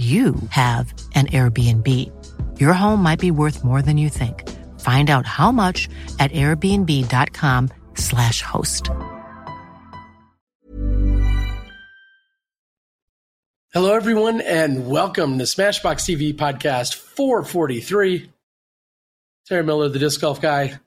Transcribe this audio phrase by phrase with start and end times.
[0.00, 1.86] you have an Airbnb.
[2.58, 4.48] Your home might be worth more than you think.
[4.80, 8.88] Find out how much at airbnb.com/slash host.
[13.74, 18.30] Hello, everyone, and welcome to Smashbox TV Podcast 443.
[19.46, 20.80] Terry Miller, the disc golf guy,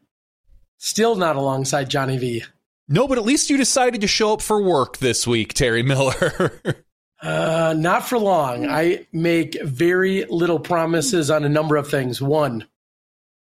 [0.80, 2.46] still not alongside Johnny V.
[2.90, 6.60] No, but at least you decided to show up for work this week, Terry Miller.
[7.24, 8.68] Uh, not for long.
[8.68, 12.22] I make very little promises on a number of things.
[12.22, 12.66] One,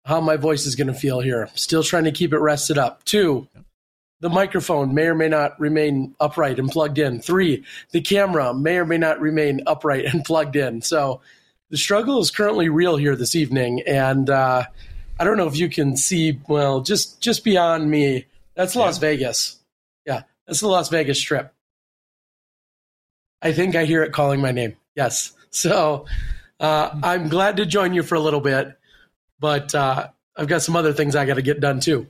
[0.05, 1.49] how my voice is going to feel here.
[1.55, 3.03] Still trying to keep it rested up.
[3.05, 3.47] Two,
[4.19, 7.19] the microphone may or may not remain upright and plugged in.
[7.19, 10.83] Three, the camera may or may not remain upright and plugged in.
[10.83, 11.21] So
[11.71, 13.81] the struggle is currently real here this evening.
[13.87, 14.65] And uh,
[15.19, 19.09] I don't know if you can see, well, just, just beyond me, that's Las yeah.
[19.09, 19.57] Vegas.
[20.05, 21.51] Yeah, that's the Las Vegas Strip.
[23.45, 24.75] I think I hear it calling my name.
[24.95, 25.31] Yes.
[25.51, 26.07] So
[26.59, 28.75] uh, I'm glad to join you for a little bit,
[29.39, 32.09] but uh, I've got some other things I got to get done too.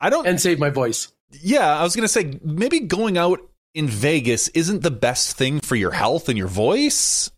[0.00, 1.08] I don't and save my voice.
[1.32, 3.40] Yeah, I was gonna say maybe going out
[3.74, 7.32] in Vegas isn't the best thing for your health and your voice.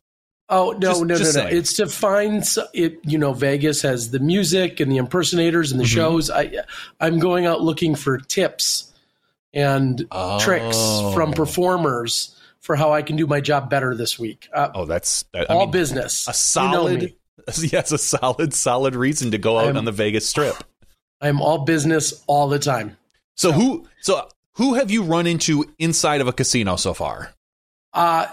[0.51, 1.25] Oh no, just, no, no, no!
[1.25, 1.57] Saying.
[1.57, 2.45] It's to find
[2.75, 2.99] it.
[3.05, 5.95] You know, Vegas has the music and the impersonators and the mm-hmm.
[5.95, 6.31] shows.
[6.31, 6.53] I,
[7.01, 8.93] I'm going out looking for tips
[9.55, 10.39] and oh.
[10.41, 10.77] tricks
[11.15, 14.49] from performers for how I can do my job better this week.
[14.53, 16.29] Uh, oh, that's that, all mean, business.
[16.29, 17.15] A solid, you know
[17.73, 20.57] yes, a solid, solid reason to go out I'm, on the Vegas Strip.
[21.21, 22.97] I'm all business all the time.
[23.37, 27.33] So, so who, so who have you run into inside of a casino so far?
[27.93, 28.27] Uh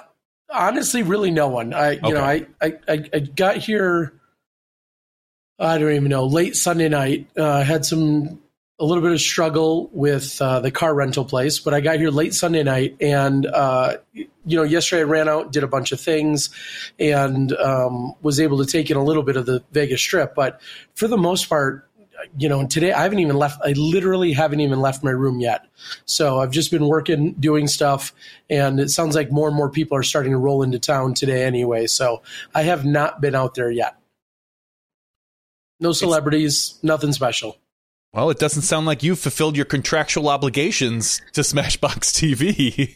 [0.55, 1.73] honestly, really no one.
[1.73, 2.13] I, you okay.
[2.13, 4.13] know, I, I, I got here.
[5.59, 6.25] I don't even know.
[6.25, 8.41] Late Sunday night, uh, had some
[8.77, 12.09] a little bit of struggle with uh, the car rental place, but I got here
[12.09, 16.01] late Sunday night, and uh, you know, yesterday I ran out, did a bunch of
[16.01, 16.49] things,
[16.99, 20.35] and um, was able to take in a little bit of the Vegas Strip.
[20.35, 20.59] But
[20.93, 21.89] for the most part,
[22.37, 23.61] you know, today I haven't even left.
[23.63, 25.65] I literally haven't even left my room yet.
[26.03, 28.13] So I've just been working, doing stuff,
[28.49, 31.45] and it sounds like more and more people are starting to roll into town today
[31.45, 31.87] anyway.
[31.87, 33.95] So I have not been out there yet.
[35.79, 37.57] No celebrities, nothing special.
[38.15, 42.95] Well, it doesn't sound like you've fulfilled your contractual obligations to Smashbox TV.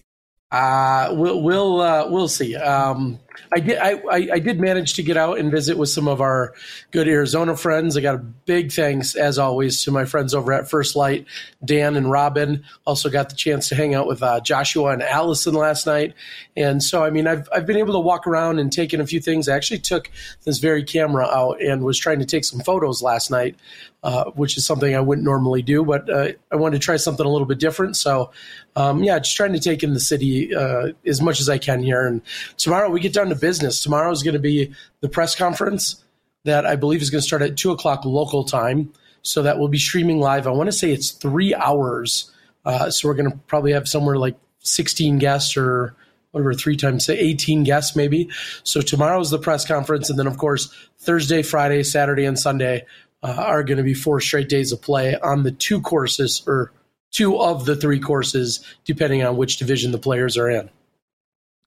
[0.50, 2.56] Uh, we'll we'll uh, we'll see.
[2.56, 3.20] Um,
[3.54, 6.22] I did I, I, I did manage to get out and visit with some of
[6.22, 6.54] our
[6.92, 7.98] good Arizona friends.
[7.98, 11.26] I got a big thanks as always to my friends over at First Light,
[11.64, 12.64] Dan and Robin.
[12.86, 16.14] Also got the chance to hang out with uh, Joshua and Allison last night.
[16.56, 19.08] And so I mean I've I've been able to walk around and take in a
[19.08, 19.50] few things.
[19.50, 20.10] I actually took
[20.44, 23.56] this very camera out and was trying to take some photos last night
[24.02, 27.26] uh, which is something I wouldn't normally do, but uh, I wanted to try something
[27.26, 27.98] a little bit different.
[27.98, 28.32] So,
[28.76, 31.84] um, yeah, just trying to take in the city uh, as much as I can
[31.84, 32.08] here.
[32.08, 32.22] And
[32.58, 33.80] tomorrow we get down to business.
[33.82, 36.04] Tomorrow is going to be the press conference
[36.46, 38.94] that I believe is going to start at two o'clock local time.
[39.22, 40.48] So that will be streaming live.
[40.48, 42.32] I want to say it's three hours.
[42.66, 45.96] Uh, so we're going to probably have somewhere like 16 guests or
[46.32, 48.30] whatever, three times, say 18 guests maybe.
[48.64, 50.10] So tomorrow is the press conference.
[50.10, 52.86] And then, of course, Thursday, Friday, Saturday, and Sunday
[53.24, 56.72] uh, are going to be four straight days of play on the two courses or
[57.12, 60.70] two of the three courses, depending on which division the players are in.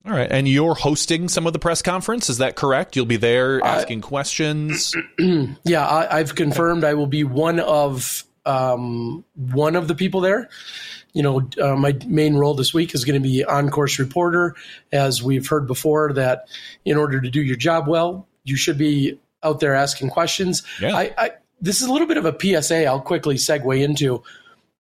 [0.05, 2.29] All right, and you're hosting some of the press conference.
[2.29, 2.97] Is that correct?
[2.97, 4.97] You'll be there asking uh, questions.
[5.65, 10.49] yeah, I, have confirmed I will be one of um, one of the people there.
[11.13, 14.57] You know, uh, my main role this week is going to be on course reporter.
[14.91, 16.49] As we've heard before, that
[16.85, 20.65] in order to do your job well, you should be out there asking questions.
[20.81, 20.97] Yeah.
[20.97, 22.87] I, I, this is a little bit of a PSA.
[22.87, 24.25] I'll quickly segue into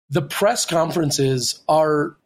[0.08, 2.16] the press conferences are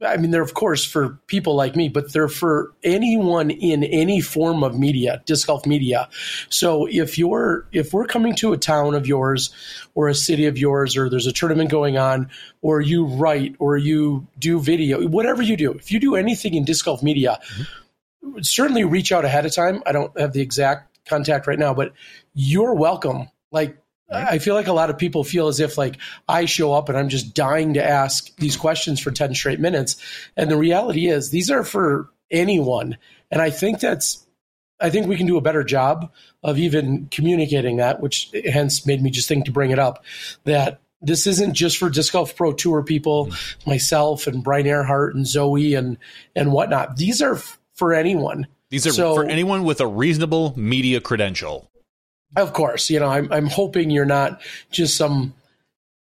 [0.00, 4.20] I mean, they're of course for people like me, but they're for anyone in any
[4.20, 6.08] form of media, disc golf media.
[6.50, 9.50] So if you're if we're coming to a town of yours
[9.94, 12.30] or a city of yours, or there's a tournament going on,
[12.62, 16.64] or you write or you do video, whatever you do, if you do anything in
[16.64, 18.40] disc golf media, mm-hmm.
[18.42, 19.82] certainly reach out ahead of time.
[19.84, 21.92] I don't have the exact contact right now, but
[22.34, 23.28] you're welcome.
[23.50, 23.78] Like
[24.10, 26.96] I feel like a lot of people feel as if like I show up and
[26.96, 29.96] I'm just dying to ask these questions for 10 straight minutes.
[30.36, 32.96] And the reality is these are for anyone.
[33.30, 34.24] And I think that's
[34.80, 36.12] I think we can do a better job
[36.42, 40.04] of even communicating that, which hence made me just think to bring it up
[40.44, 43.70] that this isn't just for disc golf pro tour people, mm-hmm.
[43.70, 45.98] myself and Brian Earhart and Zoe and
[46.34, 46.96] and whatnot.
[46.96, 48.46] These are f- for anyone.
[48.70, 51.70] These are so, for anyone with a reasonable media credential.
[52.36, 54.40] Of course, you know, I'm I'm hoping you're not
[54.70, 55.34] just some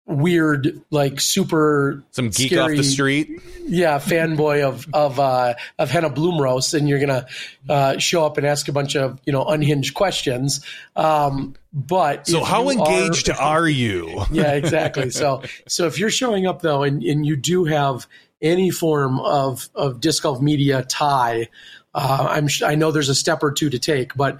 [0.06, 3.42] weird, like super some geek scary, off the street.
[3.66, 7.26] Yeah, fanboy of of uh, of Henna Blomroos, and you're gonna
[7.68, 10.64] uh, show up and ask a bunch of you know unhinged questions.
[10.94, 14.24] Um, but so, how engaged are, are you?
[14.30, 15.10] yeah, exactly.
[15.16, 18.06] So, so if you're showing up though, and and you do have
[18.40, 21.48] any form of of disc golf media tie,
[21.94, 24.38] uh, I'm I know there's a step or two to take, but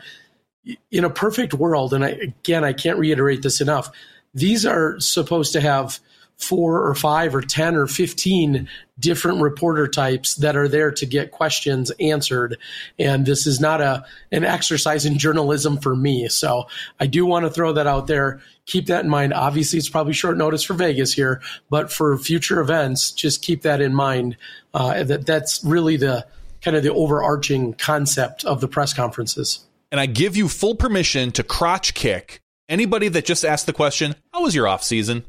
[0.90, 3.90] in a perfect world, and I, again, I can't reiterate this enough,
[4.34, 5.98] these are supposed to have
[6.36, 8.68] four or five or 10 or 15
[8.98, 12.58] different reporter types that are there to get questions answered.
[12.98, 16.28] And this is not a, an exercise in journalism for me.
[16.28, 16.66] So
[17.00, 18.40] I do want to throw that out there.
[18.66, 19.32] Keep that in mind.
[19.32, 21.40] Obviously, it's probably short notice for Vegas here,
[21.70, 24.36] but for future events, just keep that in mind.
[24.74, 26.26] Uh, that that's really the
[26.60, 31.32] kind of the overarching concept of the press conferences and I give you full permission
[31.32, 35.24] to crotch kick anybody that just asked the question, "How was your off season?"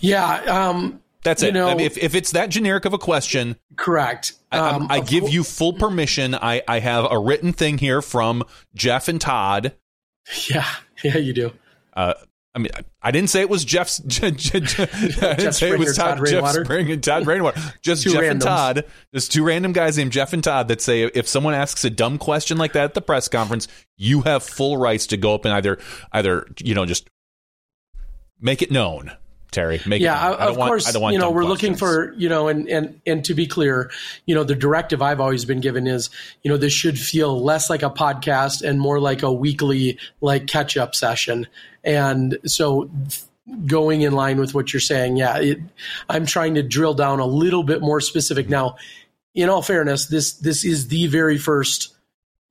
[0.00, 1.54] Yeah, um, that's it.
[1.54, 4.32] Know, I mean, if if it's that generic of a question, correct.
[4.50, 6.34] Um, I, I give co- you full permission.
[6.34, 8.44] I I have a written thing here from
[8.74, 9.74] Jeff and Todd.
[10.48, 10.68] Yeah,
[11.02, 11.50] yeah, you do.
[11.94, 12.14] Uh,
[12.54, 12.70] I mean,
[13.00, 14.00] I didn't say it was Jeff's.
[14.22, 17.58] I didn't Jeff say it was Todd, Todd Jeff Spring and Todd Rainwater.
[17.80, 18.30] Just Jeff randoms.
[18.30, 18.84] and Todd.
[19.10, 22.18] There's two random guys named Jeff and Todd that say if someone asks a dumb
[22.18, 25.54] question like that at the press conference, you have full rights to go up and
[25.54, 25.78] either
[26.12, 27.08] either you know just
[28.40, 29.12] make it known.
[29.50, 30.94] Terry, make yeah, it, of want, course.
[30.94, 31.48] you know, we're questions.
[31.48, 33.90] looking for you know, and and and to be clear,
[34.24, 36.08] you know, the directive I've always been given is,
[36.42, 40.46] you know, this should feel less like a podcast and more like a weekly like
[40.46, 41.46] catch up session.
[41.84, 42.90] And so
[43.66, 45.58] going in line with what you're saying, yeah, it,
[46.08, 48.76] I'm trying to drill down a little bit more specific now.
[49.34, 51.94] In all fairness, this this is the very first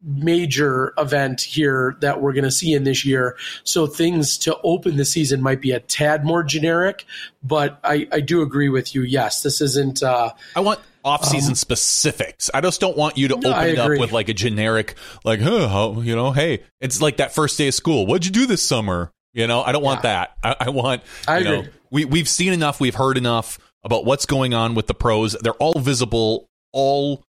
[0.03, 3.37] major event here that we're going to see in this year.
[3.63, 7.05] So things to open the season might be a tad more generic,
[7.43, 9.03] but I, I do agree with you.
[9.03, 10.01] Yes, this isn't.
[10.01, 12.49] Uh, I want off-season um, specifics.
[12.51, 15.67] I just don't want you to open it up with like a generic, like, huh,
[15.67, 18.07] how, you know, hey, it's like that first day of school.
[18.07, 19.11] What'd you do this summer?
[19.33, 20.25] You know, I don't want yeah.
[20.43, 20.57] that.
[20.59, 21.03] I, I want.
[21.27, 21.61] I you agree.
[21.61, 22.79] Know, we we've seen enough.
[22.79, 25.33] We've heard enough about what's going on with the pros.
[25.33, 27.23] They're all visible all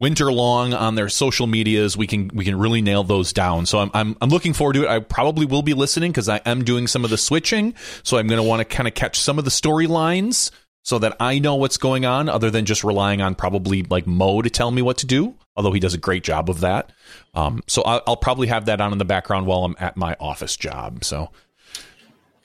[0.00, 1.96] winter long on their social medias.
[1.96, 3.66] We can we can really nail those down.
[3.66, 4.88] So I'm I'm, I'm looking forward to it.
[4.88, 7.74] I probably will be listening because I am doing some of the switching.
[8.02, 10.50] So I'm going to want to kind of catch some of the storylines
[10.84, 14.42] so that I know what's going on, other than just relying on probably like Mo
[14.42, 15.34] to tell me what to do.
[15.56, 16.90] Although he does a great job of that.
[17.34, 20.16] Um, so I'll, I'll probably have that on in the background while I'm at my
[20.20, 21.04] office job.
[21.04, 21.30] So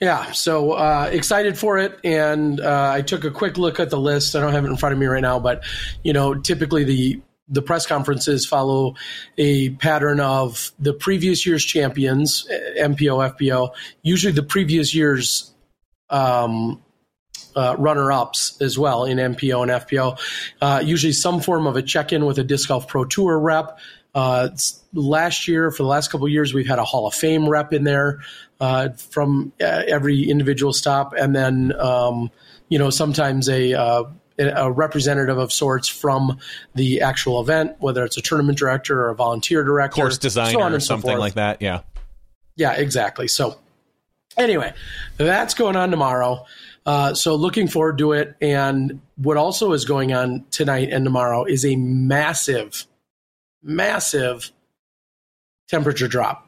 [0.00, 3.98] yeah, so uh, excited for it, and uh, I took a quick look at the
[3.98, 4.34] list.
[4.34, 5.62] I don't have it in front of me right now, but
[6.02, 7.20] you know, typically the
[7.50, 8.94] the press conferences follow
[9.36, 12.46] a pattern of the previous year's champions,
[12.78, 13.70] MPO, FPO,
[14.02, 15.52] usually the previous year's
[16.08, 16.80] um,
[17.56, 20.18] uh, runner ups as well in MPO and FPO.
[20.60, 23.78] Uh, usually some form of a check in with a Disc Golf Pro Tour rep.
[24.14, 24.48] Uh,
[24.92, 27.84] last year, for the last couple years, we've had a Hall of Fame rep in
[27.84, 28.20] there
[28.60, 32.30] uh, from uh, every individual stop, and then um,
[32.68, 34.04] you know sometimes a uh,
[34.38, 36.38] a representative of sorts from
[36.74, 40.76] the actual event, whether it's a tournament director or a volunteer director, course designer, so
[40.76, 41.62] or something so like that.
[41.62, 41.82] Yeah,
[42.56, 43.28] yeah, exactly.
[43.28, 43.58] So
[44.36, 44.72] Anyway,
[45.16, 46.46] that's going on tomorrow.
[46.86, 48.36] Uh, so looking forward to it.
[48.40, 52.86] And what also is going on tonight and tomorrow is a massive,
[53.62, 54.50] massive
[55.68, 56.46] temperature drop.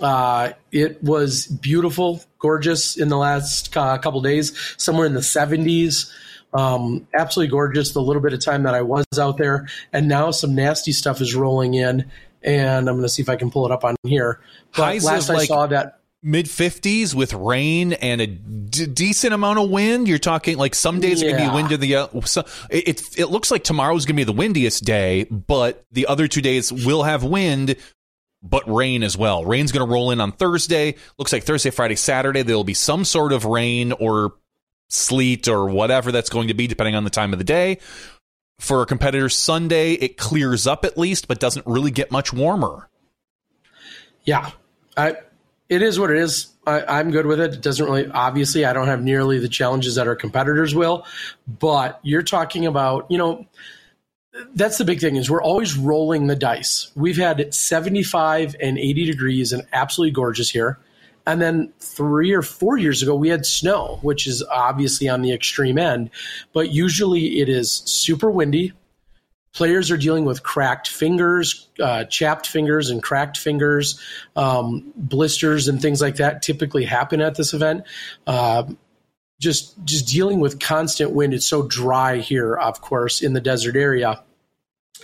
[0.00, 6.12] Uh, it was beautiful, gorgeous in the last uh, couple days, somewhere in the 70s.
[6.54, 7.92] Um, absolutely gorgeous.
[7.92, 11.20] The little bit of time that I was out there, and now some nasty stuff
[11.20, 12.10] is rolling in.
[12.42, 14.40] And I'm going to see if I can pull it up on here.
[14.76, 19.32] But Highs last I like saw that mid 50s with rain and a d- decent
[19.32, 20.08] amount of wind.
[20.08, 21.28] You're talking like some days yeah.
[21.28, 21.96] are going to be wind of the.
[21.96, 25.84] Uh, so it, it, it looks like tomorrow's going to be the windiest day, but
[25.92, 27.76] the other two days will have wind,
[28.42, 29.44] but rain as well.
[29.44, 30.96] Rain's going to roll in on Thursday.
[31.18, 34.34] Looks like Thursday, Friday, Saturday, there will be some sort of rain or
[34.88, 37.78] sleet or whatever that's going to be, depending on the time of the day.
[38.58, 42.88] For a competitor, Sunday, it clears up at least, but doesn't really get much warmer.
[44.24, 44.50] Yeah.
[44.96, 45.16] I,
[45.68, 46.48] it is what it is.
[46.66, 47.54] I, am good with it.
[47.54, 51.06] It doesn't really, obviously, I don't have nearly the challenges that our competitors will,
[51.46, 53.46] but you're talking about, you know,
[54.54, 56.90] that's the big thing is we're always rolling the dice.
[56.94, 60.78] We've had 75 and 80 degrees and absolutely gorgeous here.
[61.26, 65.32] And then three or four years ago, we had snow, which is obviously on the
[65.32, 66.10] extreme end.
[66.54, 68.72] But usually it is super windy.
[69.54, 74.00] Players are dealing with cracked fingers, uh, chapped fingers, and cracked fingers.
[74.36, 77.84] Um, blisters and things like that typically happen at this event.
[78.26, 78.64] Uh,
[79.40, 81.32] just just dealing with constant wind.
[81.32, 84.22] It's so dry here, of course, in the desert area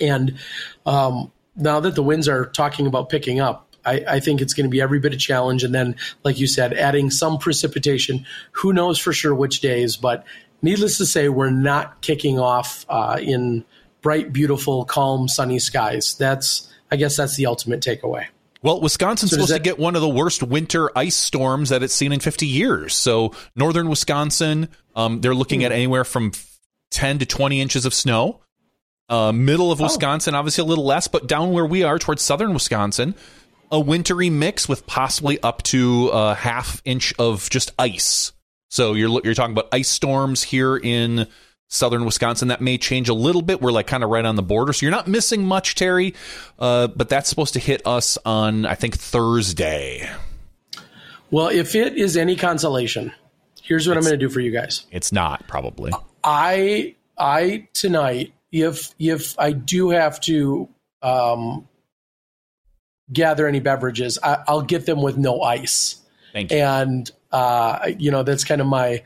[0.00, 0.38] and
[0.86, 4.64] um, now that the winds are talking about picking up, I, I, think it's going
[4.64, 5.62] to be every bit a challenge.
[5.62, 8.24] And then, like you said, adding some precipitation.
[8.52, 9.96] Who knows for sure which days?
[9.96, 10.24] But
[10.62, 13.64] needless to say, we're not kicking off uh, in
[14.04, 16.14] bright, beautiful, calm, sunny skies.
[16.16, 18.26] That's, I guess, that's the ultimate takeaway.
[18.62, 21.82] Well, Wisconsin's so supposed that, to get one of the worst winter ice storms that
[21.82, 22.94] it's seen in 50 years.
[22.94, 25.66] So, northern Wisconsin, um, they're looking hmm.
[25.66, 26.32] at anywhere from
[26.92, 28.40] 10 to 20 inches of snow.
[29.08, 29.84] Uh, middle of oh.
[29.84, 30.38] Wisconsin, oh.
[30.38, 33.14] obviously a little less, but down where we are towards southern Wisconsin,
[33.72, 38.32] a wintry mix with possibly up to a half inch of just ice.
[38.68, 41.28] So you're you're talking about ice storms here in
[41.74, 42.48] southern Wisconsin.
[42.48, 43.60] That may change a little bit.
[43.60, 46.14] We're like kind of right on the border, so you're not missing much, Terry.
[46.58, 50.08] Uh, but that's supposed to hit us on I think Thursday.
[51.30, 53.12] Well, if it is any consolation,
[53.62, 54.86] here's what it's, I'm going to do for you guys.
[54.90, 55.92] It's not probably.
[56.22, 60.68] I I tonight if if I do have to
[61.02, 61.68] um,
[63.12, 65.96] gather any beverages, I, will get them with no ice.
[66.32, 66.58] Thank you.
[66.58, 69.02] And uh, you know that's kind of my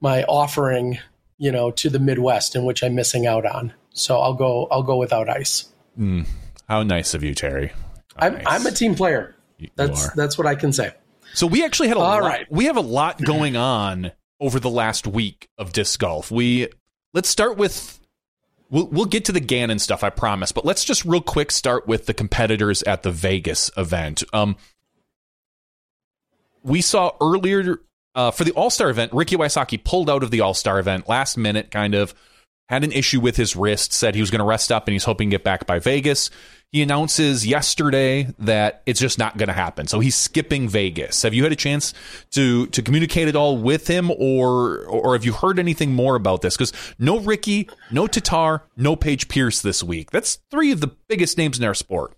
[0.00, 0.98] my offering,
[1.40, 3.72] you know, to the Midwest, in which I'm missing out on.
[3.94, 5.72] So I'll go I'll go without ice.
[5.98, 6.26] Mm,
[6.68, 7.72] how nice of you, Terry.
[8.16, 8.44] I'm, nice.
[8.46, 9.34] I'm a team player.
[9.58, 10.92] You, that's you that's what I can say.
[11.32, 12.46] So we actually had a All lot, right.
[12.50, 16.30] we have a lot going on over the last week of disc golf.
[16.30, 16.68] We
[17.14, 17.98] let's start with
[18.72, 20.52] We'll, we'll get to the Gannon stuff, I promise.
[20.52, 24.22] But let's just real quick start with the competitors at the Vegas event.
[24.32, 24.56] Um,
[26.62, 27.80] we saw earlier
[28.14, 31.08] uh, for the All Star event, Ricky Wysocki pulled out of the All Star event
[31.08, 32.14] last minute, kind of
[32.68, 35.02] had an issue with his wrist, said he was going to rest up and he's
[35.02, 36.30] hoping to get back by Vegas.
[36.70, 39.88] He announces yesterday that it's just not going to happen.
[39.88, 41.22] So he's skipping Vegas.
[41.22, 41.92] Have you had a chance
[42.30, 46.42] to to communicate at all with him or or have you heard anything more about
[46.42, 46.56] this?
[46.56, 50.12] Cuz no Ricky, no Tattar, no Paige Pierce this week.
[50.12, 52.14] That's three of the biggest names in our sport.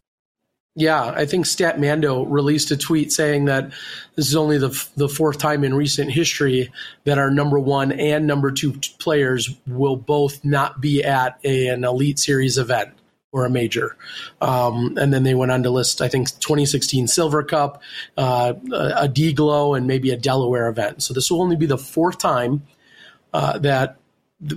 [0.75, 3.73] Yeah, I think Statmando released a tweet saying that
[4.17, 6.73] this is only the the fourth time in recent history
[7.05, 11.85] that our number one and number two players will both not be at a, an
[11.85, 12.95] Elite Series event
[13.33, 13.97] or a major.
[14.41, 17.83] Um, and then they went on to list, I think, 2016 Silver Cup,
[18.17, 21.02] uh, a DGLO, and maybe a Delaware event.
[21.02, 22.62] So this will only be the fourth time
[23.33, 23.97] uh, that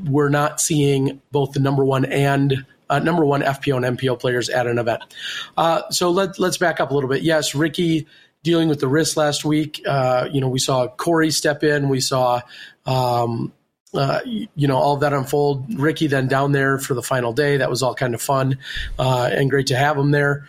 [0.03, 4.49] we're not seeing both the number one and uh, number one FPO and MPO players
[4.49, 5.01] at an event.
[5.57, 7.21] Uh, so let, let's back up a little bit.
[7.21, 8.07] Yes, Ricky
[8.43, 9.81] dealing with the wrist last week.
[9.85, 11.89] Uh, you know, we saw Corey step in.
[11.89, 12.41] We saw,
[12.85, 13.51] um,
[13.93, 15.79] uh, you know, all that unfold.
[15.79, 17.57] Ricky then down there for the final day.
[17.57, 18.59] That was all kind of fun
[18.99, 20.47] uh, and great to have him there.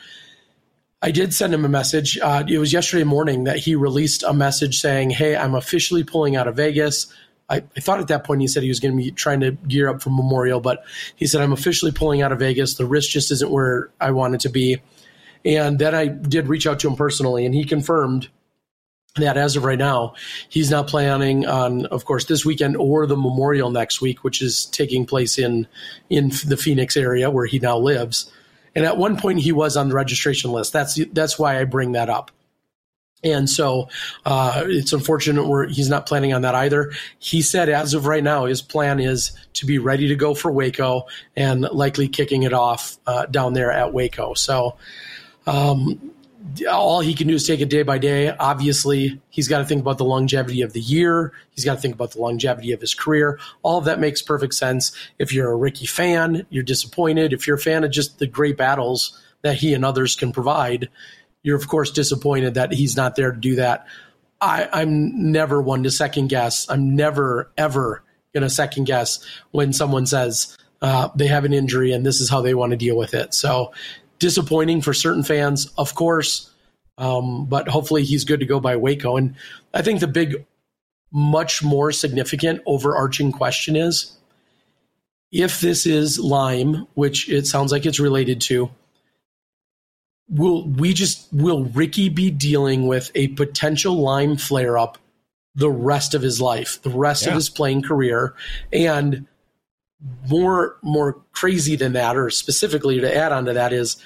[1.02, 2.18] I did send him a message.
[2.18, 6.36] Uh, it was yesterday morning that he released a message saying, "Hey, I'm officially pulling
[6.36, 7.06] out of Vegas."
[7.48, 9.52] I, I, thought at that point he said he was going to be trying to
[9.52, 10.84] gear up for Memorial, but
[11.14, 12.74] he said, I'm officially pulling out of Vegas.
[12.74, 14.80] The risk just isn't where I want it to be.
[15.44, 18.28] And then I did reach out to him personally, and he confirmed
[19.16, 20.14] that as of right now,
[20.48, 24.66] he's not planning on, of course, this weekend or the Memorial next week, which is
[24.66, 25.66] taking place in
[26.10, 28.30] in the Phoenix area where he now lives.
[28.74, 30.72] And at one point, he was on the registration list.
[30.72, 32.30] That's that's why I bring that up.
[33.24, 33.88] And so
[34.24, 36.92] uh, it's unfortunate he's not planning on that either.
[37.18, 40.52] He said, as of right now, his plan is to be ready to go for
[40.52, 44.34] Waco and likely kicking it off uh, down there at Waco.
[44.34, 44.76] So
[45.46, 46.12] um,
[46.70, 48.30] all he can do is take it day by day.
[48.30, 51.32] Obviously, he's got to think about the longevity of the year.
[51.50, 53.40] He's got to think about the longevity of his career.
[53.62, 54.92] All of that makes perfect sense.
[55.18, 57.32] If you're a Ricky fan, you're disappointed.
[57.32, 60.88] If you're a fan of just the great battles that he and others can provide,
[61.46, 63.86] you're of course disappointed that he's not there to do that.
[64.40, 66.68] I, I'm never one to second guess.
[66.68, 68.02] I'm never ever
[68.34, 72.28] going to second guess when someone says uh, they have an injury and this is
[72.28, 73.32] how they want to deal with it.
[73.32, 73.72] So
[74.18, 76.50] disappointing for certain fans, of course,
[76.98, 79.16] um, but hopefully he's good to go by Waco.
[79.16, 79.36] And
[79.72, 80.44] I think the big,
[81.12, 84.16] much more significant overarching question is
[85.30, 88.68] if this is Lyme, which it sounds like it's related to
[90.28, 94.98] will we just will Ricky be dealing with a potential Lyme flare up
[95.54, 97.30] the rest of his life, the rest yeah.
[97.30, 98.34] of his playing career,
[98.72, 99.26] and
[100.28, 103.96] more more crazy than that, or specifically to add on to that is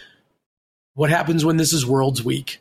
[0.94, 2.60] what happens when this is Worlds Week,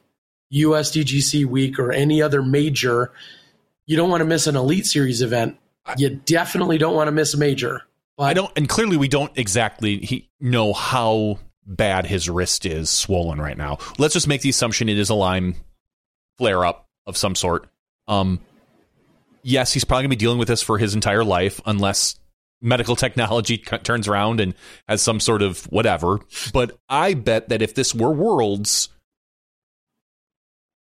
[0.54, 3.12] USDGC week, or any other major.
[3.86, 5.58] You don't want to miss an Elite Series event.
[5.98, 7.82] You definitely don't want to miss a major.
[8.18, 13.40] But I don't, and clearly we don't exactly know how bad his wrist is swollen
[13.40, 13.78] right now.
[13.98, 15.56] Let's just make the assumption it is a Lyme
[16.38, 17.70] flare up of some sort.
[18.08, 18.40] Um,
[19.44, 22.16] yes, he's probably going to be dealing with this for his entire life unless
[22.62, 24.56] medical technology turns around and
[24.88, 26.20] has some sort of whatever.
[26.52, 28.90] But I bet that if this were Worlds,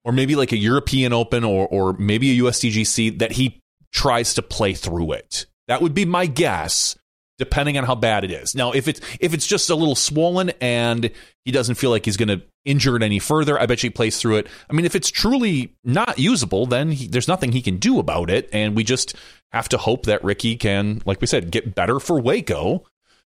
[0.03, 3.61] or maybe like a European Open or, or maybe a USDGC, that he
[3.93, 5.45] tries to play through it.
[5.67, 6.97] That would be my guess
[7.43, 8.55] depending on how bad it is.
[8.55, 11.11] Now, if it's if it's just a little swollen and
[11.43, 13.93] he doesn't feel like he's going to injure it any further, I bet you he
[13.93, 14.47] plays through it.
[14.69, 18.29] I mean, if it's truly not usable, then he, there's nothing he can do about
[18.29, 19.15] it, and we just
[19.51, 22.85] have to hope that Ricky can, like we said, get better for Waco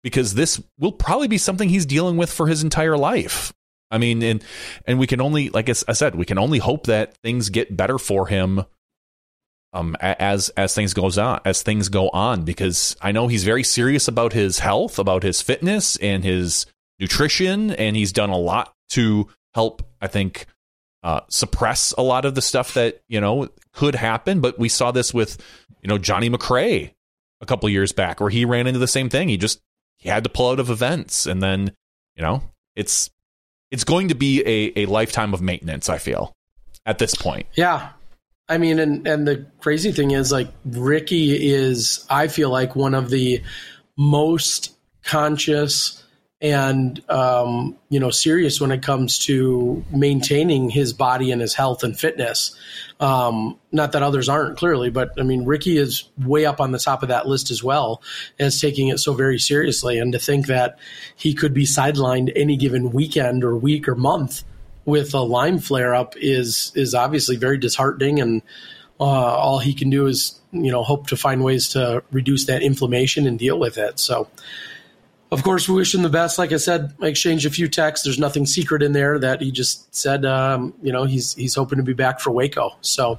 [0.02, 3.52] because this will probably be something he's dealing with for his entire life.
[3.90, 4.42] I mean, and
[4.86, 7.98] and we can only, like I said, we can only hope that things get better
[7.98, 8.64] for him
[9.72, 13.62] um, as as things goes on as things go on because I know he's very
[13.62, 16.66] serious about his health, about his fitness and his
[16.98, 19.82] nutrition, and he's done a lot to help.
[20.00, 20.46] I think
[21.02, 24.40] uh, suppress a lot of the stuff that you know could happen.
[24.40, 25.38] But we saw this with
[25.82, 26.92] you know Johnny McRae
[27.40, 29.28] a couple years back, where he ran into the same thing.
[29.28, 29.60] He just
[29.96, 31.72] he had to pull out of events, and then
[32.16, 32.42] you know
[32.74, 33.10] it's
[33.70, 35.88] it's going to be a, a lifetime of maintenance.
[35.88, 36.34] I feel
[36.86, 37.46] at this point.
[37.54, 37.90] Yeah,
[38.48, 42.94] I mean, and and the crazy thing is, like Ricky is, I feel like one
[42.94, 43.42] of the
[43.96, 46.02] most conscious
[46.40, 51.82] and um, you know serious when it comes to maintaining his body and his health
[51.82, 52.56] and fitness.
[53.00, 56.78] Um, not that others aren't clearly, but I mean Ricky is way up on the
[56.78, 58.02] top of that list as well
[58.38, 59.98] as taking it so very seriously.
[59.98, 60.78] And to think that
[61.16, 64.44] he could be sidelined any given weekend or week or month
[64.88, 68.42] with a Lyme flare up is is obviously very disheartening, and
[68.98, 72.62] uh, all he can do is you know hope to find ways to reduce that
[72.62, 74.00] inflammation and deal with it.
[74.00, 74.28] So.
[75.30, 76.38] Of course, we wish him the best.
[76.38, 78.02] Like I said, I exchanged a few texts.
[78.02, 80.24] There's nothing secret in there that he just said.
[80.24, 82.70] Um, you know, he's he's hoping to be back for Waco.
[82.80, 83.18] So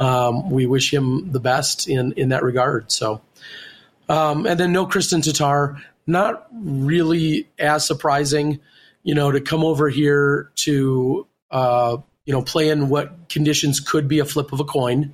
[0.00, 2.90] um, we wish him the best in in that regard.
[2.90, 3.20] So,
[4.08, 8.58] um, and then no Kristin Tattar, not really as surprising
[9.02, 14.06] you know, to come over here to, uh, you know, play in what conditions could
[14.06, 15.12] be a flip of a coin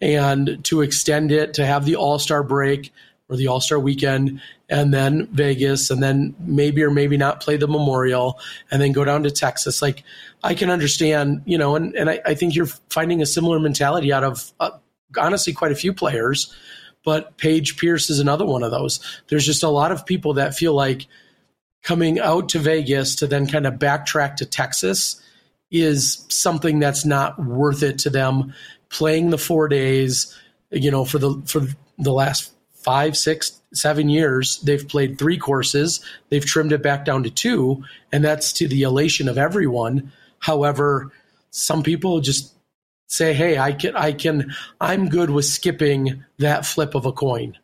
[0.00, 2.92] and to extend it to have the All Star break
[3.28, 7.56] or the All Star weekend and then Vegas and then maybe or maybe not play
[7.56, 9.82] the Memorial and then go down to Texas.
[9.82, 10.02] Like,
[10.42, 14.12] I can understand, you know, and, and I, I think you're finding a similar mentality
[14.12, 14.70] out of uh,
[15.18, 16.54] honestly quite a few players.
[17.04, 19.00] But Paige Pierce is another one of those.
[19.28, 21.06] There's just a lot of people that feel like,
[21.82, 25.20] coming out to Vegas to then kind of backtrack to Texas
[25.70, 28.54] is something that's not worth it to them.
[28.90, 30.36] Playing the four days,
[30.70, 31.66] you know, for the for
[31.98, 36.04] the last five, six, seven years, they've played three courses.
[36.28, 40.12] They've trimmed it back down to two, and that's to the elation of everyone.
[40.40, 41.10] However,
[41.50, 42.54] some people just
[43.06, 47.56] say, "Hey, I can, I can, I'm good with skipping that flip of a coin,"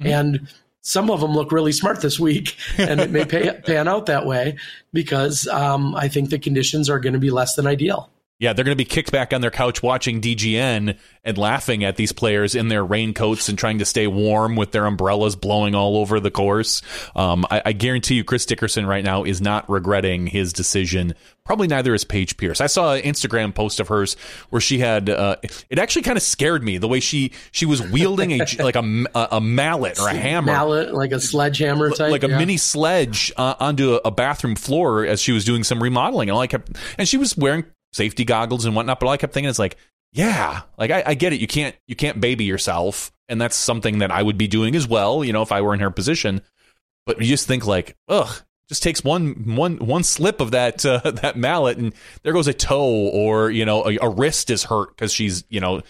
[0.00, 0.06] mm-hmm.
[0.08, 0.48] and
[0.82, 4.26] some of them look really smart this week, and it may pay, pan out that
[4.26, 4.56] way
[4.92, 8.10] because um, I think the conditions are going to be less than ideal.
[8.42, 11.94] Yeah, they're going to be kicked back on their couch watching DGN and laughing at
[11.94, 15.96] these players in their raincoats and trying to stay warm with their umbrellas blowing all
[15.96, 16.82] over the course.
[17.14, 21.14] Um, I, I, guarantee you, Chris Dickerson right now is not regretting his decision.
[21.44, 22.60] Probably neither is Paige Pierce.
[22.60, 24.14] I saw an Instagram post of hers
[24.50, 25.08] where she had.
[25.08, 25.36] Uh,
[25.70, 29.06] it actually kind of scared me the way she she was wielding a like a,
[29.14, 32.38] a mallet or a hammer, mallet like a sledgehammer type, like a yeah.
[32.38, 36.28] mini sledge uh, onto a, a bathroom floor as she was doing some remodeling.
[36.28, 39.00] And all I kept, and she was wearing safety goggles and whatnot.
[39.00, 39.76] But all I kept thinking is like,
[40.12, 41.40] yeah, like I, I get it.
[41.40, 44.86] You can't you can't baby yourself, and that's something that I would be doing as
[44.86, 45.24] well.
[45.24, 46.42] You know, if I were in her position.
[47.04, 50.98] But you just think like, ugh, just takes one one one slip of that uh,
[51.22, 54.96] that mallet, and there goes a toe, or you know, a, a wrist is hurt
[54.96, 55.82] because she's you know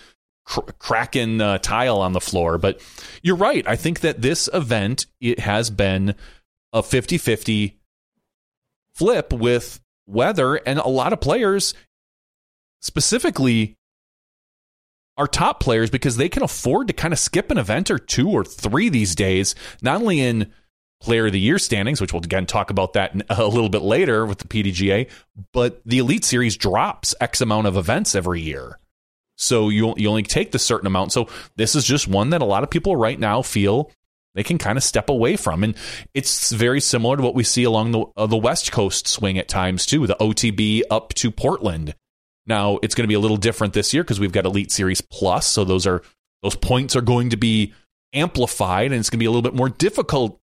[0.45, 2.59] cr- cracking uh, tile on the floor.
[2.59, 2.81] But
[3.23, 3.67] you're right.
[3.67, 6.15] I think that this event it has been
[6.73, 7.75] a 50-50
[8.95, 11.75] flip with weather, and a lot of players
[12.83, 13.79] specifically
[15.17, 18.29] our top players because they can afford to kind of skip an event or two
[18.29, 20.53] or three these days, not only in
[21.01, 24.27] player of the year standings, which we'll again talk about that a little bit later
[24.27, 25.11] with the PDGA,
[25.53, 28.79] but the Elite Series drops X amount of events every year.
[29.37, 31.13] So you you only take the certain amount.
[31.13, 33.91] So this is just one that a lot of people right now feel
[34.35, 35.75] they can kind of step away from, and
[36.15, 39.49] it's very similar to what we see along the uh, the West Coast swing at
[39.49, 40.07] times too.
[40.07, 41.95] The OTB up to Portland
[42.47, 45.01] now it's going to be a little different this year because we've got Elite Series
[45.01, 46.03] Plus, so those are
[46.43, 47.73] those points are going to be
[48.13, 50.41] amplified, and it's going to be a little bit more difficult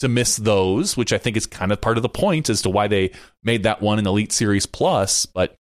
[0.00, 2.70] to miss those, which I think is kind of part of the point as to
[2.70, 5.24] why they made that one an Elite Series Plus.
[5.24, 5.56] But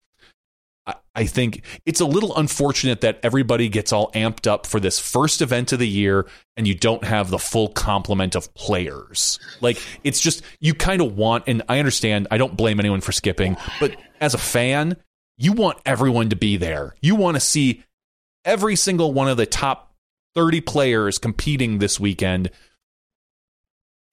[0.87, 5.01] I, I think it's a little unfortunate that everybody gets all amped up for this
[5.01, 9.41] first event of the year and you don't have the full complement of players.
[9.61, 12.29] Like it's just you kind of want, and I understand.
[12.31, 14.97] I don't blame anyone for skipping, but as a fan,
[15.41, 16.95] you want everyone to be there.
[17.01, 17.83] You want to see
[18.45, 19.95] every single one of the top
[20.35, 22.51] 30 players competing this weekend.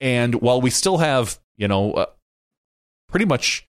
[0.00, 2.06] And while we still have, you know, uh,
[3.10, 3.68] pretty much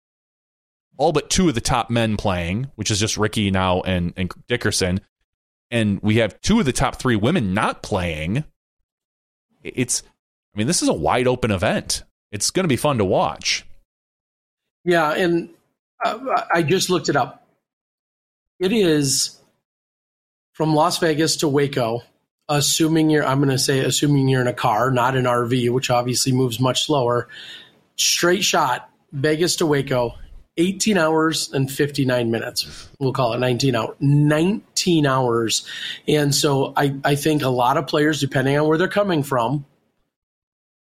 [0.98, 4.32] all but two of the top men playing, which is just Ricky now and, and
[4.48, 5.02] Dickerson,
[5.69, 8.45] and we have two of the top three women not playing,
[9.63, 10.02] it's,
[10.56, 12.04] I mean, this is a wide open event.
[12.32, 13.65] It's going to be fun to watch.
[14.86, 15.12] Yeah.
[15.12, 15.50] And
[16.06, 16.19] uh,
[16.54, 17.48] I just looked it up.
[18.60, 19.39] It is
[20.52, 22.02] from Las Vegas to Waco,
[22.50, 25.89] assuming you're, I'm going to say, assuming you're in a car, not an RV, which
[25.89, 27.30] obviously moves much slower.
[27.95, 30.15] Straight shot, Vegas to Waco,
[30.58, 32.89] 18 hours and 59 minutes.
[33.00, 33.95] We'll call it 19 hours.
[34.02, 35.65] 19 hours.
[36.06, 39.65] And so I, I think a lot of players, depending on where they're coming from,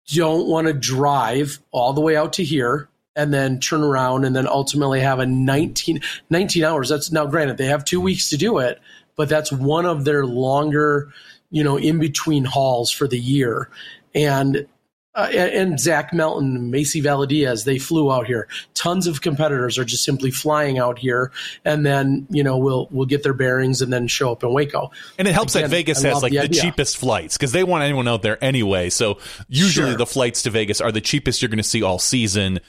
[0.07, 4.37] don't want to drive all the way out to here and then turn around and
[4.37, 6.01] then ultimately have a 19,
[6.31, 6.91] 19 hours.
[6.91, 8.79] That's now granted they have two weeks to do it,
[9.17, 11.13] but that's one of their longer,
[11.51, 13.71] you know, in between hauls for the year.
[14.15, 14.69] And
[15.17, 18.49] uh, and Zach Melton, Macy Valadiaz, they flew out here.
[18.75, 21.33] Tons of competitors are just simply flying out here,
[21.65, 24.91] and then you know we'll we'll get their bearings and then show up in Waco.
[25.19, 27.83] And it helps Again, that Vegas has like the, the cheapest flights because they want
[27.83, 28.91] anyone out there anyway.
[28.91, 29.97] So usually sure.
[29.97, 32.61] the flights to Vegas are the cheapest you're going to see all season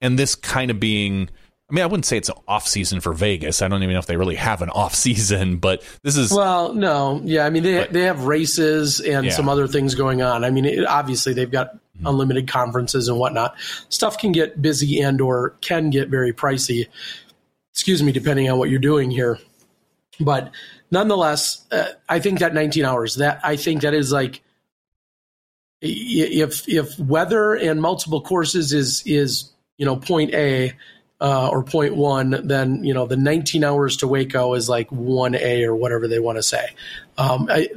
[0.00, 1.28] and this kind of being
[1.70, 3.62] I mean, I wouldn't say it's an off season for Vegas.
[3.62, 6.74] I don't even know if they really have an off season, but this is well,
[6.74, 7.46] no, yeah.
[7.46, 9.32] I mean, they but, they have races and yeah.
[9.32, 10.44] some other things going on.
[10.44, 12.06] I mean, it, obviously they've got mm-hmm.
[12.06, 13.56] unlimited conferences and whatnot.
[13.88, 16.86] Stuff can get busy and or can get very pricey.
[17.72, 19.38] Excuse me, depending on what you're doing here,
[20.20, 20.52] but
[20.90, 23.16] nonetheless, uh, I think that 19 hours.
[23.16, 24.42] That I think that is like
[25.80, 30.72] if if weather and multiple courses is is you know, point A
[31.20, 35.64] uh, or point one, then, you know, the 19 hours to Waco is like 1A
[35.64, 36.68] or whatever they want to say.
[37.16, 37.68] Um, I,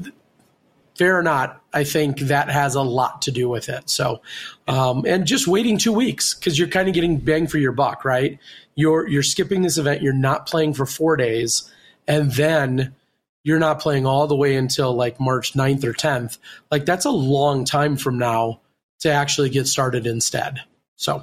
[0.97, 3.89] fair or not, I think that has a lot to do with it.
[3.89, 4.21] So,
[4.67, 8.03] um, and just waiting two weeks because you're kind of getting bang for your buck,
[8.03, 8.39] right?
[8.75, 10.01] You're you're skipping this event.
[10.01, 11.71] You're not playing for four days,
[12.07, 12.95] and then
[13.43, 16.37] you're not playing all the way until like March 9th or 10th.
[16.69, 18.59] Like that's a long time from now
[18.99, 20.59] to actually get started instead.
[20.97, 21.13] So,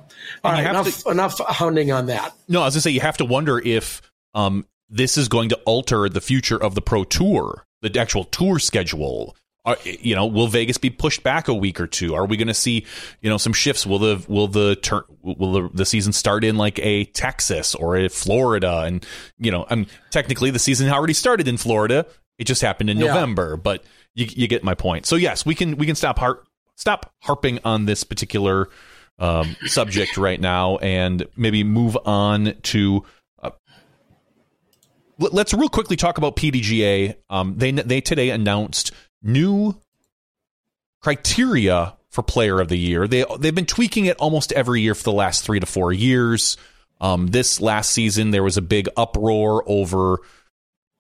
[0.44, 2.32] all right, enough, to, enough hounding on that.
[2.48, 4.00] No, I was going to say you have to wonder if
[4.32, 8.58] um, this is going to alter the future of the Pro Tour, the actual tour
[8.58, 9.37] schedule.
[9.66, 12.14] Are, you know, will Vegas be pushed back a week or two?
[12.14, 12.84] Are we going to see,
[13.22, 13.87] you know, some shifts?
[13.87, 17.96] Will the will the turn will the, the season start in like a Texas or
[17.96, 18.80] a Florida?
[18.80, 19.04] And
[19.38, 22.06] you know, I'm technically the season already started in Florida.
[22.38, 23.06] It just happened in yeah.
[23.06, 23.84] November, but
[24.14, 25.06] you, you get my point.
[25.06, 26.42] So yes, we can we can stop har-
[26.76, 28.68] stop harping on this particular
[29.18, 33.05] um, subject right now and maybe move on to
[33.42, 33.50] uh,
[35.18, 37.14] let's real quickly talk about PDGA.
[37.31, 39.81] Um, they they today announced new
[41.00, 43.07] criteria for Player of the Year.
[43.07, 46.57] They they've been tweaking it almost every year for the last three to four years.
[47.00, 50.20] Um, this last season, there was a big uproar over,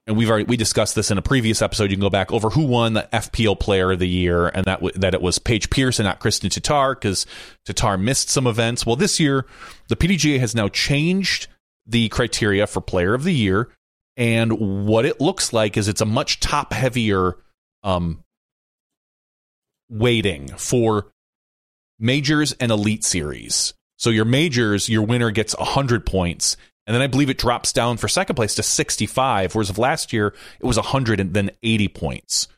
[0.06, 1.90] and we've already we discussed this in a previous episode.
[1.90, 4.76] You can go back over who won the FPO Player of the Year, and that
[4.76, 7.26] w- that it was Paige Pierce and not Kristin Tattar because
[7.66, 8.84] Tattar missed some events.
[8.84, 9.46] Well, this year
[9.88, 11.46] the PDGA has now changed
[11.86, 13.70] the criteria for Player of the Year,
[14.16, 17.38] and what it looks like is it's a much top heavier
[17.82, 18.22] um,
[19.88, 21.06] weighting for
[21.98, 23.72] majors and elite series.
[23.96, 26.56] So your majors, your winner gets 100 points.
[26.86, 30.12] And then I believe it drops down for second place to 65, whereas of last
[30.12, 32.48] year it was 100 and then 80 points.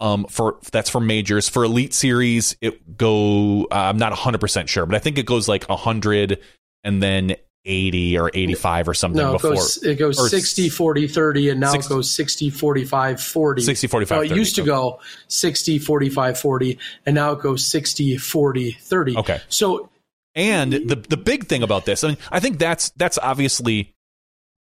[0.00, 1.48] Um, for that's for majors.
[1.48, 3.64] For elite series, it go.
[3.64, 6.40] Uh, I'm not 100 percent sure, but I think it goes like 100
[6.82, 9.50] and then 80 or 85 or something no, it before.
[9.52, 13.62] Goes, it goes 60, 40, 30, and now 60, it goes 60, 45, 40.
[13.62, 14.40] 60, 45, no, it 30.
[14.40, 19.16] used to go 60, 45, 40, and now it goes 60, 40, 30.
[19.18, 19.40] Okay.
[19.48, 19.88] So,
[20.34, 23.94] and the the big thing about this, I mean, I think that's that's obviously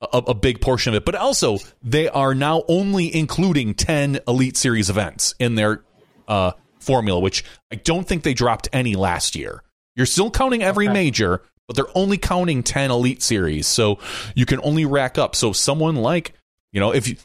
[0.02, 4.58] a, a big portion of it, but also they are now only including 10 Elite
[4.58, 5.84] Series events in their
[6.28, 9.63] uh, formula, which I don't think they dropped any last year.
[9.96, 10.94] You're still counting every okay.
[10.94, 14.00] major, but they're only counting 10 elite series so
[14.36, 16.34] you can only rack up so someone like
[16.72, 17.15] you know if you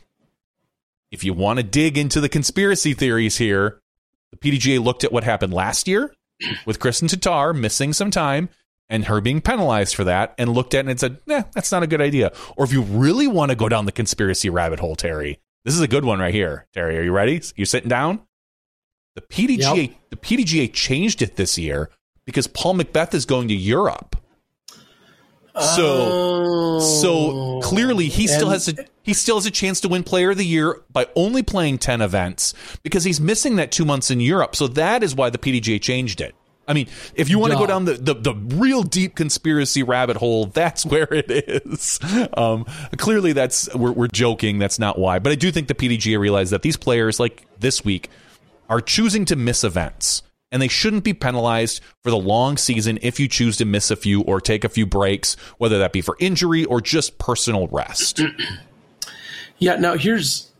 [1.11, 3.81] if you want to dig into the conspiracy theories here
[4.31, 6.13] the pdga looked at what happened last year
[6.67, 8.49] with kristin Tattar missing some time
[8.91, 11.87] and her being penalized for that and looked at and said nah that's not a
[11.87, 12.33] good idea.
[12.57, 15.81] Or if you really want to go down the conspiracy rabbit hole terry this is
[15.81, 16.67] a good one right here.
[16.73, 17.41] Terry are you ready?
[17.55, 18.21] You sitting down?
[19.15, 19.91] The pdga yep.
[20.11, 21.89] the pdga changed it this year
[22.27, 24.17] because paul mcbeth is going to europe
[25.61, 30.03] so oh, so clearly he still has a he still has a chance to win
[30.03, 34.11] player of the year by only playing 10 events because he's missing that 2 months
[34.11, 34.55] in Europe.
[34.55, 36.35] So that is why the PDGA changed it.
[36.69, 40.17] I mean, if you want to go down the, the, the, real deep conspiracy rabbit
[40.17, 41.99] hole, that's where it is.
[42.37, 42.65] Um,
[42.97, 44.61] clearly, that's we're, we're joking.
[44.61, 45.19] That's not why.
[45.19, 48.09] But I do think the PDGA realized that these players, like this week,
[48.69, 53.21] are choosing to miss events and they shouldn't be penalized for the long season if
[53.21, 56.17] you choose to miss a few or take a few breaks, whether that be for
[56.19, 58.21] injury or just personal rest.
[59.59, 59.77] yeah.
[59.77, 60.51] Now here's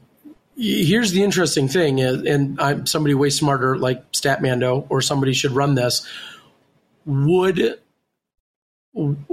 [0.57, 5.75] here's the interesting thing, and I'm somebody way smarter like Statmando or somebody should run
[5.75, 6.07] this.
[7.07, 7.79] Would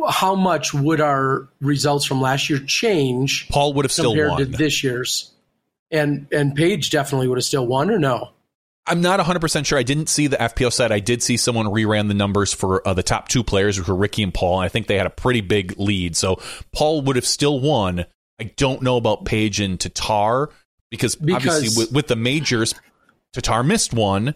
[0.07, 3.47] how much would our results from last year change?
[3.49, 5.31] Paul would have still compared won to this year's,
[5.91, 8.29] and and Paige definitely would have still won, or no?
[8.87, 9.77] I'm not 100% sure.
[9.77, 10.91] I didn't see the FPO set.
[10.91, 13.95] I did see someone reran the numbers for uh, the top two players, which were
[13.95, 16.15] Ricky and Paul, and I think they had a pretty big lead.
[16.15, 18.05] So Paul would have still won.
[18.39, 20.51] I don't know about Paige and Tattar
[20.89, 22.73] because, because obviously with, with, the majors,
[23.35, 24.35] Tattar missed one.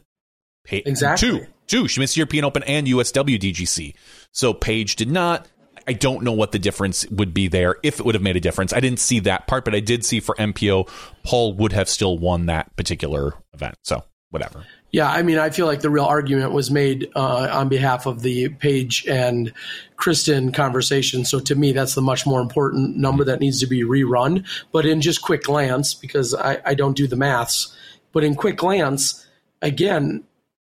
[0.67, 1.29] Pa- exactly.
[1.29, 1.45] Two.
[1.67, 1.87] Two.
[1.87, 3.95] She missed European Open and USWDGC.
[4.33, 5.47] So Paige did not.
[5.87, 8.41] I don't know what the difference would be there if it would have made a
[8.41, 8.73] difference.
[8.73, 10.89] I didn't see that part, but I did see for MPO,
[11.23, 13.75] Paul would have still won that particular event.
[13.83, 14.65] So whatever.
[14.91, 18.23] Yeah, I mean, I feel like the real argument was made uh, on behalf of
[18.23, 19.53] the Paige and
[19.97, 21.23] Kristin conversation.
[21.23, 24.45] So to me, that's the much more important number that needs to be rerun.
[24.73, 27.73] But in just quick glance, because I, I don't do the maths,
[28.11, 29.25] but in quick glance,
[29.61, 30.23] again,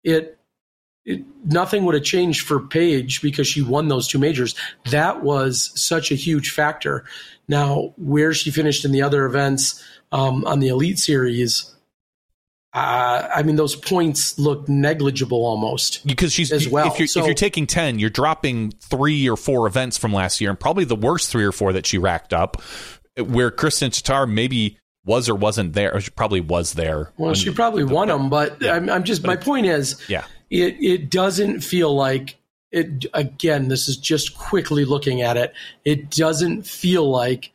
[0.03, 0.37] it,
[1.05, 4.53] it nothing would have changed for Paige because she won those two majors.
[4.91, 7.03] That was such a huge factor.
[7.47, 11.72] Now, where she finished in the other events um, on the Elite Series
[12.73, 16.87] uh, I mean, those points look negligible almost because she's as well.
[16.87, 20.41] If you're, so, if you're taking ten, you're dropping three or four events from last
[20.41, 22.61] year, and probably the worst three or four that she racked up.
[23.15, 27.11] Where Kristin Tattar maybe was or wasn't there, or she probably was there.
[27.17, 30.01] Well, she probably the, won them, but yeah, I'm, I'm, just but my point is,
[30.09, 32.37] yeah, it it doesn't feel like
[32.71, 33.05] it.
[33.13, 35.53] Again, this is just quickly looking at it.
[35.85, 37.51] It doesn't feel like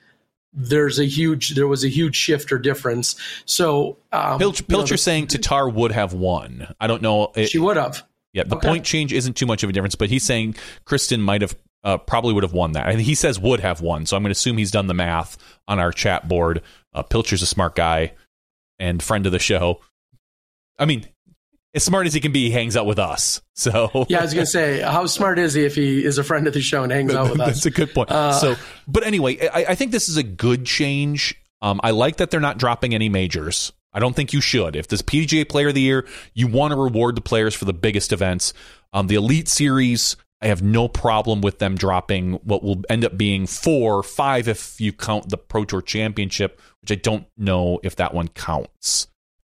[0.59, 3.16] there's a huge there was a huge shift or difference.
[3.44, 6.75] So um, Pilch, Pilcher the, saying Tattar would have won.
[6.81, 7.33] I don't know.
[7.37, 8.03] It, she would have.
[8.33, 8.68] Yeah, the okay.
[8.68, 11.97] point change isn't too much of a difference, but he's saying Kristin might have uh,
[11.97, 12.88] probably would have won that.
[12.88, 15.38] And he says would have won, so I'm going to assume he's done the math
[15.66, 16.62] on our chat board.
[16.92, 18.12] Uh, Pilcher's a smart guy
[18.79, 19.81] and friend of the show.
[20.79, 21.07] I mean,
[21.74, 23.42] as smart as he can be, he hangs out with us.
[23.59, 26.46] So yeah, I was gonna say, how smart is he if he is a friend
[26.46, 27.48] of the show and hangs out with us?
[27.48, 28.09] That's a good point.
[28.09, 28.54] Uh, so,
[28.87, 31.35] but anyway, I, I, think this is a good change.
[31.61, 33.72] Um, I like that they're not dropping any majors.
[33.92, 34.76] I don't think you should.
[34.76, 37.72] If this PDGA Player of the Year, you want to reward the players for the
[37.72, 38.54] biggest events.
[38.92, 43.18] Um, the Elite Series, I have no problem with them dropping what will end up
[43.18, 47.96] being four, five if you count the Pro Tour Championship, which I don't know if
[47.96, 49.09] that one counts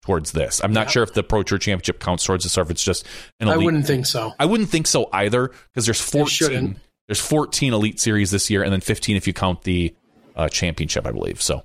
[0.02, 0.62] towards this.
[0.64, 0.92] I'm not yeah.
[0.92, 3.06] sure if the Pro Tour Championship counts towards this or if it's just
[3.40, 3.62] an elite.
[3.62, 4.34] I wouldn't think so.
[4.40, 6.80] I wouldn't think so either because there's 14.
[7.08, 9.94] There's 14 Elite Series this year, and then 15 if you count the
[10.36, 11.42] uh, championship, I believe.
[11.42, 11.64] So,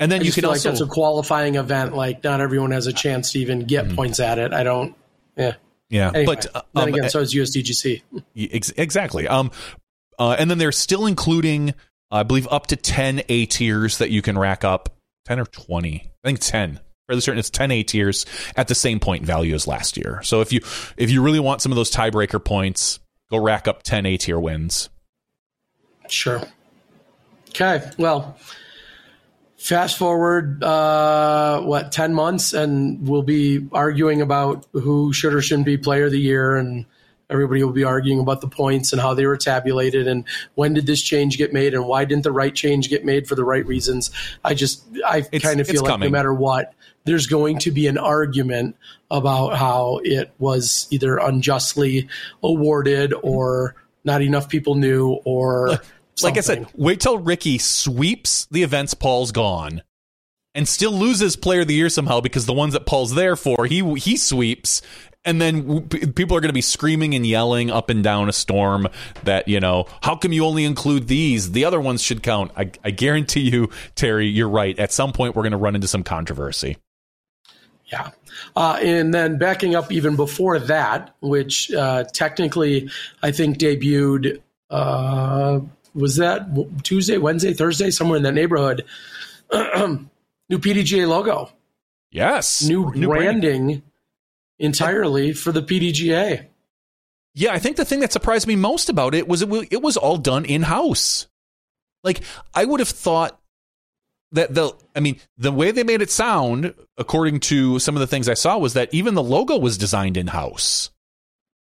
[0.00, 1.94] and then I you can also like that's a qualifying event.
[1.94, 3.96] Like not everyone has a chance to even get mm-hmm.
[3.96, 4.54] points at it.
[4.54, 4.94] I don't.
[5.36, 5.56] Yeah.
[5.88, 8.02] Yeah, anyway, but uh, then um, again, so is USDGC.
[8.34, 9.28] Ex- exactly.
[9.28, 9.50] Um,
[10.18, 11.74] uh, and then they're still including,
[12.10, 14.88] I believe, up to ten A tiers that you can rack up.
[15.26, 16.10] Ten or twenty?
[16.24, 16.80] I think ten.
[17.06, 20.20] Fairly certain it's ten A tiers at the same point value as last year.
[20.22, 20.60] So if you
[20.96, 22.98] if you really want some of those tiebreaker points,
[23.30, 24.88] go rack up ten A tier wins.
[26.08, 26.42] Sure.
[27.50, 27.88] Okay.
[27.96, 28.36] Well,
[29.56, 35.66] fast forward uh, what 10 months and we'll be arguing about who should or shouldn't
[35.66, 36.86] be player of the year and
[37.28, 40.86] everybody will be arguing about the points and how they were tabulated and when did
[40.86, 43.66] this change get made and why didn't the right change get made for the right
[43.66, 44.10] reasons
[44.44, 46.06] i just i kind of feel like coming.
[46.06, 48.76] no matter what there's going to be an argument
[49.10, 52.08] about how it was either unjustly
[52.42, 55.78] awarded or not enough people knew or
[56.22, 59.82] like I said, wait till Ricky sweeps the events Paul's gone
[60.54, 63.66] and still loses player of the year somehow because the ones that Paul's there for,
[63.66, 64.80] he he sweeps
[65.26, 68.88] and then people are going to be screaming and yelling up and down a storm
[69.24, 71.52] that you know how come you only include these?
[71.52, 72.52] The other ones should count.
[72.56, 74.78] I, I guarantee you terry you're right.
[74.78, 76.78] At some point we're going to run into some controversy.
[77.86, 78.10] Yeah.
[78.54, 82.90] Uh, and then backing up even before that which uh, technically
[83.22, 85.60] i think debuted uh,
[85.96, 86.46] was that
[86.84, 88.84] Tuesday, Wednesday, Thursday, somewhere in that neighborhood.
[89.52, 90.08] new
[90.50, 91.50] PDGA logo.
[92.10, 92.62] Yes.
[92.62, 93.82] New, new branding, branding
[94.58, 96.46] entirely for the PDGA.
[97.34, 99.96] Yeah, I think the thing that surprised me most about it was it, it was
[99.96, 101.26] all done in house.
[102.02, 102.22] Like
[102.54, 103.38] I would have thought
[104.32, 108.06] that the I mean the way they made it sound, according to some of the
[108.06, 110.90] things I saw, was that even the logo was designed in house.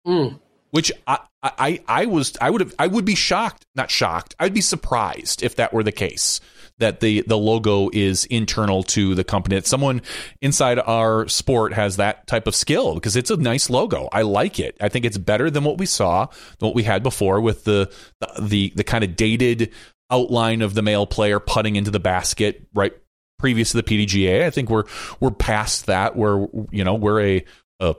[0.06, 0.40] Mm
[0.72, 4.36] which I, I I was I would have I would be shocked, not shocked.
[4.40, 6.42] I'd be surprised if that were the case
[6.82, 9.56] that the the logo is internal to the company.
[9.56, 10.02] That someone
[10.42, 14.10] inside our sport has that type of skill because it's a nice logo.
[14.12, 14.76] I like it.
[14.82, 17.92] I think it's better than what we saw, than what we had before with the
[18.20, 19.72] the the, the kind of dated
[20.10, 22.94] outline of the male player putting into the basket right
[23.40, 24.44] previous to the PDGA.
[24.44, 24.84] I think we're
[25.20, 26.16] we're past that.
[26.16, 27.46] Where you know we're a
[27.80, 27.96] a,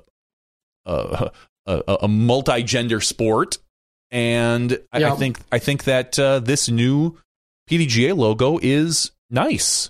[0.87, 1.31] a,
[1.67, 3.59] a, a multi-gender sport,
[4.11, 7.19] and I, I think I think that uh, this new
[7.73, 9.89] PDGA logo is nice.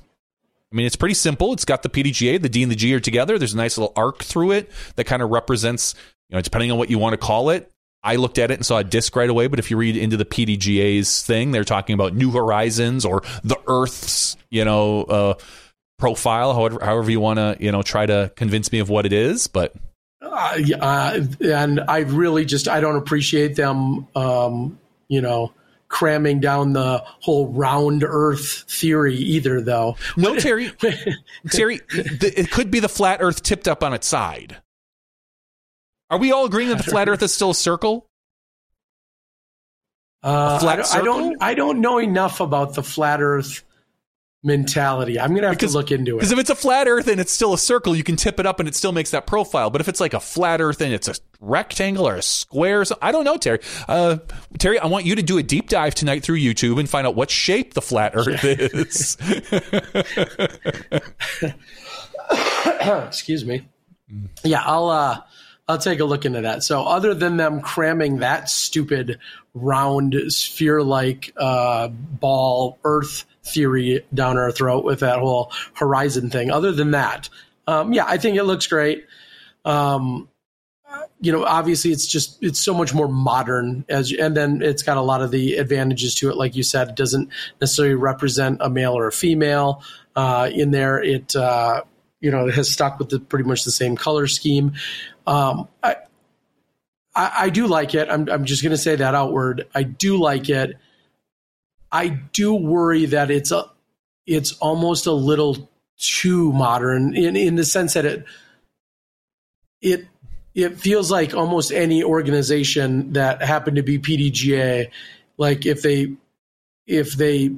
[0.72, 1.52] I mean, it's pretty simple.
[1.52, 3.38] It's got the PDGA, the D and the G are together.
[3.38, 5.96] There's a nice little arc through it that kind of represents,
[6.28, 7.70] you know, depending on what you want to call it.
[8.04, 10.16] I looked at it and saw a disc right away, but if you read into
[10.16, 15.34] the PDGA's thing, they're talking about New Horizons or the Earth's, you know, uh,
[15.98, 16.54] profile.
[16.54, 19.48] However, however you want to, you know, try to convince me of what it is,
[19.48, 19.74] but
[20.22, 25.52] uh, uh, and I really just I don't appreciate them, um, you know,
[25.92, 29.60] cramming down the whole round Earth theory either.
[29.60, 30.72] Though no, Terry,
[31.50, 34.56] Terry, it could be the flat Earth tipped up on its side.
[36.10, 38.06] Are we all agreeing that the flat Earth is still a circle?
[40.24, 43.64] Uh, I, don't, I, don't, I don't know enough about the flat Earth
[44.42, 45.20] mentality.
[45.20, 46.20] I'm gonna have because, to look into it.
[46.20, 48.46] Because if it's a flat Earth and it's still a circle, you can tip it
[48.46, 49.70] up and it still makes that profile.
[49.70, 52.84] But if it's like a flat Earth and it's a rectangle or a square, or
[53.00, 53.60] I don't know, Terry.
[53.88, 54.18] Uh,
[54.58, 57.14] Terry, I want you to do a deep dive tonight through YouTube and find out
[57.14, 59.16] what shape the flat Earth is.
[63.06, 63.68] Excuse me.
[64.44, 64.88] Yeah, I'll.
[64.88, 65.20] Uh,
[65.68, 66.64] I'll take a look into that.
[66.64, 69.20] So, other than them cramming that stupid
[69.54, 76.50] round sphere-like uh, ball Earth theory down our throat with that whole horizon thing.
[76.50, 77.28] Other than that,
[77.66, 79.06] um, yeah, I think it looks great.
[79.64, 80.28] Um,
[81.20, 84.96] you know, obviously, it's just it's so much more modern as, and then it's got
[84.96, 86.36] a lot of the advantages to it.
[86.36, 89.82] Like you said, it doesn't necessarily represent a male or a female
[90.16, 91.00] uh, in there.
[91.02, 91.82] It uh,
[92.20, 94.72] you know it has stuck with the, pretty much the same color scheme.
[95.26, 95.96] Um, I,
[97.14, 98.08] I, I do like it.
[98.10, 99.68] I'm I'm just going to say that outward.
[99.74, 100.76] I do like it.
[101.92, 103.70] I do worry that it's a
[104.26, 108.24] it's almost a little too modern in in the sense that it
[109.82, 110.06] it
[110.54, 114.90] it feels like almost any organization that happened to be PDGA,
[115.36, 116.14] like if they
[116.86, 117.50] if they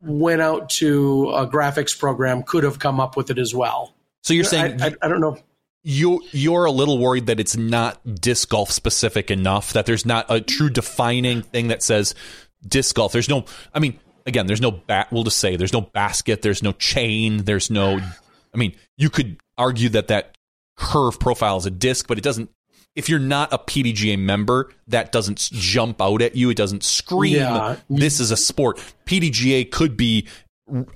[0.00, 3.94] went out to a graphics program, could have come up with it as well.
[4.22, 5.38] So you're saying I, I, I don't know.
[5.82, 10.26] you you're a little worried that it's not disc golf specific enough that there's not
[10.28, 12.14] a true defining thing that says
[12.66, 13.12] disc golf.
[13.12, 13.44] There's no
[13.74, 17.44] I mean again, there's no bat we'll just say there's no basket, there's no chain,
[17.44, 18.00] there's no
[18.54, 20.36] I mean, you could argue that that
[20.76, 22.50] curve profile is a disc, but it doesn't
[22.94, 26.50] if you're not a PDGA member, that doesn't jump out at you.
[26.50, 27.76] It doesn't scream, yeah.
[27.88, 28.78] this is a sport.
[29.06, 30.28] PDGA could be,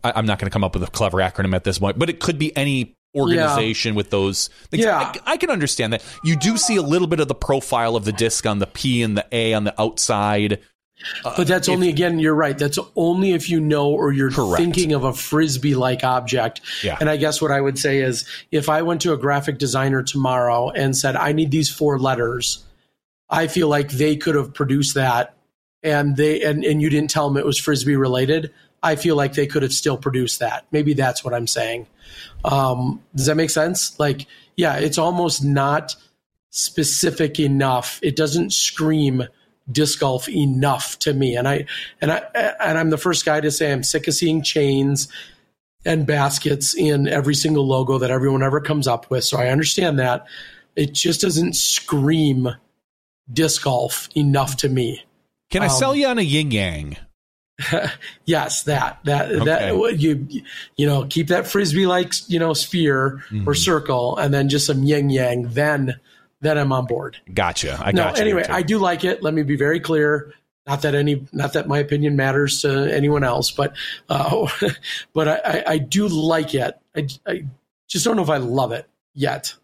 [0.04, 2.20] I'm not going to come up with a clever acronym at this point, but it
[2.20, 3.96] could be any organization yeah.
[3.96, 4.84] with those things.
[4.84, 4.98] Yeah.
[4.98, 6.04] I, I, can understand that.
[6.22, 9.02] You do see a little bit of the profile of the disc on the P
[9.02, 10.60] and the A on the outside.
[11.22, 12.56] But that's uh, only again, you're right.
[12.56, 14.62] That's only if you know or you're correct.
[14.62, 16.60] thinking of a frisbee like object.
[16.82, 16.96] Yeah.
[16.98, 20.02] And I guess what I would say is if I went to a graphic designer
[20.02, 22.64] tomorrow and said, I need these four letters,
[23.28, 25.36] I feel like they could have produced that
[25.82, 28.52] and they and, and you didn't tell them it was frisbee related.
[28.82, 30.66] I feel like they could have still produced that.
[30.70, 31.86] Maybe that's what I'm saying.
[32.44, 33.98] Um, does that make sense?
[33.98, 34.26] Like,
[34.56, 35.96] yeah, it's almost not
[36.50, 37.98] specific enough.
[38.02, 39.24] It doesn't scream
[39.70, 41.36] disc golf enough to me.
[41.36, 41.66] And I
[42.00, 42.18] and I
[42.60, 45.08] and I'm the first guy to say I'm sick of seeing chains
[45.84, 49.24] and baskets in every single logo that everyone ever comes up with.
[49.24, 50.26] So I understand that.
[50.74, 52.48] It just doesn't scream
[53.32, 55.04] disc golf enough to me.
[55.50, 56.96] Can I um, sell you on a yin yang?
[58.26, 59.44] yes, that that okay.
[59.44, 60.28] that you
[60.76, 63.48] you know keep that frisbee like you know sphere mm-hmm.
[63.48, 65.48] or circle, and then just some yin yang.
[65.48, 65.98] Then
[66.40, 67.16] then I'm on board.
[67.32, 67.78] Gotcha.
[67.80, 68.22] I no, got you.
[68.22, 69.22] Anyway, I do like it.
[69.22, 70.34] Let me be very clear.
[70.66, 73.76] Not that any, not that my opinion matters to anyone else, but,
[74.08, 74.48] uh,
[75.14, 76.76] but I, I, do like it.
[76.94, 77.44] I, I
[77.86, 79.54] just don't know if I love it yet.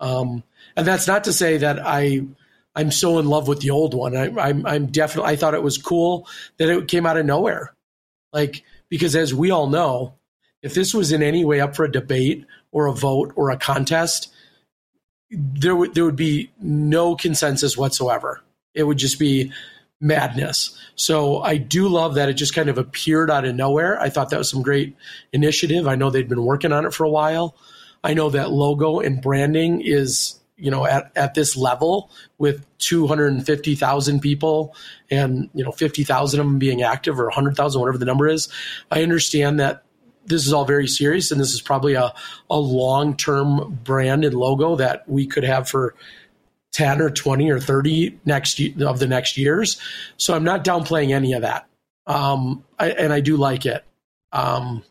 [0.00, 0.44] Um,
[0.76, 2.26] and that's not to say that I,
[2.74, 4.16] I'm so in love with the old one.
[4.16, 7.74] I, I'm, I'm definitely, I thought it was cool that it came out of nowhere.
[8.32, 10.14] Like, because as we all know,
[10.62, 13.56] if this was in any way up for a debate or a vote or a
[13.56, 14.33] contest,
[15.36, 18.40] there would there would be no consensus whatsoever.
[18.74, 19.52] It would just be
[20.00, 20.78] madness.
[20.96, 24.00] So I do love that it just kind of appeared out of nowhere.
[24.00, 24.96] I thought that was some great
[25.32, 25.86] initiative.
[25.86, 27.56] I know they'd been working on it for a while.
[28.02, 34.20] I know that logo and branding is you know at, at this level with 250,000
[34.20, 34.74] people
[35.10, 38.48] and you know 50,000 of them being active or 100,000 whatever the number is
[38.90, 39.83] I understand that
[40.26, 42.12] this is all very serious and this is probably a,
[42.50, 45.94] a long term brand and logo that we could have for
[46.72, 49.80] 10 or 20 or 30 next of the next years.
[50.16, 51.66] So I'm not downplaying any of that.
[52.06, 53.84] Um, I, and I do like it.
[54.32, 54.82] Um,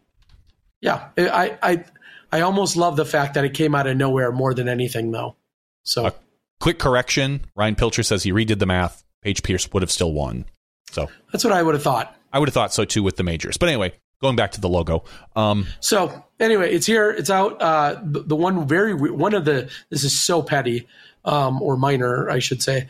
[0.81, 1.83] yeah, I, I,
[2.31, 5.35] I almost love the fact that it came out of nowhere more than anything though.
[5.83, 6.13] So a
[6.59, 7.41] quick correction.
[7.55, 9.03] Ryan Pilcher says he redid the math.
[9.21, 10.45] Paige Pierce would have still won.
[10.91, 12.15] So that's what I would have thought.
[12.31, 13.57] I would have thought so too with the majors.
[13.57, 15.03] But anyway, going back to the logo.
[15.35, 17.11] Um, so anyway, it's here.
[17.11, 17.61] It's out.
[17.61, 20.87] Uh, the, the, one very one of the this is so petty
[21.25, 22.87] um, or minor, I should say.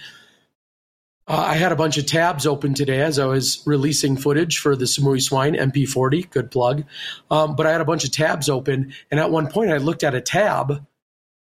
[1.28, 4.76] Uh, I had a bunch of tabs open today as I was releasing footage for
[4.76, 6.30] the Samui Swine MP40.
[6.30, 6.84] Good plug.
[7.32, 10.04] Um, but I had a bunch of tabs open, and at one point I looked
[10.04, 10.86] at a tab,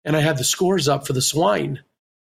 [0.04, 1.80] and I had the scores up for the swine,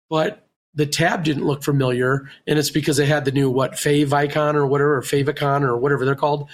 [0.09, 4.13] but the tab didn't look familiar, and it's because they had the new what Fave
[4.13, 6.49] icon or whatever, or Favicon or whatever they're called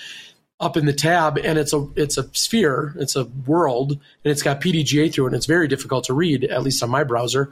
[0.59, 4.41] up in the tab and it's a it's a sphere it's a world and it's
[4.41, 7.51] got pdga through it and it's very difficult to read at least on my browser.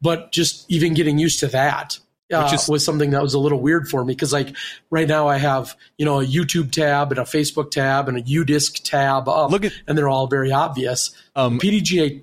[0.00, 1.98] But just even getting used to that
[2.32, 4.54] uh, is, was something that was a little weird for me because like
[4.90, 8.22] right now i have you know a youtube tab and a facebook tab and a
[8.22, 11.10] udisc tab up look at, and they're all very obvious.
[11.34, 12.22] Um, pdga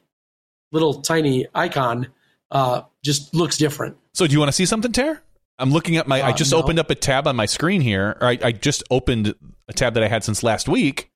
[0.72, 2.08] little tiny icon
[2.52, 3.98] uh, just looks different.
[4.14, 5.22] So do you want to see something Tara?
[5.58, 6.22] I'm looking at my.
[6.22, 6.58] Uh, I just no.
[6.58, 8.18] opened up a tab on my screen here.
[8.20, 9.36] Or I, I just opened
[9.68, 11.12] a tab that I had since last week.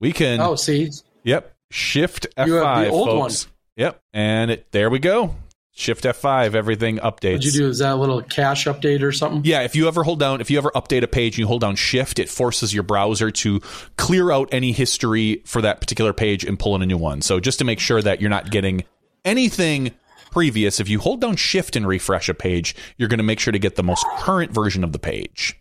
[0.00, 0.40] We can.
[0.40, 0.90] Oh, see.
[1.24, 1.54] Yep.
[1.70, 3.46] Shift F5, the folks.
[3.46, 3.52] One.
[3.76, 4.02] Yep.
[4.12, 5.34] And it, there we go.
[5.76, 7.32] Shift F5, everything updates.
[7.32, 7.68] What'd you do?
[7.68, 9.42] Is that a little cache update or something?
[9.44, 11.62] Yeah, if you ever hold down, if you ever update a page and you hold
[11.62, 13.60] down Shift, it forces your browser to
[13.96, 17.22] clear out any history for that particular page and pull in a new one.
[17.22, 18.84] So just to make sure that you're not getting
[19.24, 19.90] anything
[20.34, 23.52] previous, if you hold down Shift and refresh a page, you're going to make sure
[23.52, 25.58] to get the most current version of the page.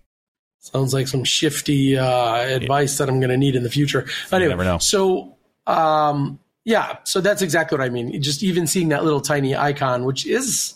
[0.60, 4.08] Sounds like some shifty uh, advice that I'm going to need in the future.
[4.32, 4.80] But anyway, never know.
[4.80, 8.20] So, um, yeah, so that's exactly what I mean.
[8.22, 10.76] Just even seeing that little tiny icon, which is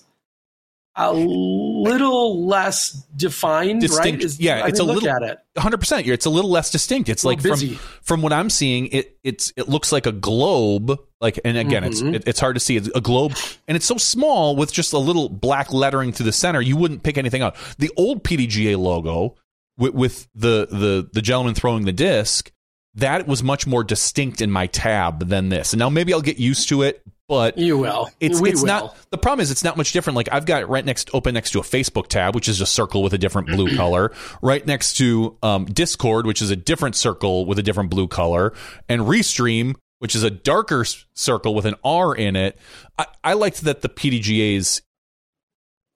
[0.95, 4.17] a little less defined, distinct.
[4.17, 4.23] right?
[4.23, 5.39] Is, yeah, I it's a little at it.
[5.55, 6.07] 100%.
[6.07, 7.09] It's a little less distinct.
[7.09, 7.59] It's like from
[8.03, 10.99] from what I'm seeing, it it's it looks like a globe.
[11.20, 12.13] Like, and again, mm-hmm.
[12.13, 12.78] it's it, it's hard to see.
[12.78, 13.34] It's a globe,
[13.68, 16.61] and it's so small with just a little black lettering through the center.
[16.61, 17.55] You wouldn't pick anything out.
[17.80, 19.36] The old PDGA logo
[19.78, 22.51] with, with the the the gentleman throwing the disc,
[22.95, 25.74] that was much more distinct in my tab than this.
[25.74, 28.09] And now maybe I'll get used to it, but you will.
[28.20, 28.68] It's we it's will.
[28.68, 30.18] not the problem is it's not much different.
[30.18, 32.65] Like I've got it right next open next to a Facebook tab, which is a
[32.65, 34.11] circle with a different blue color,
[34.41, 38.53] right next to um, Discord, which is a different circle with a different blue color,
[38.89, 42.57] and Restream, which is a darker circle with an R in it.
[42.97, 44.81] I, I liked that the PDGA's.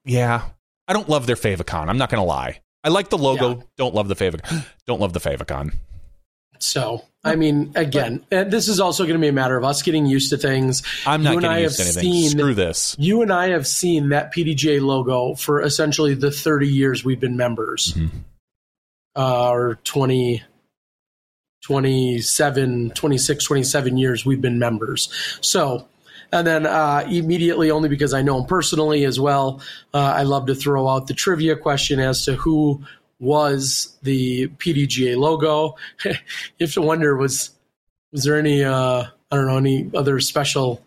[0.06, 0.44] Yeah,
[0.88, 1.88] I don't love their favicon.
[1.88, 2.62] I'm not going to lie.
[2.84, 3.56] I like the logo.
[3.56, 3.64] Yeah.
[3.78, 4.66] Don't love the favicon.
[4.88, 5.74] Don't love the favicon.
[6.60, 10.06] So, I mean, again, this is also going to be a matter of us getting
[10.06, 10.84] used to things.
[11.08, 12.04] I'm not you getting used to anything.
[12.04, 12.96] Seen, Screw this.
[13.00, 17.36] You and I have seen that PDGA logo for essentially the 30 years we've been
[17.36, 18.18] members, mm-hmm.
[19.16, 20.44] uh, or 20,
[21.62, 25.12] 27, 26, 27 years we've been members.
[25.42, 25.88] So,
[26.32, 29.62] and then uh, immediately, only because I know him personally as well,
[29.94, 32.84] uh, I love to throw out the trivia question as to who
[33.20, 35.76] was the PDGA logo.
[36.06, 36.14] you
[36.62, 37.52] have to wonder was
[38.12, 40.82] was there any uh, I don't know any other special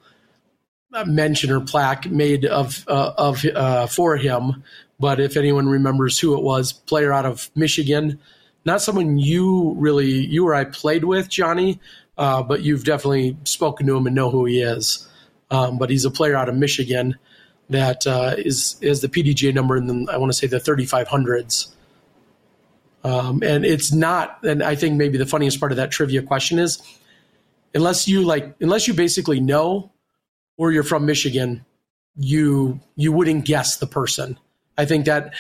[1.06, 4.62] mention or plaque made of uh, of uh, for him.
[5.00, 8.20] But if anyone remembers who it was, player out of Michigan,
[8.64, 11.80] not someone you really you or I played with, Johnny,
[12.16, 15.08] uh, but you've definitely spoken to him and know who he is.
[15.50, 17.16] Um, but he's a player out of Michigan
[17.70, 21.74] that uh, is is the PDGA number in the I want to say the 3500s.
[23.04, 26.58] Um, and it's not, and I think maybe the funniest part of that trivia question
[26.58, 26.82] is
[27.74, 29.92] unless you like, unless you basically know
[30.56, 31.66] or you're from Michigan,
[32.16, 34.38] you, you wouldn't guess the person.
[34.78, 35.34] I think that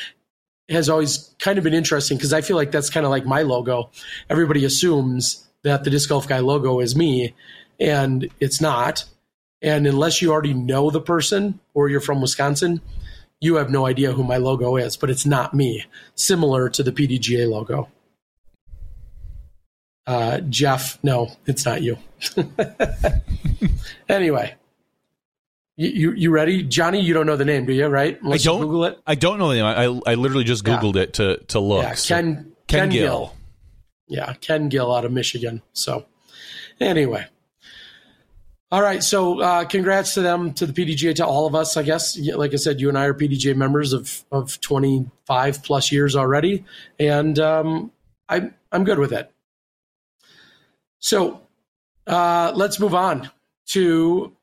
[0.68, 3.42] has always kind of been interesting because I feel like that's kind of like my
[3.42, 3.90] logo.
[4.30, 7.34] Everybody assumes that the disc golf guy logo is me
[7.78, 9.04] and it's not.
[9.62, 12.80] And unless you already know the person or you're from Wisconsin,
[13.40, 15.84] you have no idea who my logo is, but it's not me.
[16.14, 17.88] Similar to the PDGA logo.
[20.06, 21.98] Uh, Jeff, no, it's not you.
[24.08, 24.54] anyway,
[25.76, 27.00] you, you, you ready, Johnny?
[27.00, 27.86] You don't know the name, do you?
[27.86, 28.20] Right?
[28.22, 28.60] Unless I don't.
[28.60, 29.00] Google it.
[29.06, 29.64] I don't know the name.
[29.64, 31.02] I I literally just googled yeah.
[31.02, 31.82] it to to look.
[31.82, 32.14] Yeah, Ken, so.
[32.14, 33.02] Ken Ken Gill.
[33.02, 33.34] Gill.
[34.06, 35.62] Yeah, Ken Gill out of Michigan.
[35.72, 36.06] So
[36.80, 37.26] anyway,
[38.74, 41.76] all right, so uh, congrats to them, to the PDGA, to all of us.
[41.76, 45.62] I guess, like I said, you and I are PDGA members of of twenty five
[45.62, 46.64] plus years already,
[46.98, 47.92] and um,
[48.28, 49.30] I I'm good with it.
[50.98, 51.40] So
[52.06, 53.30] uh, let's move on
[53.66, 54.33] to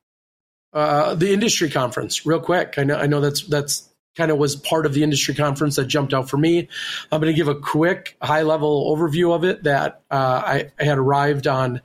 [0.73, 2.75] uh, the industry conference real quick.
[2.77, 5.85] I know I know that's that's kind of was part of the industry conference that
[5.85, 6.67] jumped out for me.
[7.11, 10.83] I'm going to give a quick high level overview of it that uh, I, I
[10.83, 11.81] had arrived on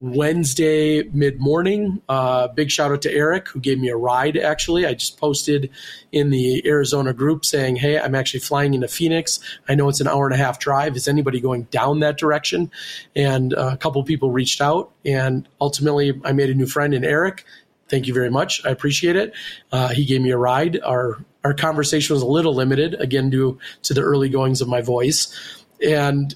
[0.00, 2.00] Wednesday mid morning.
[2.08, 4.36] Uh, big shout out to Eric who gave me a ride.
[4.36, 5.70] Actually, I just posted
[6.12, 9.40] in the Arizona group saying, "Hey, I'm actually flying into Phoenix.
[9.68, 10.96] I know it's an hour and a half drive.
[10.96, 12.70] Is anybody going down that direction?"
[13.16, 17.44] And a couple people reached out, and ultimately, I made a new friend in Eric.
[17.88, 18.64] Thank you very much.
[18.66, 19.32] I appreciate it.
[19.72, 20.80] Uh, he gave me a ride.
[20.80, 24.82] Our our conversation was a little limited, again due to the early goings of my
[24.82, 25.34] voice,
[25.80, 26.34] and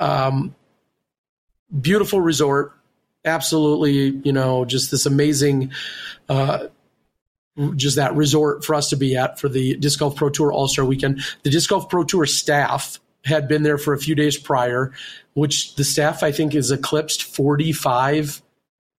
[0.00, 0.54] um,
[1.80, 2.72] beautiful resort
[3.24, 5.72] absolutely, you know, just this amazing,
[6.28, 6.66] uh,
[7.76, 10.68] just that resort for us to be at for the Disc Golf Pro Tour All
[10.68, 11.20] Star Weekend.
[11.42, 14.92] The Disc Golf Pro Tour staff had been there for a few days prior,
[15.34, 18.42] which the staff I think is eclipsed 45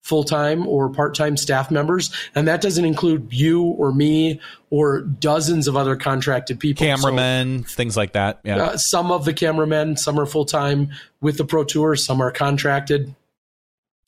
[0.05, 2.11] full time or part time staff members.
[2.35, 4.39] And that doesn't include you or me
[4.69, 6.87] or dozens of other contracted people.
[6.87, 8.39] Cameramen, so, things like that.
[8.45, 8.63] Yeah.
[8.63, 10.91] Uh, some of the cameramen, some are full time
[11.23, 13.15] with the Pro Tour, some are contracted.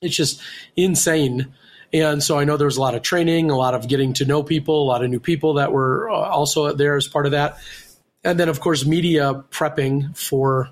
[0.03, 0.43] It's just
[0.77, 1.55] insane.
[1.95, 4.27] And so I know there was a lot of training, a lot of getting to
[4.27, 7.33] know people, a lot of new people that were uh, also there as part of
[7.33, 7.59] that.
[8.23, 10.69] And then, of course, media prepping for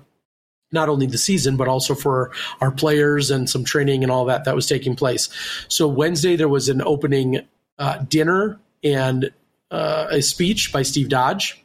[0.75, 2.29] not only the season, but also for
[2.61, 5.29] our players and some training and all that that was taking place.
[5.67, 7.39] So Wednesday, there was an opening
[7.79, 9.31] uh, dinner and
[9.71, 11.64] uh, a speech by Steve Dodge.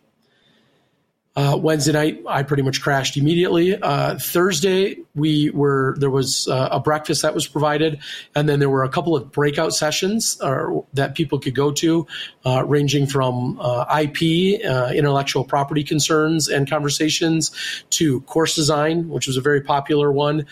[1.37, 3.81] Uh, Wednesday night, I pretty much crashed immediately.
[3.81, 8.01] Uh, Thursday, we were there was uh, a breakfast that was provided,
[8.35, 12.05] and then there were a couple of breakout sessions uh, that people could go to,
[12.45, 14.61] uh, ranging from uh, IP,
[14.93, 17.53] intellectual property concerns and conversations,
[17.91, 20.47] to course design, which was a very popular one,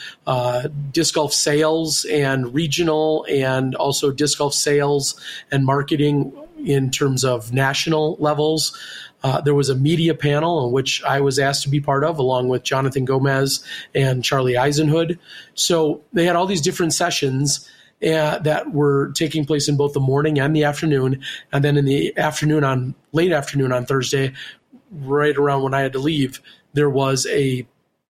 [0.92, 5.20] disc golf sales and regional, and also disc golf sales
[5.50, 6.32] and marketing
[6.64, 8.76] in terms of national levels.
[9.22, 12.18] Uh, there was a media panel in which I was asked to be part of,
[12.18, 13.64] along with Jonathan Gomez
[13.94, 15.18] and Charlie Eisenhood.
[15.54, 17.68] So they had all these different sessions
[18.02, 21.20] uh, that were taking place in both the morning and the afternoon.
[21.52, 24.32] And then in the afternoon, on late afternoon on Thursday,
[24.92, 26.40] right around when I had to leave,
[26.74, 27.66] there was a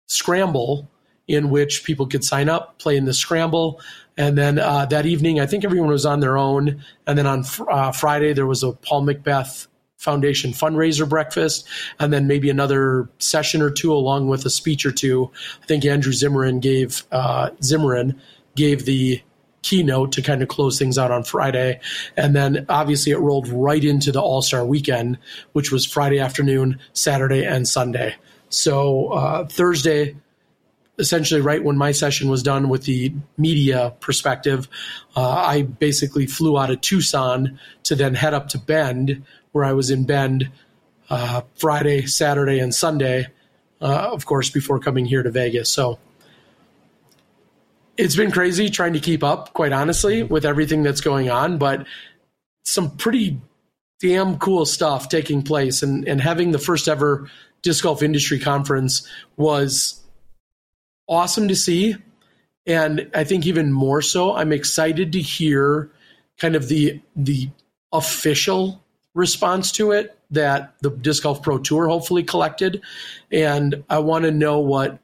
[0.06, 0.88] scramble
[1.26, 3.80] in which people could sign up, play in the scramble.
[4.16, 6.84] And then uh, that evening, I think everyone was on their own.
[7.06, 9.66] And then on uh, Friday, there was a Paul McBeth
[10.02, 11.66] Foundation fundraiser breakfast,
[12.00, 15.30] and then maybe another session or two along with a speech or two.
[15.62, 18.20] I think Andrew Zimmern gave uh, Zimmern
[18.56, 19.22] gave the
[19.62, 21.80] keynote to kind of close things out on Friday.
[22.16, 25.18] And then obviously it rolled right into the All Star weekend,
[25.52, 28.16] which was Friday afternoon, Saturday, and Sunday.
[28.48, 30.16] So uh, Thursday,
[30.98, 34.68] essentially right when my session was done with the media perspective,
[35.16, 39.72] uh, I basically flew out of Tucson to then head up to Bend, where I
[39.72, 40.50] was in Bend
[41.08, 43.28] uh, Friday, Saturday, and Sunday,
[43.80, 45.68] uh, of course, before coming here to Vegas.
[45.68, 45.98] So
[47.96, 51.86] it's been crazy trying to keep up, quite honestly, with everything that's going on, but
[52.64, 53.40] some pretty
[54.00, 55.82] damn cool stuff taking place.
[55.82, 57.30] And, and having the first ever
[57.62, 60.02] disc golf industry conference was
[61.08, 61.96] awesome to see.
[62.66, 65.90] And I think even more so, I'm excited to hear
[66.38, 67.50] kind of the the
[67.92, 68.81] official
[69.14, 72.82] response to it that the Disc Golf Pro Tour hopefully collected,
[73.30, 74.98] and I want to know what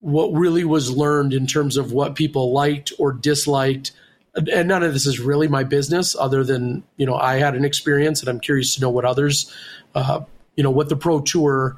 [0.00, 3.92] what really was learned in terms of what people liked or disliked.
[4.34, 7.64] And none of this is really my business, other than you know I had an
[7.64, 9.52] experience, and I'm curious to know what others,
[9.94, 10.20] uh,
[10.56, 11.76] you know, what the Pro Tour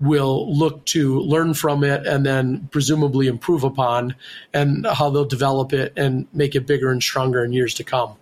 [0.00, 4.14] will look to learn from it and then presumably improve upon,
[4.52, 8.14] and how they'll develop it and make it bigger and stronger in years to come.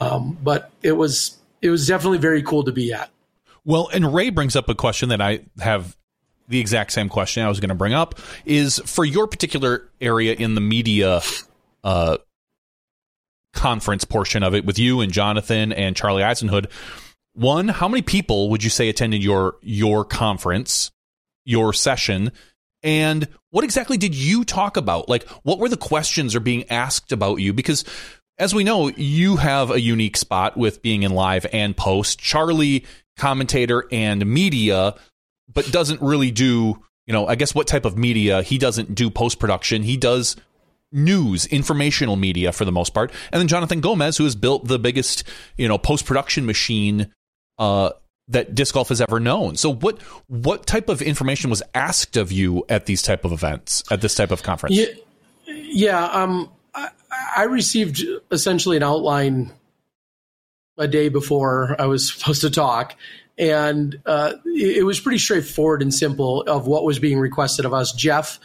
[0.00, 3.10] Um, but it was it was definitely very cool to be at.
[3.64, 5.96] Well, and Ray brings up a question that I have
[6.48, 10.34] the exact same question I was going to bring up is for your particular area
[10.34, 11.20] in the media
[11.84, 12.18] uh,
[13.52, 16.68] conference portion of it with you and Jonathan and Charlie Eisenhood.
[17.34, 20.90] One, how many people would you say attended your your conference,
[21.44, 22.32] your session?
[22.82, 25.08] And what exactly did you talk about?
[25.08, 27.52] Like, what were the questions are being asked about you?
[27.52, 27.84] Because
[28.40, 32.18] as we know, you have a unique spot with being in live and post.
[32.18, 32.86] Charlie,
[33.18, 34.94] commentator and media,
[35.52, 38.42] but doesn't really do, you know, I guess what type of media?
[38.42, 39.82] He doesn't do post production.
[39.82, 40.36] He does
[40.90, 43.12] news, informational media for the most part.
[43.30, 45.22] And then Jonathan Gomez, who has built the biggest,
[45.58, 47.12] you know, post production machine
[47.58, 47.90] uh,
[48.28, 49.56] that disc golf has ever known.
[49.56, 53.84] So what what type of information was asked of you at these type of events,
[53.90, 54.76] at this type of conference?
[54.76, 54.86] Yeah,
[55.46, 59.52] yeah um, I received essentially an outline
[60.78, 62.96] a day before I was supposed to talk,
[63.38, 67.92] and uh, it was pretty straightforward and simple of what was being requested of us.
[67.92, 68.38] Jeff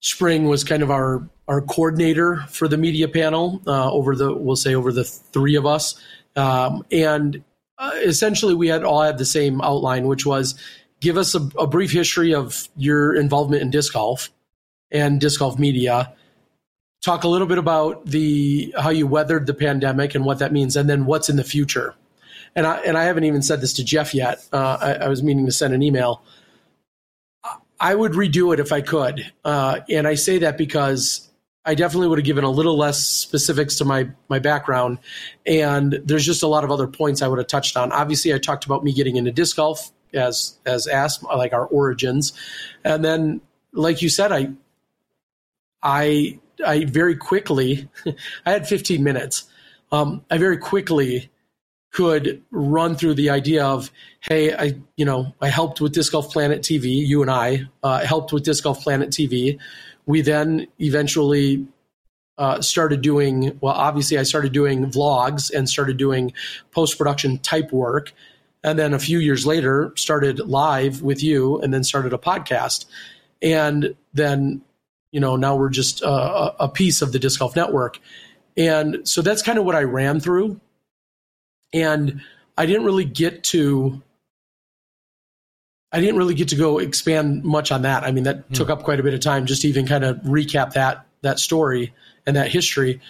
[0.00, 4.56] Spring was kind of our our coordinator for the media panel uh, over the we'll
[4.56, 6.00] say over the three of us,
[6.36, 7.44] um, and
[7.78, 10.54] uh, essentially we had all had the same outline, which was
[11.00, 14.30] give us a, a brief history of your involvement in disc golf
[14.90, 16.14] and disc golf media
[17.02, 20.76] talk a little bit about the how you weathered the pandemic and what that means,
[20.76, 21.94] and then what's in the future.
[22.54, 24.46] And I and I haven't even said this to Jeff yet.
[24.52, 26.22] Uh, I, I, was meaning to send an email.
[27.78, 31.30] I would redo it if I could, uh, and I say that because
[31.64, 34.98] I definitely would have given a little less specifics to my my background,
[35.46, 37.92] and there's just a lot of other points I would have touched on.
[37.92, 42.32] Obviously, I talked about me getting into disc golf as as asked, like our origins,
[42.84, 43.40] and then
[43.72, 44.50] like you said, I
[45.82, 47.88] I I very quickly,
[48.46, 49.44] I had 15 minutes.
[49.92, 51.30] Um, I very quickly
[51.92, 53.90] could run through the idea of,
[54.20, 57.06] hey, I, you know, I helped with Disc Golf Planet TV.
[57.06, 59.58] You and I uh, helped with Disc Golf Planet TV.
[60.06, 61.66] We then eventually
[62.38, 66.32] uh, started doing, well, obviously, I started doing vlogs and started doing
[66.70, 68.12] post production type work.
[68.62, 72.86] And then a few years later, started live with you and then started a podcast.
[73.42, 74.62] And then
[75.12, 77.98] you know now we're just a, a piece of the disc golf network.
[78.56, 80.60] And so that's kind of what i ran through.
[81.72, 82.20] And
[82.56, 84.02] i didn't really get to
[85.92, 88.04] i didn't really get to go expand much on that.
[88.04, 88.54] I mean that mm.
[88.54, 91.38] took up quite a bit of time just to even kind of recap that that
[91.38, 91.92] story
[92.26, 93.00] and that history.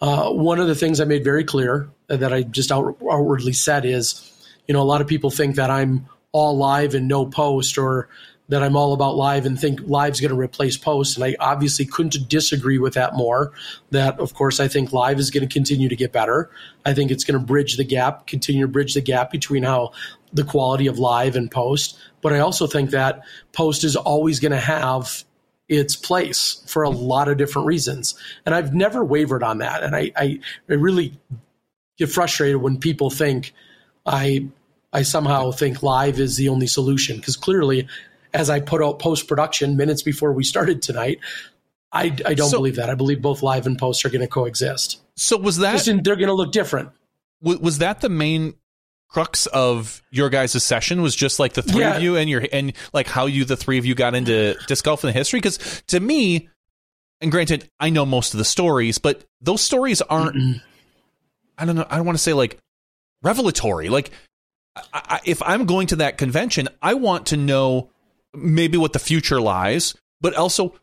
[0.00, 3.84] Uh, one of the things i made very clear that i just out, outwardly said
[3.84, 4.32] is
[4.68, 8.08] you know a lot of people think that i'm all live and no post or
[8.48, 11.16] that I'm all about live and think live's going to replace post.
[11.16, 13.52] And I obviously couldn't disagree with that more.
[13.90, 16.50] That, of course, I think live is going to continue to get better.
[16.84, 19.92] I think it's going to bridge the gap, continue to bridge the gap between how
[20.32, 21.98] the quality of live and post.
[22.22, 23.22] But I also think that
[23.52, 25.24] post is always going to have
[25.68, 28.14] its place for a lot of different reasons.
[28.46, 29.82] And I've never wavered on that.
[29.82, 30.40] And I, I,
[30.70, 31.12] I really
[31.98, 33.52] get frustrated when people think
[34.06, 34.48] I
[34.90, 37.86] I somehow think live is the only solution because clearly
[38.34, 41.20] as I put out post production minutes before we started tonight.
[41.90, 42.90] I, I don't so, believe that.
[42.90, 45.00] I believe both live and post are going to coexist.
[45.16, 46.90] So was that in, they're going to look different?
[47.40, 48.54] Was, was that the main
[49.08, 51.00] crux of your guys' session?
[51.00, 51.96] Was just like the three yeah.
[51.96, 54.84] of you and your and like how you the three of you got into disc
[54.84, 55.38] golf in the history?
[55.38, 56.50] Because to me,
[57.20, 60.36] and granted, I know most of the stories, but those stories aren't.
[60.36, 60.60] Mm-mm.
[61.56, 61.86] I don't know.
[61.88, 62.58] I don't want to say like
[63.22, 63.88] revelatory.
[63.88, 64.10] Like,
[64.92, 67.90] I, if I'm going to that convention, I want to know
[68.34, 70.74] maybe what the future lies, but also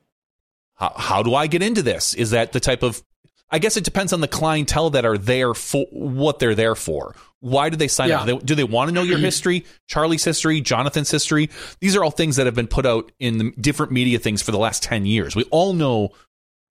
[0.75, 2.13] how, how do I get into this?
[2.13, 3.03] Is that the type of
[3.49, 7.15] I guess it depends on the clientele that are there for what they're there for.
[7.41, 8.21] Why do they sign yeah.
[8.21, 8.43] up?
[8.43, 11.51] Do they, want to know your history, Charlie's history, Jonathan's history?
[11.79, 14.51] These are all things that have been put out in the different media things for
[14.51, 15.35] the last 10 years.
[15.35, 16.09] We all know,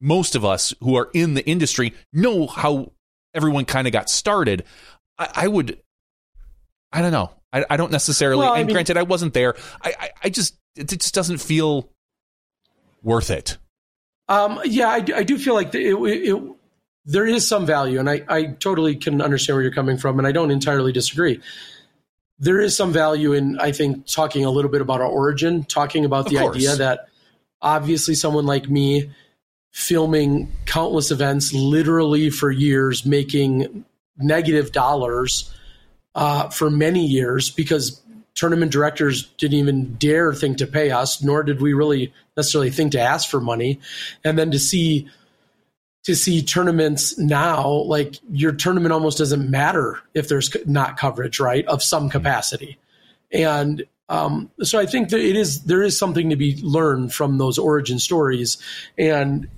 [0.00, 2.92] most of us who are in the industry know how
[3.32, 4.64] everyone kind of got started.
[5.16, 5.80] I, I, would,
[6.92, 7.30] I don't know.
[7.52, 9.54] I, I don't necessarily, well, and mean, granted, I wasn't there.
[9.80, 11.88] I, I, I just, it just doesn't feel
[13.02, 13.58] worth it.
[14.28, 16.42] Um, yeah, I, I do feel like it, it,
[17.04, 20.26] there is some value, and I, I totally can understand where you're coming from, and
[20.26, 21.40] I don't entirely disagree.
[22.38, 26.04] There is some value in, I think, talking a little bit about our origin, talking
[26.04, 27.08] about the idea that
[27.60, 29.10] obviously someone like me
[29.70, 33.84] filming countless events literally for years, making
[34.16, 35.52] negative dollars
[36.14, 38.00] uh, for many years because
[38.34, 42.92] tournament directors didn't even dare think to pay us, nor did we really necessarily think
[42.92, 43.80] to ask for money.
[44.24, 45.08] And then to see
[46.04, 51.64] to see tournaments now, like your tournament almost doesn't matter if there's not coverage, right,
[51.66, 52.76] of some capacity.
[53.32, 57.38] And um, so I think that it is there is something to be learned from
[57.38, 58.58] those origin stories,
[58.98, 59.48] and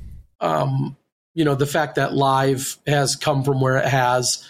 [0.41, 0.97] um,
[1.35, 4.47] you know the fact that live has come from where it has,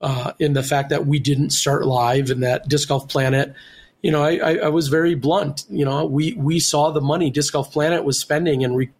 [0.00, 3.54] uh, in the fact that we didn't start live and that Disc Golf Planet,
[4.02, 5.64] you know, I, I, I was very blunt.
[5.68, 8.90] You know, we we saw the money Disc Golf Planet was spending and we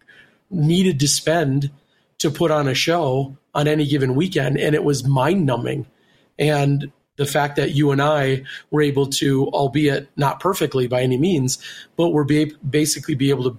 [0.50, 1.70] needed to spend
[2.18, 5.86] to put on a show on any given weekend, and it was mind numbing.
[6.38, 11.18] And the fact that you and I were able to, albeit not perfectly by any
[11.18, 11.58] means,
[11.96, 13.58] but we're be, basically be able to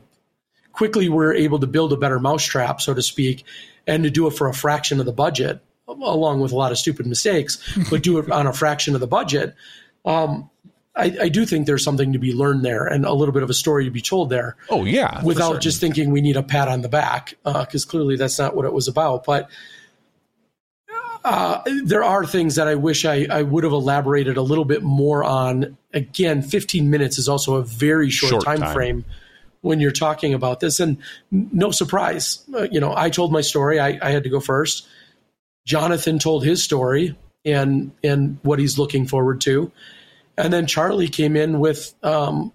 [0.71, 3.45] quickly we're able to build a better mousetrap, so to speak,
[3.85, 5.61] and to do it for a fraction of the budget,
[5.91, 7.57] along with a lot of stupid mistakes,
[7.89, 9.55] but do it on a fraction of the budget.
[10.05, 10.49] Um,
[10.95, 13.49] I, I, do think there's something to be learned there and a little bit of
[13.49, 14.57] a story to be told there.
[14.69, 18.17] Oh yeah, without just thinking we need a pat on the back because uh, clearly
[18.17, 19.23] that's not what it was about.
[19.23, 19.49] But
[21.23, 24.81] uh, there are things that I wish I, I, would have elaborated a little bit
[24.81, 25.77] more on.
[25.93, 29.05] Again, 15 minutes is also a very short, short time, time, frame
[29.61, 30.97] when you're talking about this, and
[31.29, 33.79] no surprise, uh, you know, I told my story.
[33.79, 34.87] I, I had to go first.
[35.65, 39.71] Jonathan told his story and and what he's looking forward to
[40.37, 42.53] and then Charlie came in with, um,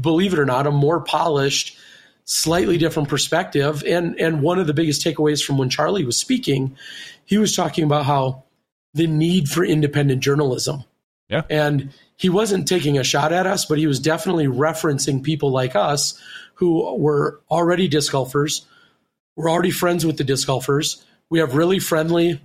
[0.00, 1.76] believe it or not, a more polished,
[2.24, 3.82] slightly different perspective.
[3.86, 6.76] And and one of the biggest takeaways from when Charlie was speaking,
[7.24, 8.44] he was talking about how
[8.94, 10.84] the need for independent journalism.
[11.28, 11.42] Yeah.
[11.50, 15.74] And he wasn't taking a shot at us, but he was definitely referencing people like
[15.74, 16.20] us
[16.54, 18.64] who were already disc golfers.
[19.34, 21.04] We're already friends with the disc golfers.
[21.30, 22.40] We have really friendly,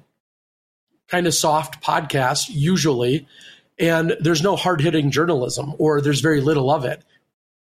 [1.07, 3.27] kind of soft podcasts usually
[3.81, 7.03] and there's no hard hitting journalism or there's very little of it.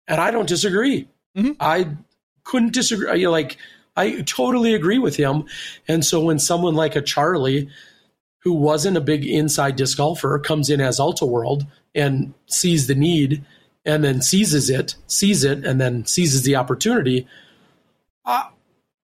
[0.08, 1.08] And I don't disagree.
[1.38, 1.52] Mm-hmm.
[1.60, 1.96] I
[2.44, 3.28] couldn't disagree.
[3.28, 3.58] Like,
[3.96, 5.46] I totally agree with him.
[5.88, 7.70] And so when someone like a Charlie,
[8.40, 13.46] who wasn't a big inside disc golfer, comes in as Ultiworld and sees the need
[13.86, 17.28] and then seizes it, sees it, and then seizes the opportunity,
[18.26, 18.50] I,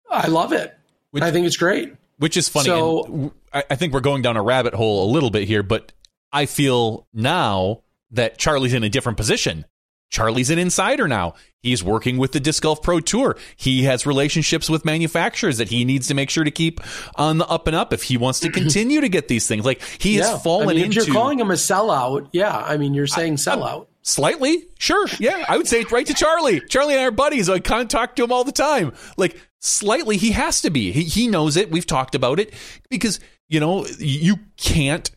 [0.09, 0.74] I love it.
[1.15, 1.95] Which, I think it's great.
[2.17, 2.65] Which is funny.
[2.65, 5.93] So, I think we're going down a rabbit hole a little bit here, but
[6.33, 9.63] I feel now that Charlie's in a different position.
[10.09, 11.35] Charlie's an insider now.
[11.63, 13.37] He's working with the Disc Golf Pro Tour.
[13.55, 16.81] He has relationships with manufacturers that he needs to make sure to keep
[17.15, 19.63] on the up and up if he wants to continue to get these things.
[19.63, 20.31] Like he yeah.
[20.31, 21.05] has fallen I mean, into.
[21.05, 22.57] You're calling him a sellout, yeah.
[22.57, 23.87] I mean, you're saying sellout.
[24.07, 25.45] Slightly, sure, yeah.
[25.49, 26.61] I would say right to Charlie.
[26.61, 27.49] Charlie and I are buddies.
[27.49, 28.93] I kind of talk to him all the time.
[29.17, 30.91] Like slightly, he has to be.
[30.91, 31.71] He, he knows it.
[31.71, 32.53] We've talked about it
[32.89, 35.09] because you know you can't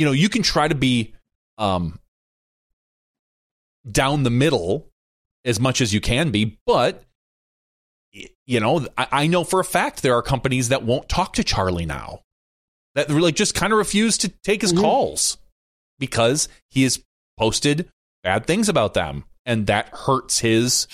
[0.00, 1.12] you know, you can try to be
[1.58, 1.98] um,
[3.90, 4.88] down the middle
[5.44, 7.04] as much as you can be, but
[8.46, 11.44] you know, I, I, know for a fact there are companies that won't talk to
[11.44, 12.20] Charlie now,
[12.94, 14.80] that really just kind of refuse to take his mm-hmm.
[14.80, 15.36] calls
[15.98, 17.04] because he has
[17.40, 17.88] posted
[18.22, 20.86] bad things about them, and that hurts his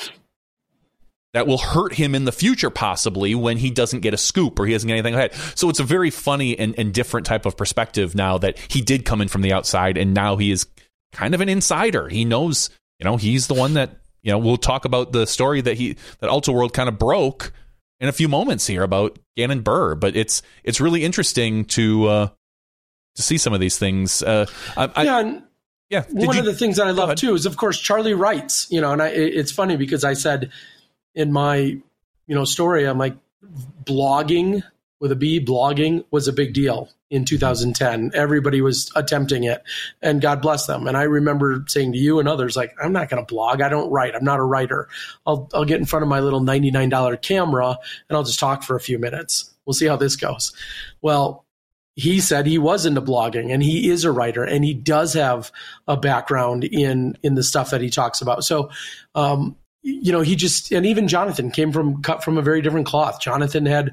[1.34, 4.64] that will hurt him in the future, possibly when he doesn't get a scoop or
[4.64, 5.34] he doesn't get anything ahead.
[5.54, 9.04] So it's a very funny and, and different type of perspective now that he did
[9.04, 10.66] come in from the outside and now he is
[11.12, 12.08] kind of an insider.
[12.08, 15.60] He knows you know, he's the one that you know we'll talk about the story
[15.60, 17.52] that he that Ultiworld kind of broke
[18.00, 19.94] in a few moments here about Gannon Buhr.
[19.98, 22.28] But it's it's really interesting to uh,
[23.16, 24.22] to see some of these things.
[24.22, 25.40] Uh, I, yeah.
[25.90, 26.04] Yeah.
[26.10, 28.66] One you, of the things that I love too is, of course, Charlie writes.
[28.70, 30.50] You know, and I, it's funny because I said
[31.14, 33.16] in my, you know, story, I'm like,
[33.84, 34.62] blogging
[35.00, 38.10] with a B, blogging was a big deal in 2010.
[38.14, 39.62] Everybody was attempting it,
[40.02, 40.86] and God bless them.
[40.86, 43.60] And I remember saying to you and others, like, I'm not going to blog.
[43.60, 44.14] I don't write.
[44.14, 44.88] I'm not a writer.
[45.26, 47.78] I'll, I'll get in front of my little $99 camera
[48.08, 49.52] and I'll just talk for a few minutes.
[49.64, 50.52] We'll see how this goes.
[51.02, 51.45] Well,
[51.96, 55.50] he said he was into blogging and he is a writer and he does have
[55.88, 58.44] a background in in the stuff that he talks about.
[58.44, 58.70] So,
[59.14, 62.86] um, you know, he just and even Jonathan came from cut from a very different
[62.86, 63.20] cloth.
[63.20, 63.92] Jonathan had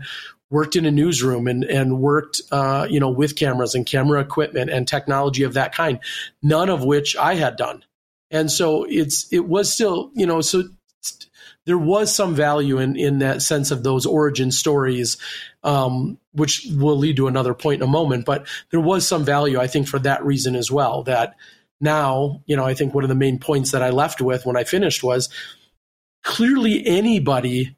[0.50, 4.70] worked in a newsroom and and worked uh, you know with cameras and camera equipment
[4.70, 6.00] and technology of that kind,
[6.42, 7.86] none of which I had done.
[8.32, 10.64] And so it's it was still you know so
[11.66, 15.18] there was some value in in that sense of those origin stories,
[15.64, 18.26] um, which will lead to another point in a moment.
[18.26, 21.04] But there was some value, I think, for that reason as well.
[21.04, 21.36] That
[21.80, 24.58] now, you know, I think one of the main points that I left with when
[24.58, 25.30] I finished was
[26.24, 27.76] clearly anybody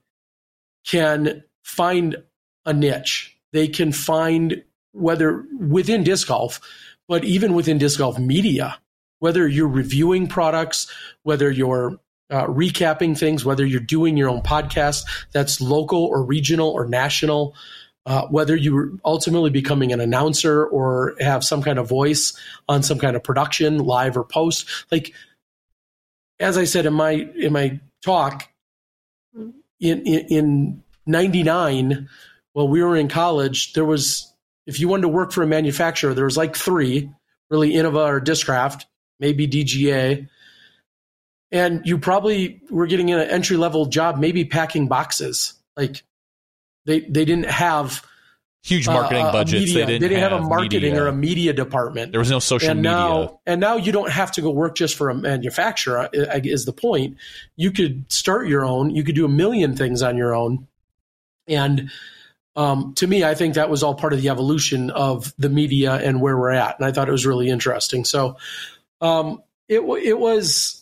[0.87, 2.17] can find
[2.65, 3.35] a niche.
[3.51, 6.59] They can find whether within disc golf,
[7.07, 8.77] but even within disc golf media,
[9.19, 10.91] whether you're reviewing products,
[11.23, 11.99] whether you're
[12.29, 17.55] uh, recapping things, whether you're doing your own podcast that's local or regional or national,
[18.05, 22.99] uh, whether you're ultimately becoming an announcer or have some kind of voice on some
[22.99, 24.67] kind of production, live or post.
[24.91, 25.13] Like,
[26.39, 28.47] as I said in my in my talk,
[29.33, 32.09] in in, in '99,
[32.53, 34.31] while we were in college, there was
[34.67, 37.09] if you wanted to work for a manufacturer, there was like three,
[37.49, 38.85] really Innova or Discraft,
[39.19, 40.27] maybe DGA
[41.55, 45.53] and you probably were getting an entry level job, maybe packing boxes.
[45.77, 46.03] Like
[46.85, 48.05] they they didn't have
[48.61, 49.65] huge marketing uh, budgets.
[49.65, 51.03] Media, they didn't, they didn't have, have, a marketing media.
[51.03, 52.11] or a media department.
[52.11, 52.91] There was no social and media.
[52.91, 56.09] Now, and now you don't have to go work just for a manufacturer.
[56.11, 57.15] Is the point?
[57.55, 58.89] You could start your own.
[58.89, 60.67] You could do a million things on your own.
[61.47, 61.89] And
[62.57, 65.93] um, to me, I think that was all part of the evolution of the media
[65.93, 66.79] and where we're at.
[66.79, 68.03] And I thought it was really interesting.
[68.03, 68.35] So
[68.99, 70.81] um, it it was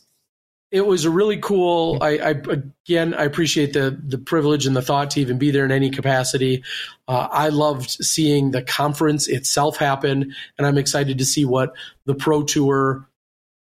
[0.74, 2.00] it was a really cool.
[2.02, 5.66] I, I, again, I appreciate the the privilege and the thought to even be there
[5.66, 6.64] in any capacity.
[7.08, 12.16] Uh, I loved seeing the conference itself happen, and I'm excited to see what the
[12.16, 13.08] pro tour,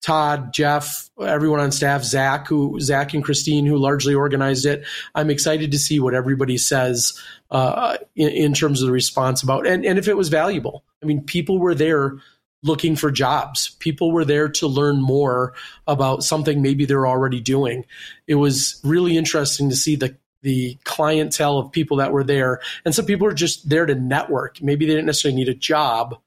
[0.01, 4.84] Todd, Jeff, everyone on staff, Zach, who Zach and Christine, who largely organized it.
[5.14, 7.14] I'm excited to see what everybody says
[7.51, 10.84] uh, in, in terms of the response about and and if it was valuable.
[11.03, 12.18] I mean, people were there
[12.64, 13.76] looking for jobs.
[13.80, 15.53] People were there to learn more
[15.86, 17.86] about something maybe they're already doing.
[18.26, 22.59] It was really interesting to see the the clientele of people that were there.
[22.84, 24.61] And some people are just there to network.
[24.61, 26.18] Maybe they didn't necessarily need a job,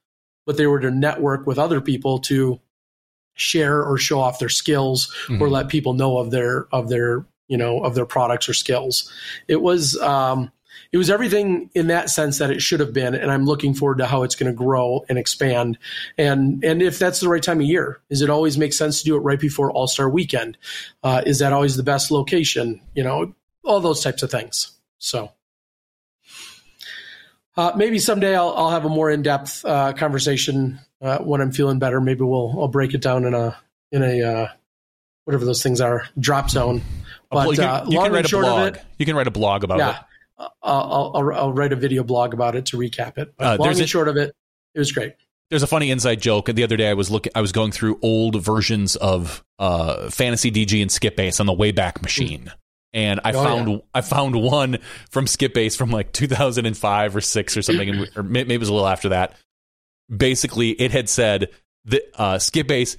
[0.47, 2.59] but they were to network with other people to
[3.35, 5.41] share or show off their skills mm-hmm.
[5.41, 9.11] or let people know of their of their you know of their products or skills.
[9.47, 10.51] It was um,
[10.91, 13.99] it was everything in that sense that it should have been, and I'm looking forward
[13.99, 15.77] to how it's going to grow and expand.
[16.17, 19.05] And and if that's the right time of year, is it always make sense to
[19.05, 20.57] do it right before All Star Weekend?
[21.03, 22.81] Uh, is that always the best location?
[22.93, 23.33] You know,
[23.63, 24.71] all those types of things.
[24.97, 25.31] So.
[27.55, 31.79] Uh, maybe someday I'll, I'll, have a more in-depth uh, conversation uh, when I'm feeling
[31.79, 31.99] better.
[31.99, 33.57] Maybe we'll I'll break it down in a
[33.91, 34.47] in a uh,
[35.27, 36.81] whatever those things are drop zone.
[37.29, 38.75] But you can, uh, you can write a blog.
[38.75, 40.05] It, you can write a blog about yeah, it.
[40.37, 43.33] I'll, I'll, I'll, write a video blog about it to recap it.
[43.39, 44.35] Uh, long and a, short of it,
[44.75, 45.13] it was great.
[45.49, 46.47] There's a funny inside joke.
[46.47, 50.51] The other day, I was looking, I was going through old versions of uh, Fantasy
[50.51, 52.51] DG and Skip Ace on the Wayback Machine,
[52.93, 53.77] and I oh, found yeah.
[53.93, 54.79] I found one
[55.09, 58.73] from Skip Ace from like 2005 or six or something, or maybe it was a
[58.73, 59.35] little after that.
[60.15, 61.49] Basically, it had said
[61.85, 62.97] that uh, Skip Ace,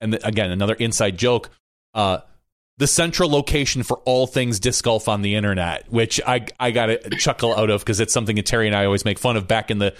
[0.00, 1.50] and the, again another inside joke.
[1.94, 2.18] Uh,
[2.78, 6.90] the central location for all things disc golf on the internet, which I I got
[6.90, 9.46] a chuckle out of because it's something that Terry and I always make fun of
[9.46, 9.94] back in the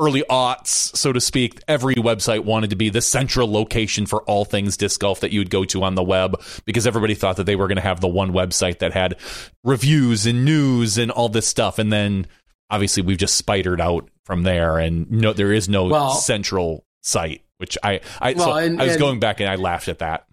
[0.00, 1.60] early aughts, so to speak.
[1.68, 5.40] Every website wanted to be the central location for all things disc golf that you
[5.40, 8.00] would go to on the web because everybody thought that they were going to have
[8.00, 9.16] the one website that had
[9.62, 11.78] reviews and news and all this stuff.
[11.78, 12.26] And then
[12.70, 17.42] obviously we've just spidered out from there, and no, there is no well, central site.
[17.58, 19.98] Which I I, well, so and, I was and, going back and I laughed at
[19.98, 20.24] that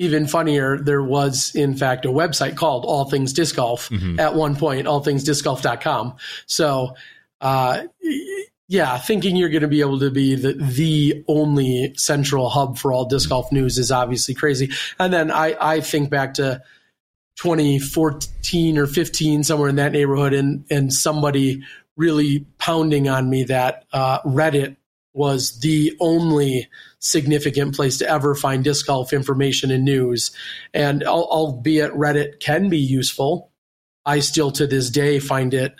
[0.00, 4.18] even funnier, there was in fact a website called All Things Disc Golf mm-hmm.
[4.18, 6.16] at one point, allthingsdiscgolf.com.
[6.46, 6.94] So,
[7.42, 7.82] uh,
[8.66, 12.92] yeah, thinking you're going to be able to be the the only central hub for
[12.92, 14.70] all disc golf news is obviously crazy.
[14.98, 16.62] And then I I think back to
[17.36, 21.62] 2014 or 15 somewhere in that neighborhood and and somebody
[21.96, 24.76] really pounding on me that uh, Reddit
[25.12, 30.30] was the only significant place to ever find disc golf information and news.
[30.72, 33.50] And albeit Reddit can be useful,
[34.04, 35.74] I still to this day find it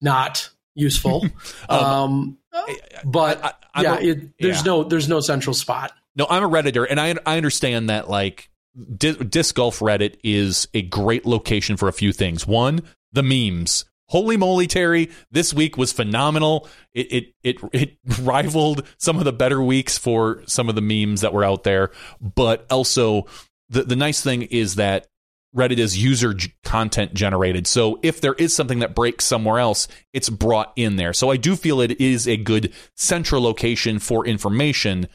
[0.00, 1.24] not useful.
[1.68, 2.68] um, um,
[3.04, 4.62] but I, I, yeah, it, there's yeah.
[4.64, 5.92] no there's no central spot.
[6.16, 8.50] No, I'm a redditor, and I I understand that like
[8.96, 12.46] disc golf Reddit is a great location for a few things.
[12.46, 13.84] One, the memes.
[14.10, 15.10] Holy moly, Terry!
[15.30, 16.68] This week was phenomenal.
[16.92, 21.20] It, it it it rivaled some of the better weeks for some of the memes
[21.20, 21.92] that were out there.
[22.20, 23.26] But also,
[23.68, 25.06] the the nice thing is that
[25.54, 27.68] Reddit is user g- content generated.
[27.68, 31.12] So if there is something that breaks somewhere else, it's brought in there.
[31.12, 35.06] So I do feel it is a good central location for information.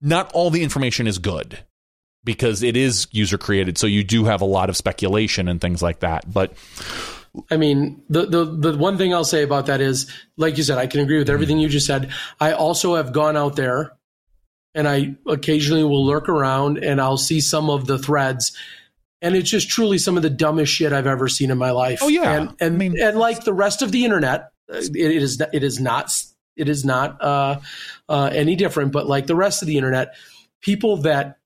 [0.00, 1.58] Not all the information is good
[2.22, 3.78] because it is user created.
[3.78, 6.32] So you do have a lot of speculation and things like that.
[6.32, 6.54] But
[7.50, 10.78] I mean, the, the the one thing I'll say about that is, like you said,
[10.78, 12.10] I can agree with everything you just said.
[12.40, 13.92] I also have gone out there
[14.74, 18.56] and I occasionally will lurk around and I'll see some of the threads
[19.22, 22.00] and it's just truly some of the dumbest shit I've ever seen in my life.
[22.02, 25.40] Oh yeah, and and, I mean, and like the rest of the internet, it is
[25.52, 26.10] it is not
[26.56, 27.60] it is not uh,
[28.08, 28.92] uh, any different.
[28.92, 30.14] But like the rest of the internet,
[30.60, 31.38] people that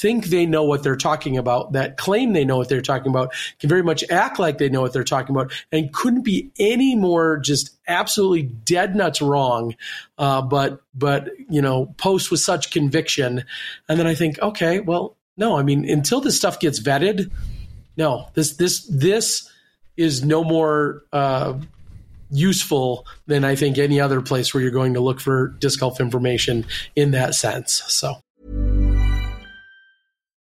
[0.00, 3.32] think they know what they're talking about, that claim they know what they're talking about,
[3.58, 6.94] can very much act like they know what they're talking about, and couldn't be any
[6.94, 9.74] more just absolutely dead nuts wrong.
[10.18, 13.44] Uh, but but you know, post with such conviction,
[13.88, 17.30] and then I think, okay, well, no, I mean, until this stuff gets vetted,
[17.96, 19.50] no, this this this
[19.96, 21.58] is no more uh,
[22.30, 26.00] useful than I think any other place where you're going to look for disc golf
[26.00, 27.82] information in that sense.
[27.86, 28.16] So,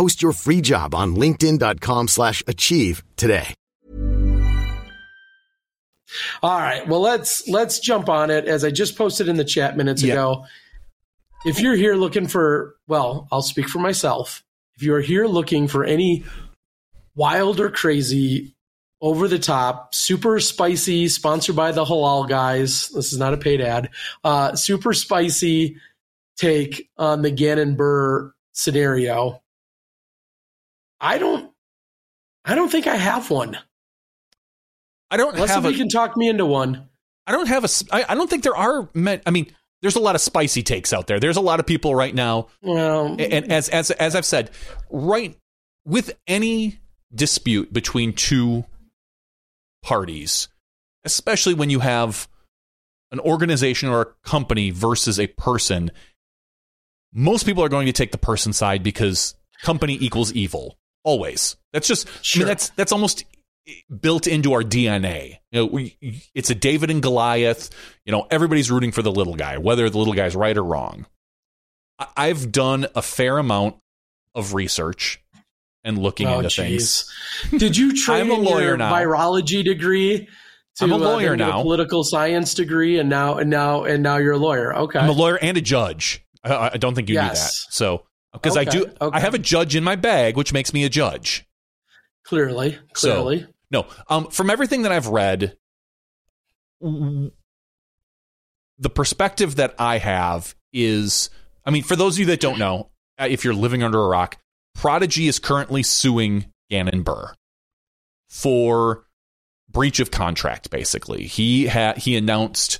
[0.00, 3.52] Post your free job on linkedin.com slash achieve today.
[6.42, 6.88] All right.
[6.88, 8.46] Well, let's let's jump on it.
[8.46, 10.14] As I just posted in the chat minutes yep.
[10.14, 10.46] ago,
[11.44, 14.42] if you're here looking for, well, I'll speak for myself.
[14.74, 16.24] If you're here looking for any
[17.14, 18.56] wild or crazy,
[19.02, 22.88] over the top, super spicy, sponsored by the halal guys.
[22.88, 23.90] This is not a paid ad.
[24.24, 25.76] Uh, super spicy
[26.38, 29.42] take on the Gannon Buhr scenario.
[31.00, 31.50] I don't.
[32.44, 33.58] I don't think I have one.
[35.10, 35.64] I don't Unless have.
[35.64, 36.88] If a, you can talk me into one.
[37.26, 37.68] I don't have a.
[37.92, 38.88] I, I don't think there are.
[39.26, 41.20] I mean, there's a lot of spicy takes out there.
[41.20, 42.48] There's a lot of people right now.
[42.62, 44.50] Well, and as as as I've said,
[44.90, 45.36] right
[45.84, 46.80] with any
[47.14, 48.64] dispute between two
[49.82, 50.48] parties,
[51.04, 52.28] especially when you have
[53.10, 55.90] an organization or a company versus a person,
[57.12, 60.76] most people are going to take the person side because company equals evil.
[61.04, 61.56] Always.
[61.72, 62.08] That's just.
[62.24, 62.40] Sure.
[62.40, 63.24] I mean, that's that's almost
[64.00, 65.38] built into our DNA.
[65.50, 65.96] You know, we,
[66.34, 67.70] it's a David and Goliath.
[68.04, 71.06] You know, everybody's rooting for the little guy, whether the little guy's right or wrong.
[72.16, 73.76] I've done a fair amount
[74.34, 75.22] of research
[75.84, 77.10] and looking oh, into geez.
[77.48, 77.60] things.
[77.60, 78.92] Did you trade I'm a lawyer now.
[78.92, 80.28] virology degree
[80.76, 81.60] to I'm a uh, lawyer uh, now.
[81.60, 84.74] A political science degree, and now and now and now you're a lawyer.
[84.74, 86.24] Okay, I'm a lawyer and a judge.
[86.42, 87.28] I, I don't think you yes.
[87.28, 87.52] knew that.
[87.74, 88.66] So because okay.
[88.66, 89.16] I do, okay.
[89.16, 91.46] I have a judge in my bag, which makes me a judge.
[92.24, 93.40] Clearly, clearly.
[93.40, 95.56] So, no, um, from everything that I've read,
[96.80, 97.30] the
[98.92, 101.30] perspective that I have is,
[101.64, 104.08] I mean, for those of you that don't know, uh, if you're living under a
[104.08, 104.38] rock,
[104.74, 107.34] Prodigy is currently suing Gannon Buhr
[108.28, 109.04] for
[109.68, 110.70] breach of contract.
[110.70, 112.78] Basically, he had he announced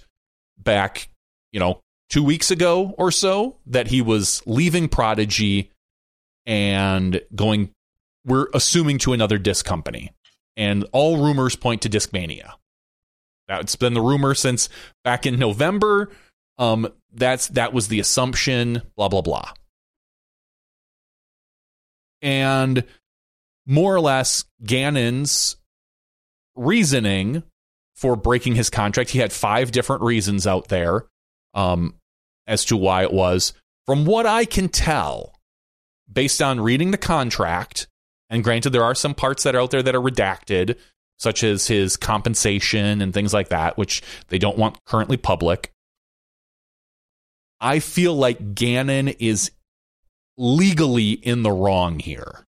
[0.56, 1.08] back,
[1.52, 1.80] you know,
[2.10, 5.70] two weeks ago or so that he was leaving Prodigy
[6.44, 7.70] and going,
[8.26, 10.12] we're assuming to another disc company.
[10.56, 12.52] And all rumors point to Discmania.
[13.48, 14.68] That's been the rumor since
[15.04, 16.10] back in November.
[16.58, 18.82] Um, that's that was the assumption.
[18.96, 19.52] Blah blah blah.
[22.20, 22.84] And
[23.66, 25.56] more or less, Gannon's
[26.54, 27.42] reasoning
[27.96, 29.10] for breaking his contract.
[29.10, 31.06] He had five different reasons out there
[31.54, 31.94] um,
[32.50, 33.54] as to why it was.
[33.86, 35.34] From what I can tell,
[36.12, 37.86] based on reading the contract,
[38.28, 40.76] and granted, there are some parts that are out there that are redacted,
[41.18, 45.72] such as his compensation and things like that, which they don't want currently public.
[47.60, 49.52] I feel like Gannon is
[50.36, 52.46] legally in the wrong here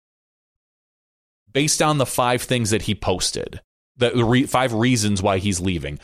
[1.54, 3.62] based on the five things that he posted,
[3.96, 5.98] the, re- five reasons why he's leaving.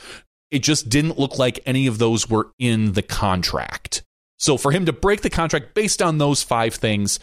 [0.53, 4.03] It just didn't look like any of those were in the contract.
[4.37, 7.19] So for him to break the contract based on those five things,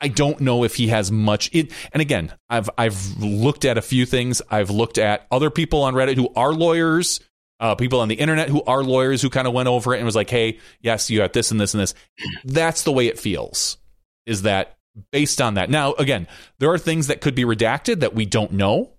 [0.00, 3.82] I don't know if he has much it and again, I've I've looked at a
[3.82, 4.42] few things.
[4.50, 7.20] I've looked at other people on Reddit who are lawyers,
[7.60, 10.04] uh, people on the internet who are lawyers who kind of went over it and
[10.04, 11.94] was like, "Hey, yes, you got this and this and this."
[12.44, 13.78] That's the way it feels.
[14.26, 14.76] Is that
[15.12, 15.70] based on that?
[15.70, 16.26] Now, again,
[16.58, 18.92] there are things that could be redacted that we don't know.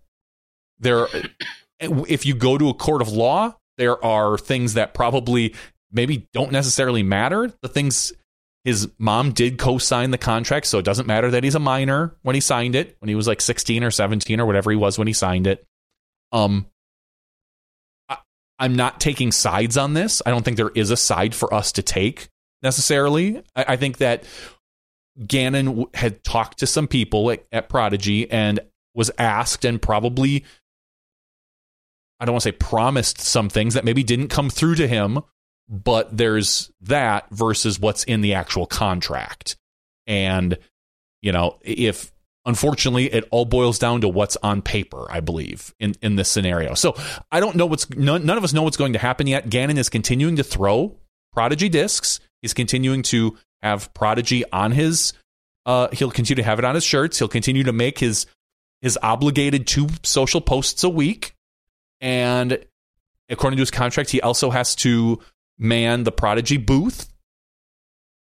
[0.79, 1.07] There
[1.81, 5.55] if you go to a court of law, there are things that probably
[5.91, 7.51] maybe don't necessarily matter.
[7.61, 8.13] The things
[8.63, 12.35] his mom did co-sign the contract, so it doesn't matter that he's a minor when
[12.35, 15.07] he signed it, when he was like 16 or 17 or whatever he was when
[15.07, 15.65] he signed it.
[16.31, 16.67] Um
[18.59, 20.21] I'm not taking sides on this.
[20.23, 22.29] I don't think there is a side for us to take
[22.61, 23.41] necessarily.
[23.55, 24.23] I, I think that
[25.25, 28.59] Gannon had talked to some people at, at Prodigy and
[28.93, 30.45] was asked and probably
[32.21, 35.21] I don't want to say promised some things that maybe didn't come through to him
[35.71, 39.55] but there's that versus what's in the actual contract.
[40.05, 40.57] And,
[41.21, 42.11] you know, if
[42.45, 46.73] unfortunately it all boils down to what's on paper, I believe, in, in this scenario.
[46.73, 46.95] So
[47.31, 49.49] I don't know what's, none, none of us know what's going to happen yet.
[49.49, 50.97] Gannon is continuing to throw
[51.31, 52.19] Prodigy discs.
[52.41, 55.13] He's continuing to have Prodigy on his,
[55.65, 57.17] uh, he'll continue to have it on his shirts.
[57.17, 58.25] He'll continue to make his,
[58.81, 61.33] his obligated two social posts a week.
[62.01, 62.65] And
[63.29, 65.19] according to his contract, he also has to
[65.57, 67.07] man the Prodigy booth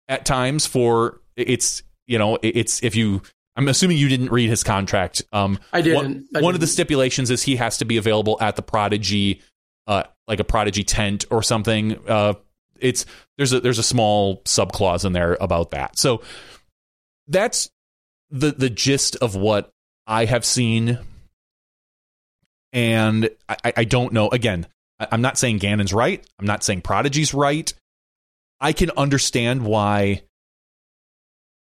[0.08, 3.22] at times for it's you know it's if you
[3.56, 5.22] I'm assuming you didn't read his contract.
[5.32, 5.96] Um, I didn't.
[5.96, 6.44] One, I didn't.
[6.44, 9.42] one of the stipulations is he has to be available at the Prodigy,
[9.86, 11.98] uh, like a Prodigy tent or something.
[12.08, 12.34] Uh,
[12.80, 13.04] it's
[13.36, 15.98] there's a there's a small sub clause in there about that.
[15.98, 16.22] So
[17.28, 17.70] that's
[18.30, 19.70] the the gist of what
[20.06, 20.98] I have seen,
[22.72, 24.28] and I, I don't know.
[24.28, 24.66] Again,
[24.98, 26.24] I'm not saying Gannon's right.
[26.38, 27.72] I'm not saying Prodigy's right.
[28.60, 30.22] I can understand why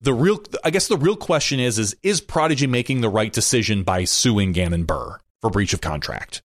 [0.01, 3.83] the real I guess the real question is is is Prodigy making the right decision
[3.83, 6.43] by suing Gannon Buhr for breach of contract?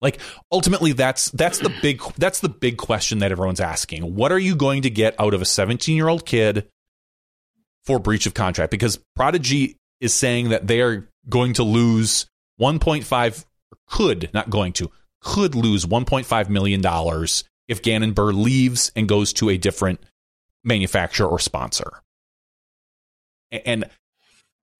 [0.00, 0.20] Like
[0.52, 4.14] ultimately that's that's the big that's the big question that everyone's asking.
[4.14, 6.68] What are you going to get out of a 17-year-old kid
[7.84, 8.70] for breach of contract?
[8.70, 12.26] Because Prodigy is saying that they are going to lose
[12.60, 13.44] 1.5
[13.86, 14.90] could not going to
[15.20, 16.82] could lose $1.5 million
[17.66, 20.00] if Gannon Buhr leaves and goes to a different
[20.64, 22.02] manufacturer or sponsor.
[23.50, 23.84] And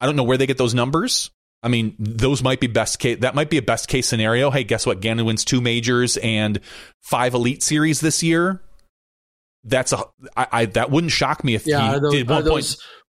[0.00, 1.30] I don't know where they get those numbers.
[1.62, 3.18] I mean, those might be best case.
[3.20, 4.50] That might be a best case scenario.
[4.50, 5.00] Hey, guess what?
[5.00, 6.60] Gannon wins two majors and
[7.02, 8.62] five Elite Series this year.
[9.64, 10.04] That's a
[10.36, 12.76] I, I that wouldn't shock me if yeah, he those, did one point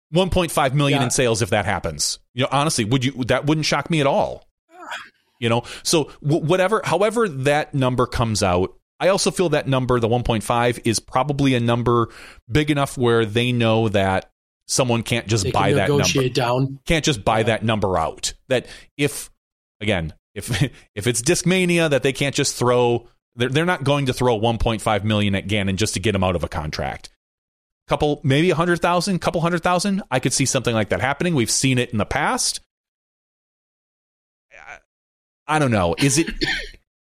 [0.09, 1.05] one point five million yeah.
[1.05, 2.17] in sales if that happens.
[2.33, 3.11] You know, honestly, would you?
[3.25, 4.47] That wouldn't shock me at all
[5.41, 5.63] you know?
[5.83, 10.79] So w- whatever however that number comes out i also feel that number the 1.5
[10.85, 12.09] is probably a number
[12.49, 14.31] big enough where they know that
[14.71, 16.29] someone can't just they buy that number.
[16.29, 16.79] down.
[16.85, 17.45] Can't just buy yeah.
[17.45, 18.33] that number out.
[18.47, 19.29] That if
[19.79, 20.61] again if
[20.95, 25.03] if it's discmania that they can't just throw they're, they're not going to throw 1.5
[25.03, 27.09] million at gannon just to get him out of a contract.
[27.87, 31.35] Couple maybe a hundred thousand couple hundred thousand i could see something like that happening.
[31.35, 32.61] We've seen it in the past
[35.51, 35.95] I don't know.
[35.97, 36.29] Is it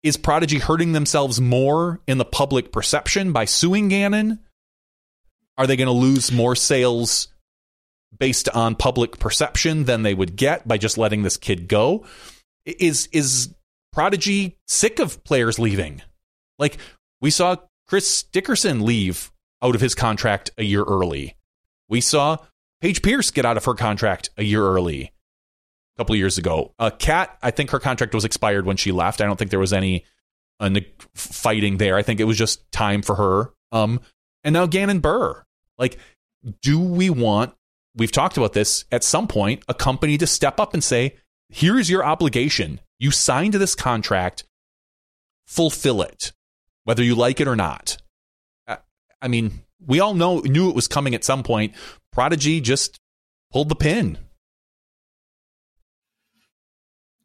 [0.03, 4.39] is Prodigy hurting themselves more in the public perception by suing Gannon?
[5.59, 7.29] Are they going to lose more sales
[8.19, 12.07] based on public perception than they would get by just letting this kid go?
[12.65, 13.55] Is is
[13.93, 16.01] Prodigy sick of players leaving?
[16.59, 16.79] Like
[17.21, 17.57] we saw
[17.87, 19.31] Chris Dickerson leave
[19.63, 21.37] out of his contract a year early.
[21.91, 22.39] We saw
[22.81, 25.13] Paige Pierce get out of her contract a year early
[25.99, 26.73] couple years ago.
[26.79, 29.21] Uh, Kat, I think her contract was expired when she left.
[29.21, 30.05] I don't think there was any
[30.61, 30.71] uh,
[31.15, 31.97] fighting there.
[31.97, 33.53] I think it was just time for her.
[33.73, 34.01] Um,
[34.45, 35.45] and now Gannon Buhr.
[35.77, 35.99] Like,
[36.63, 37.55] do we want,
[37.97, 41.17] we've talked about this at some point, a company to step up and say,
[41.49, 42.81] here is your obligation.
[42.99, 44.45] You signed this contract,
[45.47, 46.33] fulfill it,
[46.85, 47.99] whether you like it or not.
[49.21, 51.75] I mean, we all know knew it was coming at some point.
[52.13, 53.01] Prodigy just
[53.51, 54.19] pulled the pin.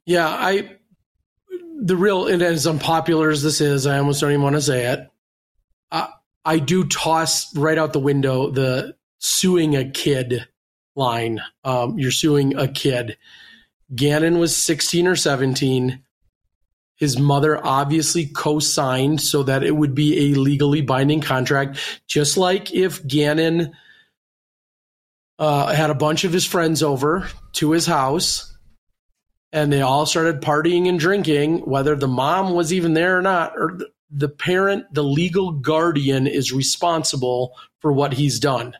[0.06, 0.78] Yeah, I
[1.82, 4.92] the real and as unpopular as this is, I almost don't even want to say
[4.92, 5.08] it.
[5.92, 6.10] I,
[6.46, 10.48] I do toss right out the window the suing a kid
[10.96, 11.42] line.
[11.64, 13.18] Um, you're suing a kid.
[13.94, 16.02] Gannon was 16 or 17.
[16.96, 21.78] His mother obviously co signed so that it would be a legally binding contract,
[22.08, 23.74] just like if Gannon
[25.40, 28.53] uh, had a bunch of his friends over to his house
[29.54, 33.54] and they all started partying and drinking, whether the mom was even there or not,
[33.56, 33.78] or
[34.10, 38.74] the parent, the legal guardian is responsible for what he's done.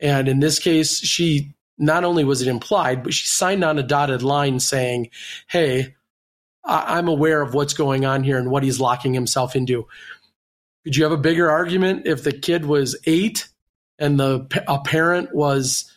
[0.00, 3.82] And in this case, she not only was it implied, but she signed on a
[3.82, 5.10] dotted line saying,
[5.48, 5.94] Hey,
[6.64, 9.86] I'm aware of what's going on here and what he's locking himself into.
[10.84, 13.48] Could you have a bigger argument if the kid was eight
[13.98, 15.90] and the a parent was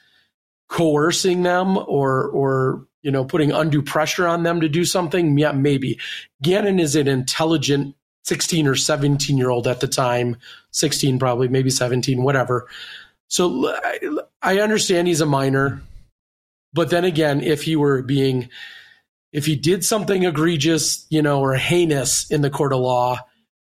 [0.68, 5.38] coercing them or or you know, putting undue pressure on them to do something?
[5.38, 5.98] Yeah, maybe.
[6.42, 10.36] Gannon is an intelligent 16 or 17 year old at the time,
[10.72, 12.68] 16 probably, maybe 17, whatever.
[13.30, 13.74] So
[14.42, 15.82] I understand he's a minor.
[16.74, 18.50] But then again, if he were being,
[19.32, 23.20] if he did something egregious, you know, or heinous in the court of law,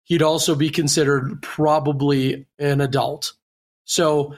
[0.05, 3.33] he'd also be considered probably an adult.
[3.85, 4.33] So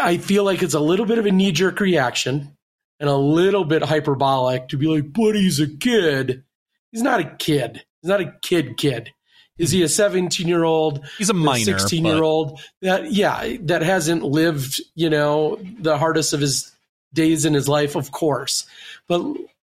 [0.00, 2.56] I feel like it's a little bit of a knee jerk reaction
[3.00, 6.44] and a little bit hyperbolic to be like, but he's a kid.
[6.92, 7.84] He's not a kid.
[8.00, 9.10] He's not a kid kid.
[9.56, 11.04] Is he a 17 year old?
[11.16, 16.32] He's a minor 16 year old that, yeah, that hasn't lived, you know, the hardest
[16.32, 16.72] of his
[17.12, 18.66] days in his life, of course.
[19.06, 19.22] But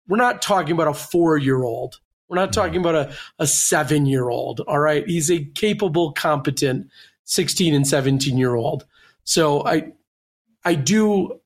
[0.09, 1.99] we're not talking about a four year old.
[2.29, 4.61] We're not talking about a, a seven year old.
[4.61, 5.05] All right.
[5.07, 6.89] He's a capable, competent
[7.25, 8.87] 16 and 17 year old.
[9.25, 9.93] So I,
[10.65, 11.40] I do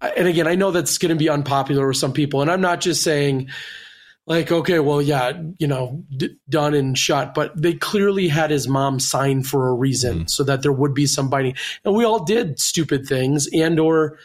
[0.00, 2.80] and again, I know that's going to be unpopular with some people, and I'm not
[2.80, 3.48] just saying
[4.26, 8.66] like, okay, well, yeah, you know, d- done and shut, but they clearly had his
[8.66, 10.30] mom sign for a reason mm.
[10.30, 14.18] so that there would be some binding, and we all did stupid things and or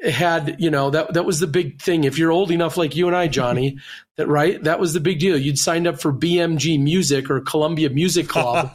[0.00, 2.04] had you know that that was the big thing.
[2.04, 3.78] If you're old enough like you and I Johnny
[4.16, 4.62] that right?
[4.62, 5.36] That was the big deal.
[5.36, 8.70] You'd signed up for BMG Music or Columbia Music Club.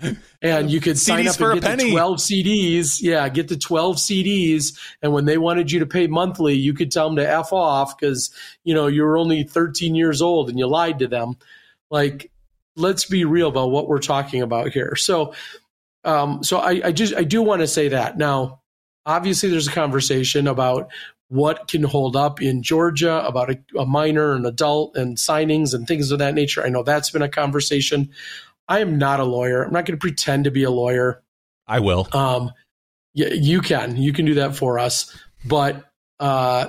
[0.42, 4.78] And you could sign up and get the 12 CDs yeah get the 12 CDs
[5.00, 7.98] and when they wanted you to pay monthly you could tell them to f off
[7.98, 8.30] cuz
[8.62, 11.38] you know you were only 13 years old and you lied to them.
[11.90, 12.30] Like
[12.76, 14.96] let's be real about what we're talking about here.
[14.96, 15.32] So
[16.04, 18.18] um so I I just I do want to say that.
[18.18, 18.60] Now
[19.06, 20.90] obviously there's a conversation about
[21.28, 25.86] what can hold up in Georgia about a, a, minor, an adult, and signings and
[25.86, 26.64] things of that nature.
[26.64, 28.10] I know that's been a conversation.
[28.68, 29.62] I am not a lawyer.
[29.62, 31.22] I'm not going to pretend to be a lawyer.
[31.66, 32.08] I will.
[32.12, 32.52] Um,
[33.14, 33.96] yeah, you can.
[33.96, 35.16] You can do that for us.
[35.44, 35.84] But
[36.20, 36.68] uh,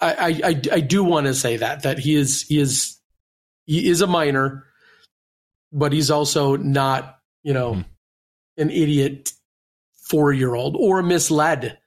[0.00, 2.98] I, I, I do want to say that that he is he is
[3.66, 4.64] he is a minor,
[5.72, 7.84] but he's also not you know mm.
[8.56, 9.32] an idiot
[10.12, 11.78] four year old or a misled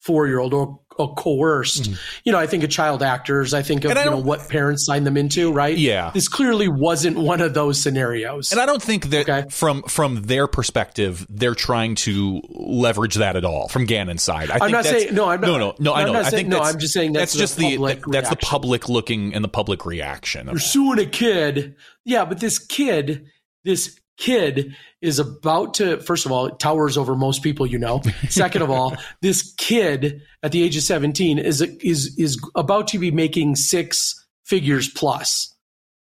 [0.00, 1.84] four year old or a coerced.
[1.84, 1.94] Mm-hmm.
[2.24, 3.54] You know, I think of child actors.
[3.54, 5.52] I think of you know what parents sign them into.
[5.52, 5.78] Right?
[5.78, 6.10] Yeah.
[6.12, 8.50] This clearly wasn't one of those scenarios.
[8.50, 9.48] And I don't think that okay.
[9.48, 14.50] from from their perspective, they're trying to leverage that at all from Gannon's side.
[14.50, 15.28] I am not saying no.
[15.28, 15.94] I'm not, no, no, no.
[15.94, 16.14] I know.
[16.14, 16.58] I think no.
[16.58, 19.86] I'm just saying that's, that's just the, that, that's the public looking and the public
[19.86, 20.48] reaction.
[20.48, 21.76] You're suing a kid.
[22.04, 23.26] Yeah, but this kid,
[23.64, 28.02] this kid is about to first of all it towers over most people you know.
[28.28, 32.98] Second of all this kid at the age of 17 is is is about to
[32.98, 35.54] be making six figures plus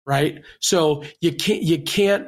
[0.06, 0.42] right?
[0.60, 2.26] So you can't you can't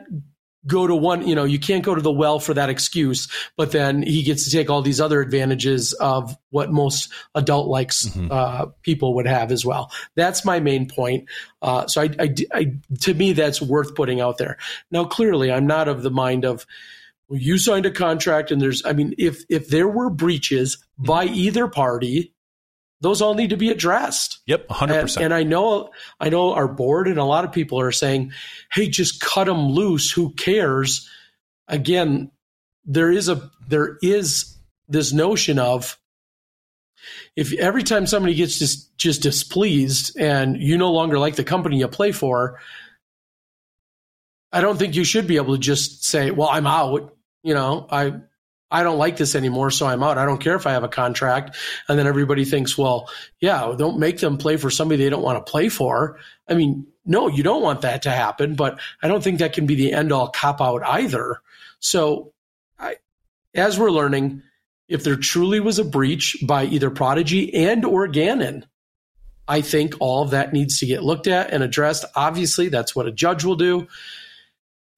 [0.67, 3.73] go to one, you know, you can't go to the well for that excuse, but
[3.73, 8.29] then he gets to take all these other advantages of what most adult likes mm-hmm.
[8.31, 9.91] uh, people would have as well.
[10.15, 11.29] That's my main point.
[11.63, 14.57] Uh, so I, I, I, to me, that's worth putting out there.
[14.91, 16.67] Now, clearly, I'm not of the mind of,
[17.29, 21.07] well, you signed a contract and there's, I mean, if, if there were breaches mm-hmm.
[21.07, 22.33] by either party,
[23.01, 24.41] those all need to be addressed.
[24.47, 24.99] Yep, 100.
[24.99, 28.33] And, and, I know I know our board and a lot of people are saying,
[28.73, 31.09] "Hey, just cut them loose, who cares?"
[31.69, 32.31] Again,
[32.85, 34.57] there is a there is
[34.89, 35.99] this notion of
[37.35, 41.79] if every time somebody gets just just displeased and you no longer like the company
[41.79, 42.61] you play for,
[44.53, 47.87] I don't think you should be able to just say, "Well, I'm out." You know,
[47.91, 48.15] I
[48.71, 50.19] I don't like this anymore, so I'm out.
[50.19, 51.57] I don't care if I have a contract.
[51.89, 53.09] And then everybody thinks, well,
[53.41, 56.19] yeah, don't make them play for somebody they don't want to play for.
[56.49, 59.67] I mean, no, you don't want that to happen, but I don't think that can
[59.67, 61.41] be the end all cop out either.
[61.79, 62.33] So,
[62.79, 62.97] I,
[63.55, 64.43] as we're learning,
[64.89, 68.67] if there truly was a breach by either Prodigy and or Gannon,
[69.49, 72.05] I think all of that needs to get looked at and addressed.
[72.17, 73.87] Obviously, that's what a judge will do.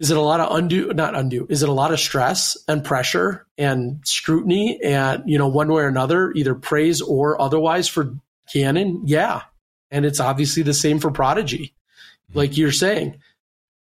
[0.01, 2.85] Is it a lot of undue, not undue, is it a lot of stress and
[2.85, 8.15] pressure and scrutiny and, you know, one way or another, either praise or otherwise for
[8.53, 9.43] Gannon Yeah.
[9.91, 11.75] And it's obviously the same for Prodigy.
[12.35, 13.19] Like you're saying,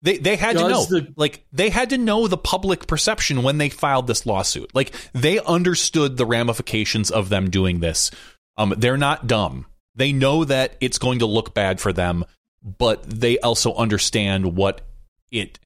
[0.06, 3.58] they they had to know the, like they had to know the public perception when
[3.58, 4.74] they filed this lawsuit.
[4.76, 8.12] Like they understood the ramifications of them doing this.
[8.56, 9.66] Um they're not dumb.
[9.96, 12.24] They know that it's going to look bad for them,
[12.62, 14.82] but they also understand what
[15.32, 15.58] it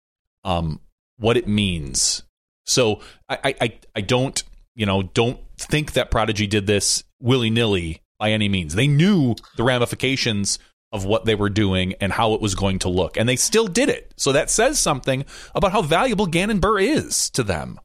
[0.50, 0.80] um
[1.18, 2.24] what it means.
[2.66, 4.42] So I I I don't,
[4.76, 8.76] you know, don't think that Prodigy did this willy-nilly by any means.
[8.76, 10.60] They knew the ramifications
[10.92, 13.18] of what they were doing and how it was going to look.
[13.18, 14.12] And they still did it.
[14.18, 17.80] So that says something about how valuable Gannon Buhr is to them.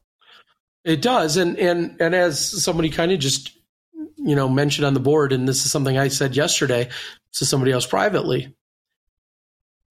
[0.83, 1.37] It does.
[1.37, 3.51] And and and as somebody kind of just
[4.17, 6.89] you know mentioned on the board, and this is something I said yesterday
[7.33, 8.55] to somebody else privately.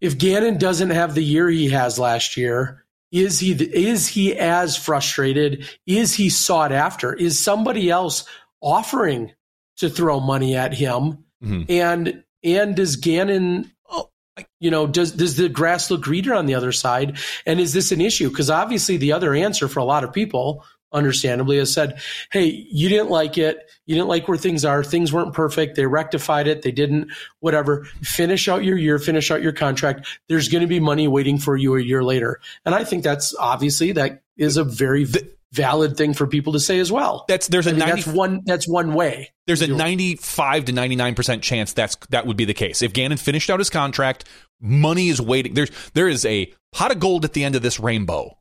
[0.01, 2.85] If Gannon doesn't have the year he has last year,
[3.15, 5.69] is he is he as frustrated?
[5.87, 7.15] Is he sought after?
[7.15, 8.25] Is somebody else
[8.61, 9.33] offering
[9.77, 11.25] to throw money at him?
[11.43, 11.63] Mm-hmm.
[11.69, 14.11] And and does Gannon oh,
[14.59, 17.19] you know, does does the grass look greener on the other side?
[17.47, 18.31] And is this an issue?
[18.31, 20.65] Because obviously, the other answer for a lot of people,
[20.95, 22.01] understandably, has said,
[22.31, 23.71] "Hey, you didn't like it.
[23.87, 24.83] You didn't like where things are.
[24.83, 25.77] Things weren't perfect.
[25.77, 26.63] They rectified it.
[26.63, 27.11] They didn't.
[27.41, 27.85] Whatever.
[28.03, 28.99] Finish out your year.
[28.99, 30.07] Finish out your contract.
[30.29, 33.35] There's going to be money waiting for you a year later." And I think that's
[33.39, 35.07] obviously that is a very
[35.55, 37.25] valid thing for people to say as well.
[37.29, 39.31] That's there's a I mean, 90, that's one that's one way.
[39.47, 42.83] There's a 95 to 99% chance that's that would be the case.
[42.83, 44.25] If Gannon finished out his contract,
[44.61, 45.55] money is waiting.
[45.55, 48.37] There's there is a pot of gold at the end of this rainbow.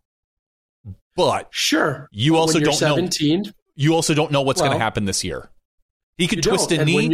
[1.15, 2.09] But sure.
[2.11, 5.23] You also don't 17, know you also don't know what's well, going to happen this
[5.23, 5.49] year.
[6.17, 7.09] He could twist a knee.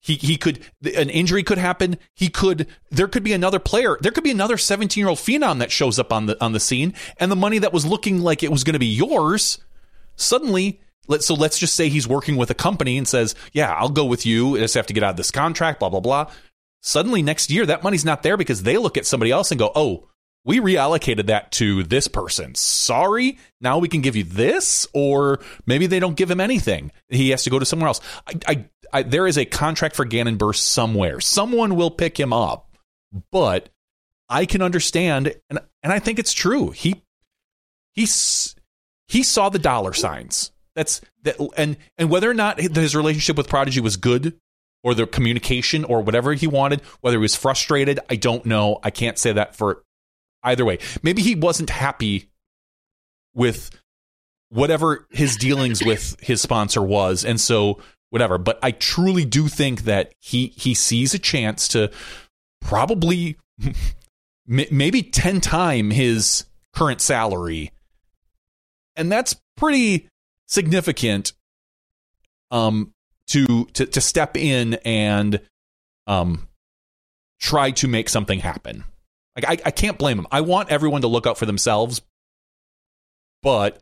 [0.00, 1.98] He he could an injury could happen.
[2.14, 3.98] He could there could be another player.
[4.00, 7.30] There could be another 17-year-old phenom that shows up on the on the scene and
[7.30, 9.58] the money that was looking like it was going to be yours
[10.14, 13.88] suddenly let so let's just say he's working with a company and says, "Yeah, I'll
[13.88, 14.56] go with you.
[14.56, 16.30] I just have to get out of this contract, blah blah blah."
[16.82, 19.72] Suddenly next year that money's not there because they look at somebody else and go,
[19.74, 20.08] "Oh,
[20.46, 22.54] we reallocated that to this person.
[22.54, 26.92] Sorry, now we can give you this, or maybe they don't give him anything.
[27.08, 28.00] He has to go to somewhere else.
[28.26, 31.20] I, I, I, there is a contract for Gannon Buhr somewhere.
[31.20, 32.76] Someone will pick him up,
[33.32, 33.70] but
[34.28, 36.70] I can understand, and and I think it's true.
[36.70, 37.02] He
[37.94, 38.06] he
[39.08, 40.52] he saw the dollar signs.
[40.76, 44.38] That's that, and and whether or not his relationship with Prodigy was good
[44.84, 48.78] or the communication or whatever he wanted, whether he was frustrated, I don't know.
[48.84, 49.82] I can't say that for
[50.42, 50.78] either way.
[51.02, 52.28] Maybe he wasn't happy
[53.34, 53.70] with
[54.48, 57.80] whatever his dealings with his sponsor was, and so
[58.10, 58.38] whatever.
[58.38, 61.90] But I truly do think that he he sees a chance to
[62.60, 63.36] probably
[64.46, 67.72] maybe ten time his current salary,
[68.94, 70.08] and that's pretty
[70.46, 71.32] significant.
[72.52, 72.94] Um,
[73.28, 75.40] to to to step in and
[76.06, 76.46] um
[77.40, 78.84] try to make something happen.
[79.36, 80.26] Like I, I can't blame him.
[80.30, 82.00] I want everyone to look out for themselves,
[83.42, 83.80] but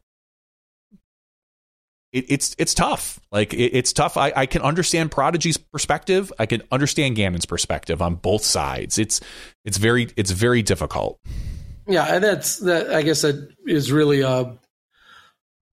[2.13, 3.21] it, it's it's tough.
[3.31, 4.17] Like it, it's tough.
[4.17, 6.33] I, I can understand Prodigy's perspective.
[6.39, 8.99] I can understand Gannon's perspective on both sides.
[8.99, 9.21] It's
[9.65, 11.19] it's very it's very difficult.
[11.87, 12.93] Yeah, and that's that.
[12.93, 14.59] I guess that is really a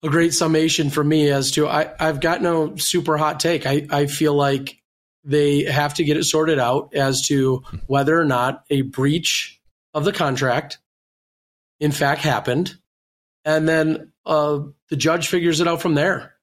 [0.03, 3.67] a great summation for me as to I I've got no super hot take.
[3.67, 4.77] I I feel like
[5.25, 9.58] they have to get it sorted out as to whether or not a breach
[9.95, 10.79] of the contract,
[11.81, 12.77] in fact, happened,
[13.45, 14.61] and then uh,
[14.91, 16.35] the judge figures it out from there.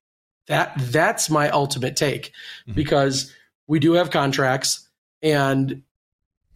[0.47, 2.31] That that's my ultimate take,
[2.61, 2.73] mm-hmm.
[2.73, 3.33] because
[3.67, 4.87] we do have contracts,
[5.21, 5.83] and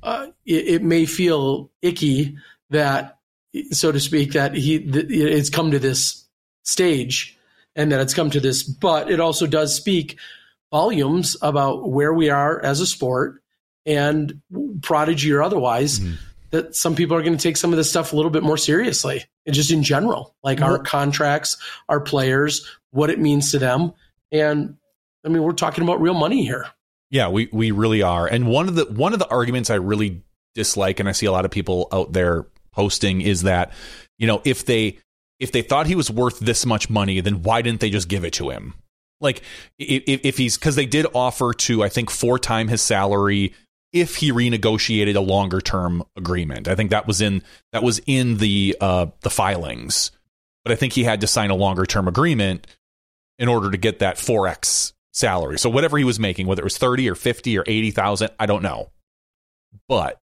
[0.04, 2.38] uh, it, it, may feel icky
[2.70, 3.18] that,
[3.72, 6.26] so to speak, that he it's come to this
[6.64, 7.38] stage
[7.76, 10.18] and that it's come to this, but it also does speak
[10.72, 13.42] volumes about where we are as a sport
[13.86, 14.42] and
[14.82, 16.00] prodigy or otherwise.
[16.00, 18.44] Mm-hmm that some people are going to take some of this stuff a little bit
[18.44, 20.66] more seriously and just in general, like mm-hmm.
[20.66, 21.58] our contracts,
[21.88, 23.94] our players, what it means to them.
[24.32, 24.78] And
[25.26, 26.68] I mean, we're talking about real money here.
[27.12, 28.28] Yeah, we, we really are.
[28.28, 30.22] And one of the one of the arguments I really
[30.54, 33.72] dislike, and I see a lot of people out there posting is that
[34.20, 35.00] you know if they
[35.40, 38.24] if they thought he was worth this much money, then why didn't they just give
[38.24, 38.76] it to him?
[39.22, 39.42] Like
[39.78, 43.54] if, if he's because they did offer to I think four time his salary
[43.92, 46.68] if he renegotiated a longer term agreement.
[46.68, 50.12] I think that was in that was in the uh, the filings,
[50.64, 52.68] but I think he had to sign a longer term agreement
[53.38, 55.58] in order to get that four x salary.
[55.58, 58.46] So whatever he was making, whether it was thirty or fifty or eighty thousand, I
[58.46, 58.92] don't know,
[59.88, 60.20] but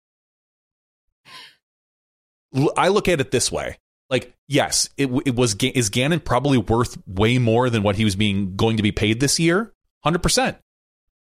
[2.76, 3.78] I look at it this way.
[4.08, 8.16] Like, yes, it, it was is Gannon probably worth way more than what he was
[8.16, 9.72] being going to be paid this year,
[10.02, 10.56] hundred percent.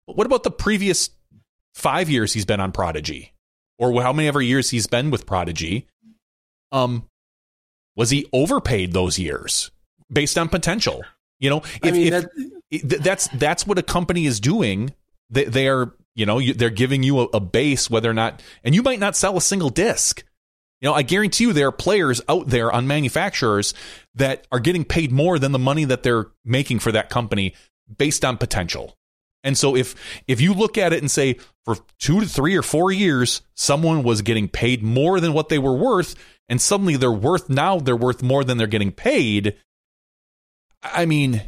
[0.05, 1.09] What about the previous
[1.75, 3.33] five years he's been on Prodigy,
[3.77, 5.87] or how many ever years he's been with Prodigy?
[6.71, 7.07] Um,
[7.95, 9.71] was he overpaid those years
[10.11, 11.03] based on potential?
[11.39, 12.13] You know, if, I mean,
[12.71, 14.93] if, that, that's that's what a company is doing.
[15.29, 18.73] They, they are, you know, they're giving you a, a base, whether or not, and
[18.73, 20.23] you might not sell a single disc
[20.81, 23.73] you know, I guarantee you there are players out there on manufacturers
[24.15, 27.55] that are getting paid more than the money that they're making for that company
[27.97, 28.95] based on potential.
[29.45, 29.95] And so if
[30.27, 34.03] if you look at it and say for 2 to 3 or 4 years someone
[34.03, 36.15] was getting paid more than what they were worth
[36.49, 39.55] and suddenly they're worth now they're worth more than they're getting paid
[40.83, 41.41] I mean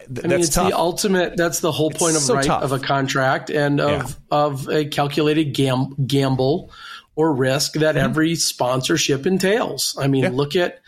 [0.00, 0.70] I mean, it's tough.
[0.70, 1.36] the ultimate.
[1.36, 2.62] That's the whole point it's of so right tough.
[2.62, 4.14] of a contract and of yeah.
[4.30, 6.70] of a calculated gam- gamble
[7.16, 8.04] or risk that mm-hmm.
[8.04, 9.96] every sponsorship entails.
[9.98, 10.30] I mean, yeah.
[10.30, 10.80] look at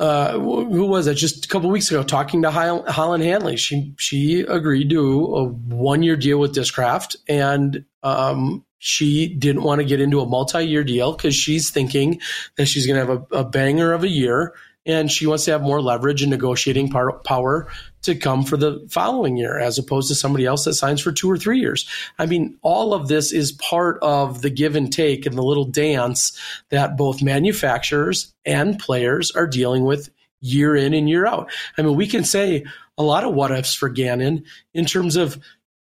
[0.00, 3.58] uh, who was it just a couple weeks ago talking to Holyn Handley.
[3.58, 9.82] She she agreed to a one year deal with Discraft, and um, she didn't want
[9.82, 12.18] to get into a multi year deal because she's thinking
[12.56, 14.54] that she's going to have a, a banger of a year
[14.86, 17.68] and she wants to have more leverage and negotiating power
[18.02, 21.30] to come for the following year as opposed to somebody else that signs for two
[21.30, 21.88] or three years.
[22.18, 25.66] I mean, all of this is part of the give and take and the little
[25.66, 26.38] dance
[26.70, 31.50] that both manufacturers and players are dealing with year in and year out.
[31.76, 32.64] I mean, we can say
[32.96, 35.38] a lot of what ifs for Gannon in terms of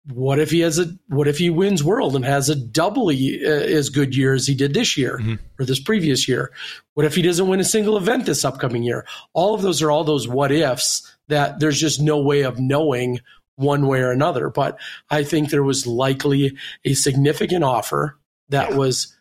[0.07, 3.49] what if he has a what if he wins world and has a doubly uh,
[3.49, 5.35] as good year as he did this year mm-hmm.
[5.57, 6.51] or this previous year
[6.93, 9.91] what if he doesn't win a single event this upcoming year all of those are
[9.91, 13.19] all those what ifs that there's just no way of knowing
[13.55, 14.77] one way or another but
[15.09, 18.17] i think there was likely a significant offer
[18.49, 18.77] that yeah.
[18.77, 19.15] was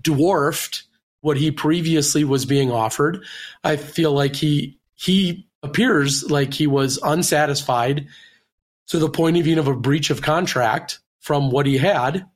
[0.00, 0.84] dwarfed
[1.20, 3.22] what he previously was being offered
[3.62, 8.06] i feel like he he appears like he was unsatisfied
[8.88, 12.26] to the point of even of a breach of contract from what he had.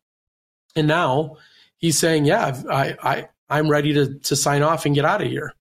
[0.74, 1.36] And now
[1.76, 5.28] he's saying, yeah, I, I, I'm ready to, to sign off and get out of
[5.28, 5.52] here.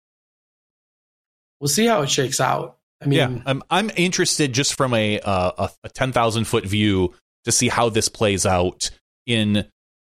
[1.60, 2.78] We'll see how it shakes out.
[3.02, 7.14] I mean, yeah, I'm, I'm interested just from a, uh, a 10,000 foot view
[7.46, 8.90] to see how this plays out
[9.26, 9.66] in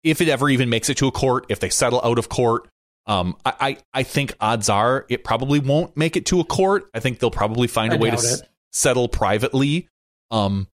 [0.02, 2.68] if it ever even makes it to a court, if they settle out of court.
[3.06, 6.88] Um, I, I think odds are it probably won't make it to a court.
[6.94, 8.42] I think they'll probably find a way to s-
[8.72, 9.88] settle privately.
[10.30, 10.68] Um,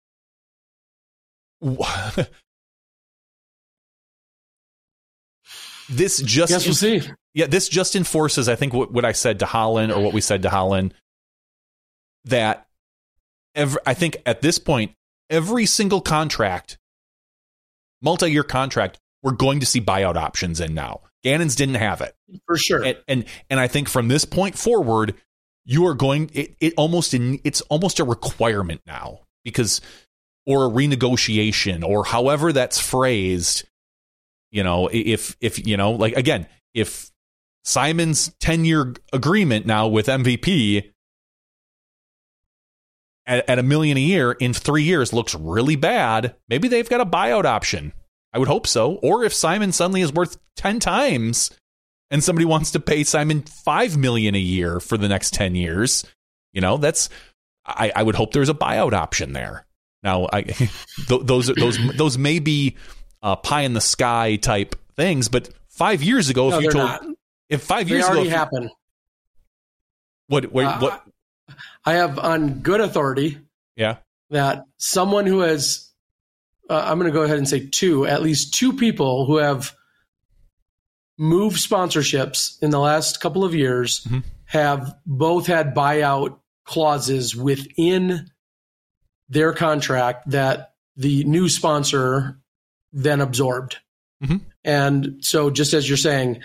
[5.88, 7.02] this just yes, we'll see.
[7.34, 10.20] Yeah, this just enforces, I think, what, what I said to Holyn or what we
[10.20, 10.92] said to Holyn
[12.24, 12.66] that
[13.54, 14.92] every, I think at this point,
[15.30, 16.78] every single contract,
[18.02, 21.02] multi year contract, we're going to see buyout options in now.
[21.22, 22.14] Gannon's didn't have it
[22.46, 25.14] for sure, and and, and I think from this point forward,
[25.64, 26.30] you are going.
[26.34, 29.80] It, it almost in, it's almost a requirement now because
[30.46, 33.64] or a renegotiation or however that's phrased
[34.50, 37.12] you know if if you know like again if
[37.64, 40.90] Simon's 10 year agreement now with MVP
[43.26, 47.00] at, at, a million a year in three years looks really bad, maybe they've got
[47.00, 47.92] a buyout option.
[48.32, 48.94] I would hope so.
[48.96, 51.50] Or if Simon suddenly is worth 10 times
[52.10, 56.04] and somebody wants to pay Simon 5 million a year for the next 10 years,
[56.52, 57.08] you know, that's,
[57.64, 59.66] I, I would hope there's a buyout option there.
[60.02, 60.42] Now, I,
[61.08, 62.76] those those those may be
[63.22, 66.84] uh, pie in the sky type things, but five years ago, no, if you told,
[66.84, 67.06] not.
[67.48, 68.70] if five they years already ago, happened.
[70.26, 70.52] What?
[70.52, 71.04] Wait, uh, what?
[71.84, 73.38] I have on good authority.
[73.76, 73.96] Yeah.
[74.30, 75.90] That someone who has,
[76.70, 79.74] uh, I'm going to go ahead and say two, at least two people who have
[81.18, 84.20] moved sponsorships in the last couple of years mm-hmm.
[84.46, 88.30] have both had buyout clauses within
[89.28, 92.38] their contract that the new sponsor
[92.92, 93.78] then absorbed.
[94.22, 94.36] Mm-hmm.
[94.64, 96.40] And so, just as you're saying,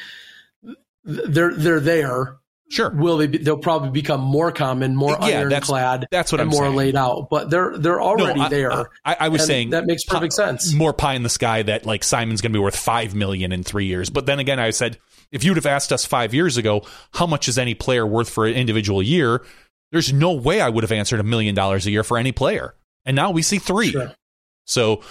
[1.03, 2.37] they're they're there.
[2.69, 2.89] Sure.
[2.89, 3.27] Will they?
[3.27, 6.01] Be, they'll probably become more common, more yeah, ironclad.
[6.01, 6.75] That's, that's what I'm more saying.
[6.75, 7.29] laid out.
[7.29, 8.71] But they're they're already no, I, there.
[9.05, 10.73] I, I was saying that makes perfect pie, sense.
[10.73, 13.63] More pie in the sky that like Simon's going to be worth five million in
[13.63, 14.09] three years.
[14.09, 14.97] But then again, I said
[15.31, 16.81] if you'd have asked us five years ago
[17.13, 19.45] how much is any player worth for an individual year,
[19.91, 22.75] there's no way I would have answered a million dollars a year for any player.
[23.05, 23.91] And now we see three.
[23.91, 24.13] Sure.
[24.65, 25.01] So,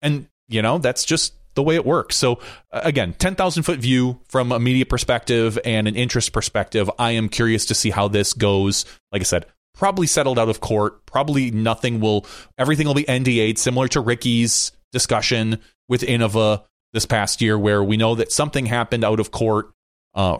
[0.00, 2.16] and you know that's just the way it works.
[2.16, 2.40] So
[2.72, 6.90] again, 10,000 foot view from a media perspective and an interest perspective.
[6.98, 8.84] I am curious to see how this goes.
[9.12, 11.06] Like I said, probably settled out of court.
[11.06, 12.26] Probably nothing will,
[12.58, 17.96] everything will be NDA'd, similar to Ricky's discussion with Innova this past year, where we
[17.96, 19.72] know that something happened out of court,
[20.14, 20.38] uh,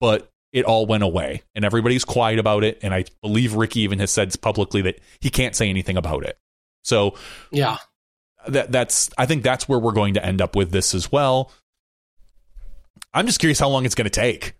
[0.00, 2.78] but it all went away and everybody's quiet about it.
[2.82, 6.38] And I believe Ricky even has said publicly that he can't say anything about it.
[6.84, 7.14] So,
[7.50, 7.78] yeah,
[8.46, 11.52] that that's I think that's where we're going to end up with this as well.
[13.12, 14.54] I'm just curious how long it's going to take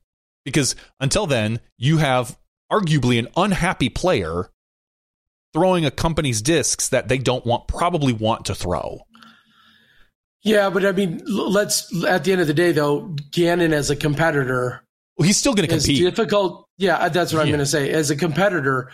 [0.45, 2.39] because until then you have
[2.71, 4.51] arguably an unhappy player
[5.53, 9.01] throwing a company's discs that they don't want probably want to throw.
[10.43, 13.97] Yeah, but I mean, let's at the end of the day though, Gannon as a
[13.97, 14.83] competitor,
[15.19, 15.99] well, he's still going to compete.
[15.99, 16.69] Difficult.
[16.77, 17.45] Yeah, that's what yeah.
[17.45, 17.91] I'm going to say.
[17.91, 18.91] As a competitor,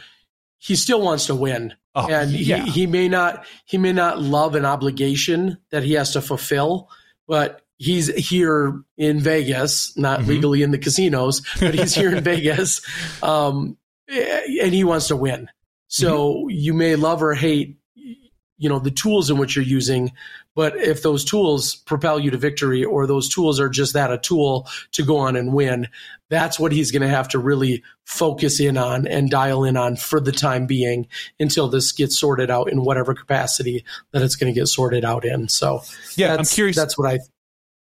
[0.59, 1.75] he still wants to win.
[1.95, 2.65] Oh, and yeah.
[2.65, 6.89] he, he may not he may not love an obligation that he has to fulfill,
[7.29, 10.31] but he's here in Vegas, not mm-hmm.
[10.31, 12.81] legally in the casinos, but he's here in Vegas,
[13.23, 13.77] um,
[14.09, 15.49] and he wants to win.
[15.89, 16.51] So mm-hmm.
[16.51, 20.13] you may love or hate, you know, the tools in which you're using,
[20.55, 24.19] but if those tools propel you to victory or those tools are just that a
[24.19, 25.89] tool to go on and win,
[26.29, 29.97] that's what he's going to have to really focus in on and dial in on
[29.97, 31.07] for the time being
[31.41, 35.25] until this gets sorted out in whatever capacity that it's going to get sorted out
[35.25, 35.49] in.
[35.49, 35.83] So,
[36.17, 36.77] yeah, I'm curious.
[36.77, 37.19] That's what I.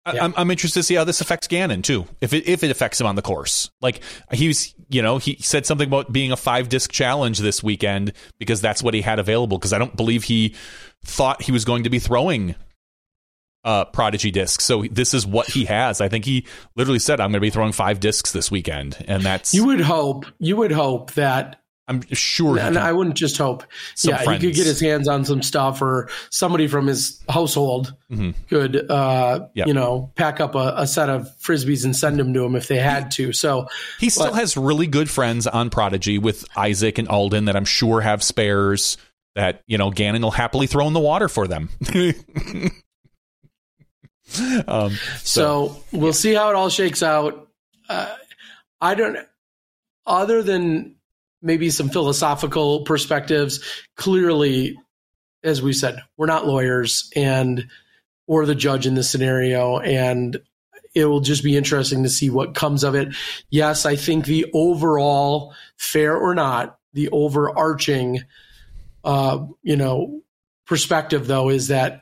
[0.06, 2.06] I'm, I'm interested to see how this affects Gannon too.
[2.22, 4.02] If it if it affects him on the course, like
[4.32, 8.14] he was, you know, he said something about being a five disc challenge this weekend
[8.38, 9.58] because that's what he had available.
[9.58, 10.56] Because I don't believe he
[11.04, 12.56] thought he was going to be throwing
[13.64, 14.64] uh, Prodigy discs.
[14.64, 16.00] So this is what he has.
[16.00, 16.46] I think he
[16.76, 19.82] literally said, "I'm going to be throwing five discs this weekend," and that's you would
[19.82, 20.26] hope.
[20.40, 21.62] You would hope that.
[21.88, 23.64] I'm sure, and I wouldn't just hope.
[24.04, 24.42] Yeah, friends.
[24.42, 28.32] he could get his hands on some stuff, or somebody from his household mm-hmm.
[28.50, 29.68] could, uh, yep.
[29.68, 32.68] you know, pack up a, a, set of frisbees and send them to him if
[32.68, 33.32] they had to.
[33.34, 33.68] So
[34.00, 37.66] he still but, has really good friends on Prodigy with Isaac and Alden that I'm
[37.66, 38.98] sure have spares
[39.36, 41.70] that you know Gannon will happily throw in the water for them.
[44.68, 46.12] um, so, so, we'll yeah.
[46.12, 47.48] see how it all shakes out.
[47.88, 48.16] Uh,
[48.82, 49.18] I don't,
[50.08, 50.95] other than
[51.46, 53.62] maybe some philosophical perspectives.
[53.96, 54.78] Clearly,
[55.44, 57.68] as we said, we're not lawyers and
[58.28, 60.42] or the judge in this scenario, and
[60.96, 63.16] it will just be interesting to see what comes of it.
[63.50, 68.24] Yes, I think the overall, fair or not, the overarching
[69.04, 70.22] uh, you know,
[70.66, 72.02] perspective though is that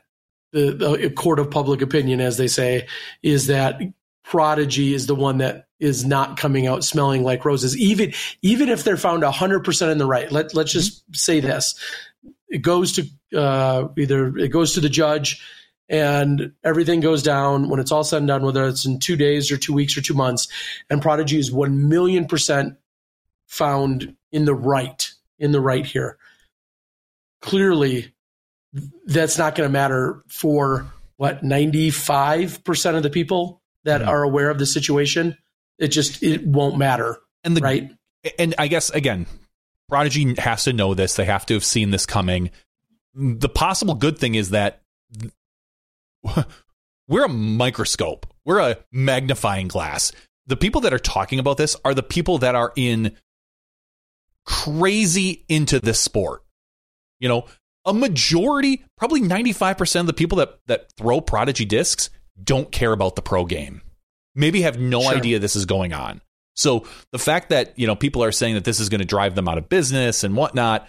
[0.52, 2.86] the, the court of public opinion, as they say,
[3.22, 3.80] is that
[4.22, 7.76] Prodigy is the one that is not coming out smelling like roses.
[7.76, 8.12] Even
[8.42, 11.74] even if they're found hundred percent in the right, let let's just say this:
[12.48, 15.42] it goes to uh, either it goes to the judge,
[15.88, 19.52] and everything goes down when it's all said and done, whether it's in two days
[19.52, 20.48] or two weeks or two months,
[20.90, 22.76] and Prodigy is one million percent
[23.46, 26.18] found in the right in the right here
[27.44, 28.10] clearly
[29.04, 34.08] that's not going to matter for what 95% of the people that mm-hmm.
[34.08, 35.36] are aware of the situation
[35.78, 37.90] it just it won't matter and the, right?
[38.38, 39.26] And i guess again
[39.88, 41.14] prodigy has to know this.
[41.14, 42.50] They have to have seen this coming.
[43.14, 44.82] The possible good thing is that
[47.08, 48.26] we're a microscope.
[48.44, 50.12] We're a magnifying glass.
[50.46, 53.16] The people that are talking about this are the people that are in
[54.44, 56.42] crazy into this sport.
[57.20, 57.46] You know,
[57.86, 62.10] a majority, probably 95% of the people that, that throw Prodigy discs
[62.42, 63.80] don't care about the pro game.
[64.34, 65.16] Maybe have no sure.
[65.16, 66.20] idea this is going on.
[66.54, 69.34] So the fact that, you know, people are saying that this is going to drive
[69.34, 70.88] them out of business and whatnot,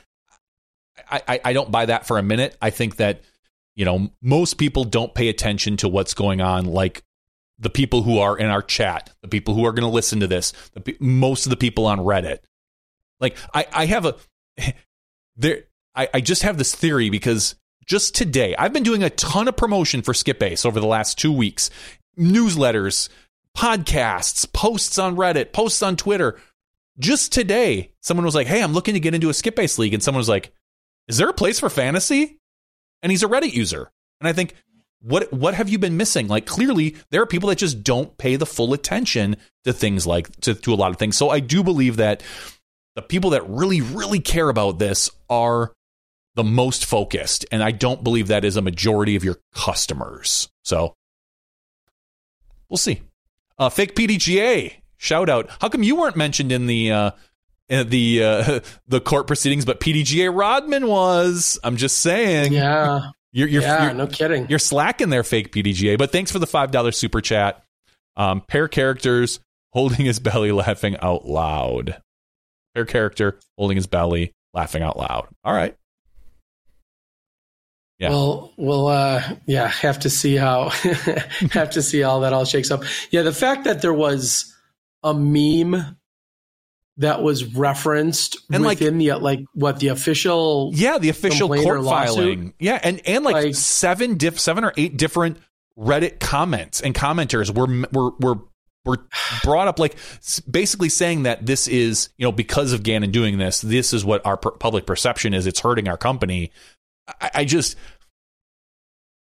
[1.10, 2.56] I, I, I don't buy that for a minute.
[2.62, 3.22] I think that,
[3.76, 7.04] you know, most people don't pay attention to what's going on like
[7.58, 10.28] the people who are in our chat, the people who are going to listen to
[10.28, 12.40] this, the, most of the people on Reddit.
[13.20, 14.16] Like I, I have a
[15.36, 15.64] there
[15.96, 17.56] I, I just have this theory because
[17.86, 21.18] just today, I've been doing a ton of promotion for Skip Ace over the last
[21.18, 21.70] two weeks
[22.18, 23.10] newsletters,
[23.56, 26.40] podcasts, posts on Reddit, posts on Twitter.
[27.00, 29.94] Just today, someone was like, Hey, I'm looking to get into a Skip Ace league.
[29.94, 30.54] And someone was like,
[31.08, 32.40] Is there a place for fantasy?
[33.02, 33.92] And he's a Reddit user.
[34.20, 34.54] And I think
[35.06, 36.28] what what have you been missing?
[36.28, 40.36] Like clearly there are people that just don't pay the full attention to things like
[40.42, 41.16] to, to a lot of things.
[41.16, 42.24] So I do believe that
[42.96, 45.74] the people that really really care about this are
[46.34, 50.50] the most focused and I don't believe that is a majority of your customers.
[50.64, 50.96] So
[52.70, 53.02] we'll see.
[53.58, 55.50] Uh, fake PDGA shout out.
[55.60, 57.12] How come you weren't mentioned in the uh,
[57.70, 61.60] the uh, the court proceedings, but PDGA Rodman was?
[61.64, 62.54] I'm just saying.
[62.54, 63.12] Yeah.
[63.32, 64.48] You're, you're, yeah, you're, no kidding.
[64.48, 65.98] You're slacking there, fake PDGA.
[65.98, 67.66] But thanks for the five dollar super chat.
[68.16, 69.42] Um, pair characters
[69.74, 72.02] holding his belly, laughing out loud.
[72.74, 75.28] Pair character holding his belly, laughing out loud.
[75.44, 75.76] All right.
[78.00, 78.10] Yeah.
[78.10, 80.70] Well, we'll uh, yeah, have to see how
[81.52, 82.84] have to see how that all shakes up.
[83.10, 84.54] Yeah, the fact that there was
[85.04, 85.98] a meme
[86.98, 91.84] that was referenced and within like, the like what the official yeah the official court
[91.84, 95.38] filing yeah and and like, like, seven diff seven or eight different
[95.78, 98.42] Reddit comments and commenters were were were
[98.86, 99.06] were
[99.44, 99.96] brought up like
[100.50, 104.26] basically saying that this is you know because of Gannon doing this this is what
[104.26, 106.52] our per- public perception is it's hurting our company
[107.08, 107.78] I, I just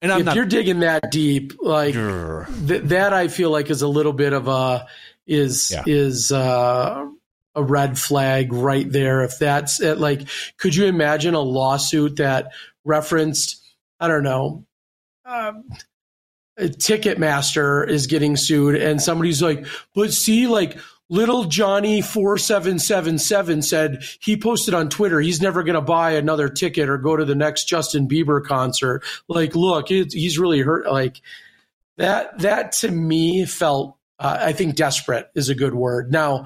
[0.02, 3.82] and I'm if not, you're digging that deep like th- that I feel like is
[3.82, 4.88] a little bit of a
[5.26, 5.84] is yeah.
[5.86, 7.08] is uh
[7.56, 9.24] a red flag right there.
[9.24, 10.28] If that's it, like,
[10.58, 12.52] could you imagine a lawsuit that
[12.84, 13.62] referenced,
[14.00, 14.66] I don't know,
[15.26, 15.64] um,
[16.60, 20.78] Ticketmaster is getting sued, and somebody's like, but see, like,
[21.10, 25.82] little Johnny four seven seven seven said he posted on Twitter he's never going to
[25.82, 29.04] buy another ticket or go to the next Justin Bieber concert.
[29.28, 30.92] Like, look, it, he's really hurt.
[30.92, 31.22] Like
[31.98, 32.40] that.
[32.40, 33.98] That to me felt.
[34.20, 36.12] Uh, I think desperate is a good word.
[36.12, 36.46] Now,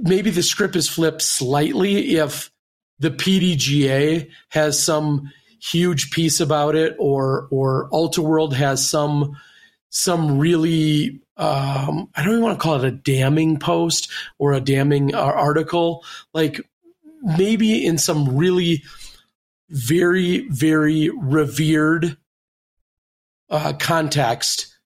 [0.00, 2.50] maybe the script is flipped slightly if
[2.98, 5.30] the PDGA has some
[5.60, 9.36] huge piece about it, or or Ultiworld has some
[9.90, 14.60] some really um, I don't even want to call it a damning post or a
[14.60, 16.04] damning uh, article.
[16.32, 16.60] Like
[17.22, 18.82] maybe in some really
[19.68, 22.16] very very revered
[23.50, 24.76] uh, context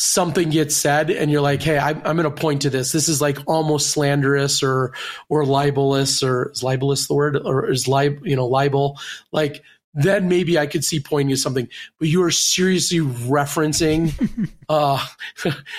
[0.00, 2.90] something gets said and you're like, hey, I'm, I'm going to point to this.
[2.90, 4.94] This is like almost slanderous or
[5.28, 8.98] or libelous or is libelous the word or is lib you know libel
[9.30, 9.62] like
[9.94, 11.68] then maybe I could see pointing to something.
[11.98, 14.12] But you are seriously referencing
[14.68, 15.04] uh,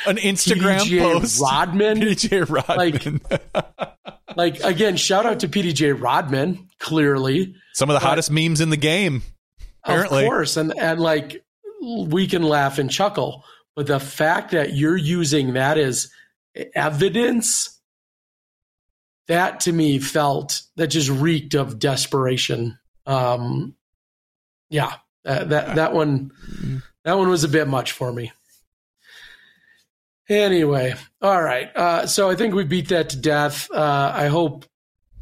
[0.05, 3.21] an Instagram PDGA post, Rodman, PDJ Rodman.
[4.35, 6.69] Like, like again, shout out to PDJ Rodman.
[6.79, 9.21] Clearly, some of the hottest memes in the game.
[9.83, 11.43] Apparently, of course, and and like
[11.81, 13.43] we can laugh and chuckle
[13.75, 16.11] but the fact that you're using that as
[16.75, 17.79] evidence,
[19.27, 22.77] that to me felt that just reeked of desperation.
[23.05, 23.75] Um,
[24.71, 24.93] yeah,
[25.23, 26.31] that, that that one
[27.03, 28.31] that one was a bit much for me.
[30.29, 31.75] Anyway, all right.
[31.75, 33.69] Uh, so I think we beat that to death.
[33.69, 34.65] Uh, I hope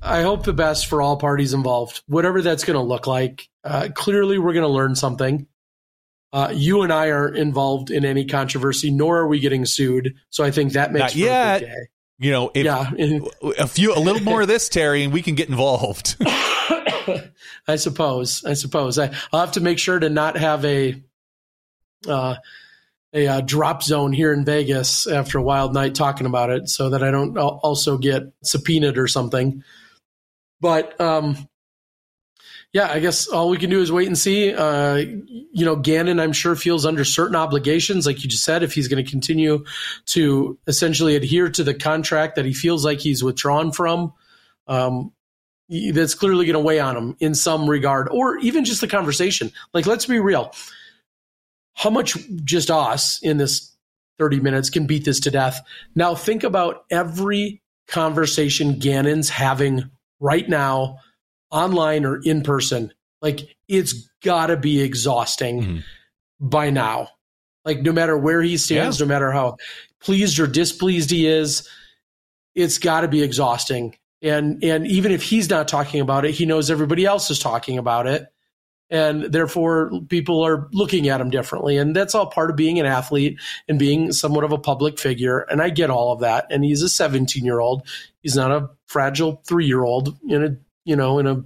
[0.01, 3.49] I hope the best for all parties involved, whatever that's going to look like.
[3.63, 5.47] Uh, clearly, we're going to learn something.
[6.31, 10.13] Uh, you and I aren't involved in any controversy, nor are we getting sued.
[10.29, 11.63] So I think that makes Not yet.
[12.19, 12.91] You know, if, yeah,
[13.57, 16.17] a few, a little more of this, Terry, and we can get involved.
[17.69, 18.43] I suppose.
[18.43, 18.97] I suppose.
[18.97, 21.01] I, will have to make sure to not have a
[22.07, 22.35] uh,
[23.13, 26.89] a uh, drop zone here in Vegas after a wild night talking about it, so
[26.89, 29.63] that I don't also get subpoenaed or something.
[30.61, 31.47] But um,
[32.73, 34.53] yeah, I guess all we can do is wait and see.
[34.53, 38.73] Uh, you know, Gannon, I'm sure, feels under certain obligations, like you just said, if
[38.73, 39.63] he's going to continue
[40.07, 44.13] to essentially adhere to the contract that he feels like he's withdrawn from.
[44.67, 45.13] Um,
[45.91, 49.51] that's clearly going to weigh on him in some regard, or even just the conversation.
[49.73, 50.53] Like, let's be real.
[51.73, 53.75] How much just us in this
[54.17, 55.61] 30 minutes can beat this to death?
[55.95, 59.89] Now, think about every conversation Gannon's having
[60.19, 60.97] right now
[61.51, 66.47] online or in person, like it's got to be exhausting mm-hmm.
[66.47, 67.09] by now.
[67.65, 69.05] Like no matter where he stands, yeah.
[69.05, 69.57] no matter how
[70.01, 71.67] pleased or displeased he is,
[72.55, 73.95] it's got to be exhausting.
[74.21, 77.77] And and even if he's not talking about it, he knows everybody else is talking
[77.77, 78.27] about it.
[78.91, 81.77] And therefore, people are looking at him differently.
[81.77, 85.41] And that's all part of being an athlete and being somewhat of a public figure.
[85.41, 86.47] And I get all of that.
[86.49, 87.87] And he's a 17 year old.
[88.23, 90.57] He's not a fragile three year old in a
[90.89, 91.43] you know, in a,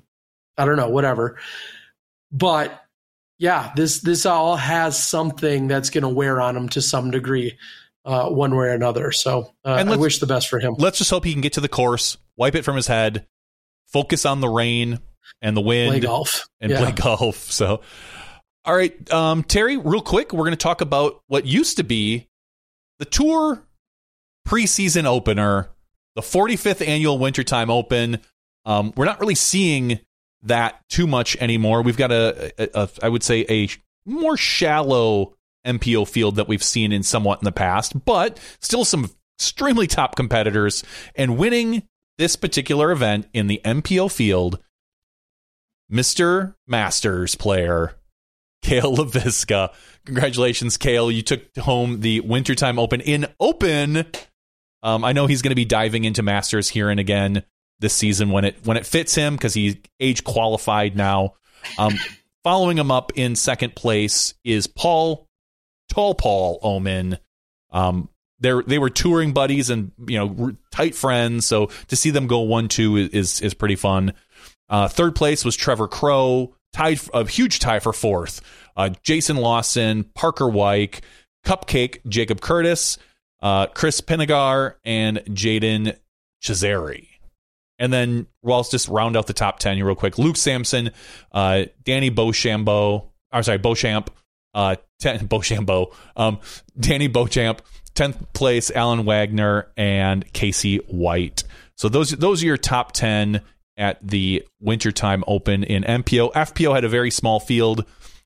[0.58, 1.38] I don't know, whatever.
[2.32, 2.82] But
[3.38, 7.58] yeah, this this all has something that's going to wear on him to some degree,
[8.06, 9.12] uh, one way or another.
[9.12, 10.76] So uh, I wish the best for him.
[10.78, 13.28] Let's just hope he can get to the course, wipe it from his head,
[13.88, 15.00] focus on the rain
[15.42, 16.80] and the wind, play golf, and yeah.
[16.80, 17.52] play golf.
[17.52, 17.82] So
[18.66, 22.30] All right, um, Terry, real quick, we're going to talk about what used to be
[23.00, 23.62] the tour
[24.48, 25.70] preseason opener,
[26.16, 28.20] the 45th annual Wintertime Open.
[28.66, 30.00] Um, we're not really seeing
[30.44, 31.82] that too much anymore.
[31.82, 33.70] We've got a, a, a, I would say, a
[34.06, 35.36] more shallow
[35.66, 40.16] MPO field that we've seen in somewhat in the past, but still some extremely top
[40.16, 40.84] competitors.
[41.16, 41.84] And winning
[42.18, 44.60] this particular event in the MPO field,
[45.92, 46.56] Mr.
[46.68, 47.96] Masters player
[48.64, 49.74] Cale Leiviska.
[50.06, 51.12] Congratulations, Cale.
[51.12, 54.06] You took home the Wintertime Open in Open.
[54.82, 57.44] Um, I know he's going to be diving into Masters here and again
[57.80, 61.34] this season when it when it fits him because he's age qualified now.
[61.78, 61.94] Um,
[62.44, 65.28] following him up in second place is Paul
[65.90, 67.18] Tall Paul Oman.
[67.72, 72.28] Um, they they were touring buddies and you know tight friends, so to see them
[72.28, 74.14] go one two is is pretty fun.
[74.70, 78.42] Uh, third place was Trevor Crow, tied a huge tie for fourth.
[78.76, 81.02] Uh, Jason Lawson, Parker Wyke,
[81.46, 82.98] Cupcake, Jacob Curtis,
[83.42, 85.96] uh, Chris Pinegar, and Jaden
[86.42, 87.08] Cesare.
[87.80, 90.18] And then we'll just round out the top 10 real quick.
[90.18, 90.92] Luke Sampson,
[91.32, 94.10] uh, Danny Beauchambeau, I'm sorry, Beauchamp,
[94.54, 96.40] uh, 10, Beauchambeau, um,
[96.80, 97.62] Danny Beauchamp,
[97.96, 101.44] 10th place, Alan Wagner, and Casey White.
[101.76, 103.42] So those those are your top 10
[103.78, 106.34] at the Wintertime Open in MPO.
[106.34, 107.86] FPO had a very small field,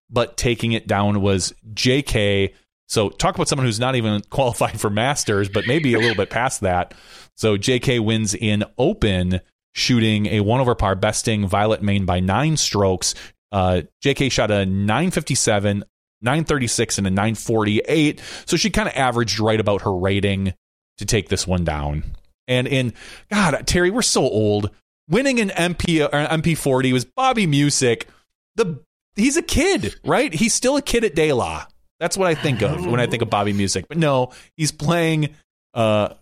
[0.10, 2.53] but taking it down was JK.
[2.88, 6.30] So talk about someone who's not even qualified for Masters, but maybe a little bit
[6.30, 6.94] past that.
[7.35, 9.41] So JK wins in Open,
[9.73, 13.15] shooting a one over par, besting Violet Main by nine strokes.
[13.52, 15.84] Uh, JK shot a 957,
[16.22, 18.22] 936, and a 948.
[18.45, 20.53] So she kind of averaged right about her rating
[20.98, 22.03] to take this one down.
[22.48, 22.94] And in
[23.30, 24.72] God, Terry, we're so old
[25.10, 28.07] winning an MP or MP40 was Bobby Music.
[28.56, 28.80] The
[29.15, 30.34] he's a kid, right?
[30.34, 31.65] He's still a kid at De La.
[31.99, 33.88] That's what I think of when I think of Bobby Music.
[33.88, 35.35] But no, he's playing
[35.73, 36.14] uh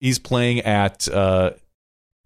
[0.00, 1.52] he's playing at uh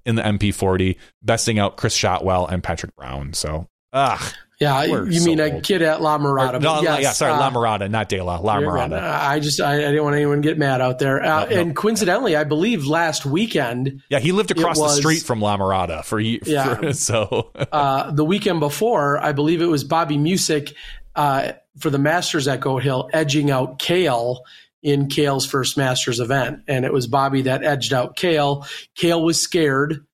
[0.05, 3.32] in the MP40, besting out Chris Shotwell and Patrick Brown.
[3.32, 5.52] So, ah, yeah, you so mean old.
[5.52, 6.60] a kid at La Mirada?
[6.60, 9.02] no, yes, yeah, sorry, uh, La Mirada, not De La, La Mirada.
[9.02, 11.22] I just I, I, didn't want anyone to get mad out there.
[11.22, 11.60] Uh, no, no.
[11.60, 15.58] And coincidentally, I believe last weekend, yeah, he lived across was, the street from La
[15.58, 20.72] Mirada for, yeah, for, so uh, the weekend before, I believe it was Bobby Music
[21.14, 24.42] uh, for the Masters at Goat Hill, edging out Cale
[24.82, 28.64] in Cale's first Masters event, and it was Bobby that edged out Cale.
[28.94, 30.05] Cale was scared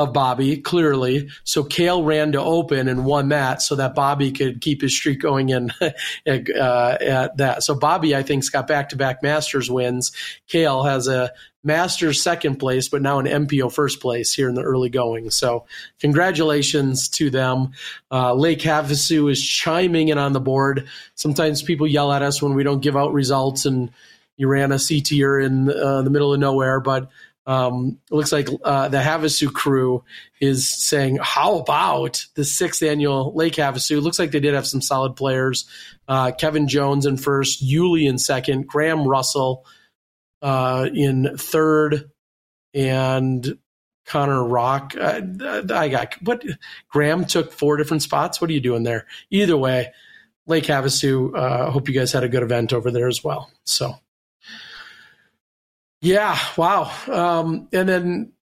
[0.00, 1.28] of Bobby, clearly.
[1.44, 5.20] So Cale ran to open and won that so that Bobby could keep his streak
[5.20, 5.90] going in uh,
[6.26, 7.62] at that.
[7.62, 10.12] So Bobby, I think, has got back to back Masters wins.
[10.48, 11.32] Cale has a
[11.62, 15.30] Masters second place, but now an MPO first place here in the early going.
[15.30, 15.66] So
[16.00, 17.72] congratulations to them.
[18.10, 20.88] Uh, Lake Havasu is chiming in on the board.
[21.16, 23.90] Sometimes people yell at us when we don't give out results and
[24.38, 27.10] you ran a CT in uh, the middle of nowhere, but
[27.46, 30.04] um, it looks like uh, the Havasu crew
[30.40, 34.66] is saying, "How about the sixth annual Lake Havasu?" It looks like they did have
[34.66, 35.64] some solid players.
[36.06, 39.64] Uh, Kevin Jones in first, Yuli in second, Graham Russell
[40.42, 42.10] uh, in third,
[42.74, 43.58] and
[44.04, 44.94] Connor Rock.
[44.98, 45.22] Uh,
[45.72, 46.44] I got what
[46.90, 48.40] Graham took four different spots.
[48.40, 49.06] What are you doing there?
[49.30, 49.92] Either way,
[50.46, 51.34] Lake Havasu.
[51.34, 53.50] Uh, hope you guys had a good event over there as well.
[53.64, 53.94] So.
[56.00, 56.90] Yeah, wow.
[57.08, 58.32] Um, and then,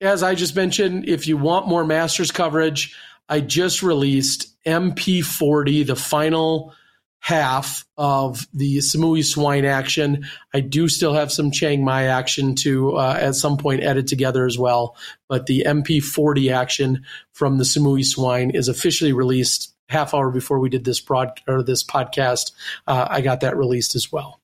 [0.00, 2.94] as I just mentioned, if you want more Masters coverage,
[3.28, 6.74] I just released MP40, the final
[7.20, 10.26] half of the Samui Swine action.
[10.52, 14.44] I do still have some Chiang Mai action to uh, at some point edit together
[14.44, 14.96] as well,
[15.28, 20.68] but the MP40 action from the Samui Swine is officially released half hour before we
[20.68, 22.52] did this broad or this podcast.
[22.88, 24.41] Uh, I got that released as well.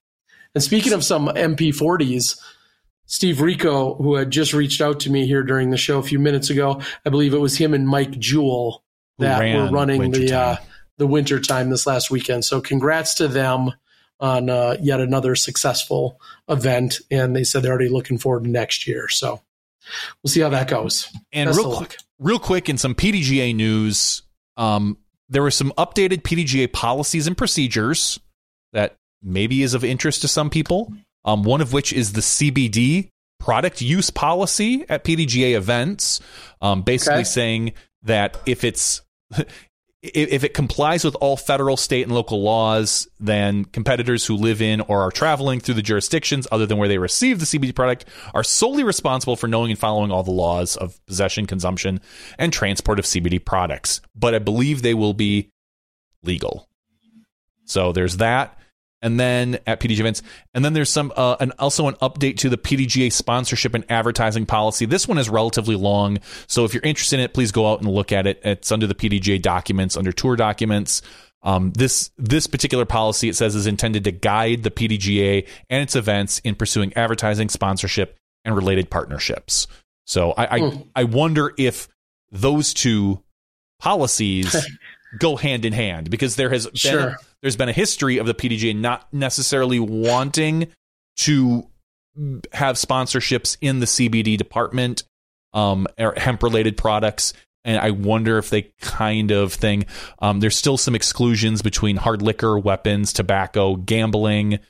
[0.54, 2.40] And speaking of some MP40s,
[3.06, 6.18] Steve Rico, who had just reached out to me here during the show a few
[6.18, 8.84] minutes ago, I believe it was him and Mike Jewell
[9.18, 10.56] that were running the uh,
[10.98, 12.44] the winter time this last weekend.
[12.44, 13.72] So congrats to them
[14.20, 18.86] on uh, yet another successful event, and they said they're already looking forward to next
[18.86, 19.08] year.
[19.08, 19.40] So
[20.22, 21.08] we'll see how that goes.
[21.32, 24.22] And Best real quick, real quick, in some PDGA news,
[24.56, 24.98] um,
[25.28, 28.20] there were some updated PDGA policies and procedures
[28.72, 30.92] that maybe is of interest to some people.
[31.24, 36.20] Um, one of which is the CBD product use policy at PDGA events,
[36.62, 37.24] um, basically okay.
[37.24, 37.72] saying
[38.02, 39.02] that if it's
[40.02, 44.80] if it complies with all federal, state, and local laws, then competitors who live in
[44.82, 48.44] or are traveling through the jurisdictions other than where they receive the CBD product are
[48.44, 52.00] solely responsible for knowing and following all the laws of possession, consumption,
[52.38, 54.00] and transport of CBD products.
[54.14, 55.50] But I believe they will be
[56.22, 56.68] legal.
[57.64, 58.57] So there's that.
[59.00, 60.22] And then at PDG events,
[60.54, 64.44] and then there's some, uh, and also an update to the PDGA sponsorship and advertising
[64.44, 64.86] policy.
[64.86, 66.18] This one is relatively long,
[66.48, 68.40] so if you're interested in it, please go out and look at it.
[68.42, 71.02] It's under the PDGA documents, under tour documents.
[71.42, 75.94] Um, this this particular policy, it says, is intended to guide the PDGA and its
[75.94, 79.68] events in pursuing advertising, sponsorship, and related partnerships.
[80.06, 80.86] So I I, mm.
[80.96, 81.88] I wonder if
[82.32, 83.22] those two
[83.78, 84.56] policies
[85.18, 87.00] go hand in hand because there has sure.
[87.00, 90.68] been there's been a history of the PDGA not necessarily wanting
[91.18, 91.66] to
[92.52, 95.04] have sponsorships in the CBD department
[95.52, 97.32] um, or hemp related products.
[97.64, 99.86] And I wonder if they kind of thing.
[100.20, 104.60] Um, there's still some exclusions between hard liquor, weapons, tobacco, gambling,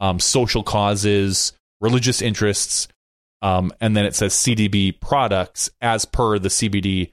[0.00, 2.88] um, social causes, religious interests,
[3.42, 7.12] um, and then it says CBD products as per the CBD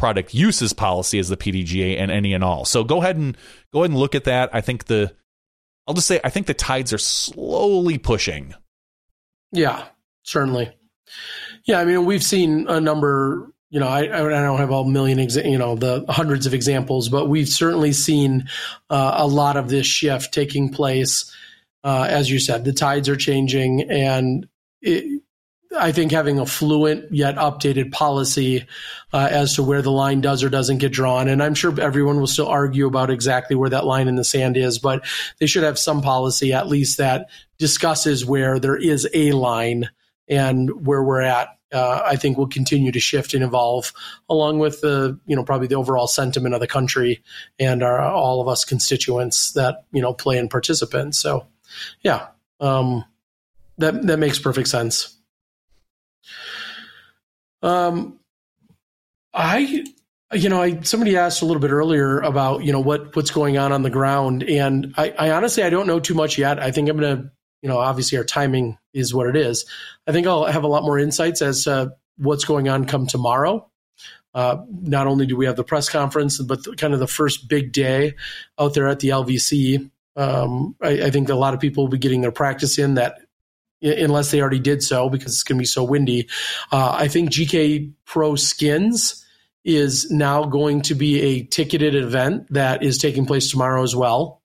[0.00, 2.64] product uses policy as the PDGA and any and all.
[2.64, 3.36] So go ahead and
[3.70, 4.48] go ahead and look at that.
[4.52, 5.14] I think the
[5.86, 8.54] I'll just say I think the tides are slowly pushing.
[9.52, 9.84] Yeah,
[10.22, 10.72] certainly.
[11.66, 13.52] Yeah, I mean we've seen a number.
[13.68, 17.08] You know, I, I don't have a million, exa- you know, the hundreds of examples,
[17.08, 18.48] but we've certainly seen
[18.88, 21.32] uh, a lot of this shift taking place.
[21.84, 24.48] Uh, as you said, the tides are changing, and
[24.82, 25.22] it,
[25.78, 28.66] I think having a fluent yet updated policy
[29.12, 32.18] uh, as to where the line does or doesn't get drawn, and I'm sure everyone
[32.18, 35.04] will still argue about exactly where that line in the sand is, but
[35.38, 37.28] they should have some policy at least that
[37.58, 39.90] discusses where there is a line
[40.26, 41.56] and where we're at.
[41.72, 43.92] Uh, I think will continue to shift and evolve
[44.28, 47.22] along with the, you know, probably the overall sentiment of the country
[47.60, 51.14] and our, all of us constituents that, you know, play and participate.
[51.14, 51.46] So,
[52.02, 52.26] yeah,
[52.58, 53.04] um,
[53.78, 55.16] that, that makes perfect sense.
[57.62, 58.18] Um,
[59.32, 59.84] I,
[60.32, 63.58] you know, I somebody asked a little bit earlier about you know what what's going
[63.58, 66.58] on on the ground, and I, I honestly I don't know too much yet.
[66.58, 67.30] I think I'm gonna,
[67.62, 69.66] you know, obviously our timing is what it is.
[70.06, 73.66] I think I'll have a lot more insights as to what's going on come tomorrow.
[74.32, 77.48] Uh, not only do we have the press conference, but the, kind of the first
[77.48, 78.14] big day
[78.60, 79.90] out there at the LVC.
[80.14, 83.20] Um, I, I, think a lot of people will be getting their practice in that
[83.82, 86.28] unless they already did so because it's going to be so windy.
[86.70, 89.24] Uh, I think GK Pro Skins
[89.64, 94.40] is now going to be a ticketed event that is taking place tomorrow as well.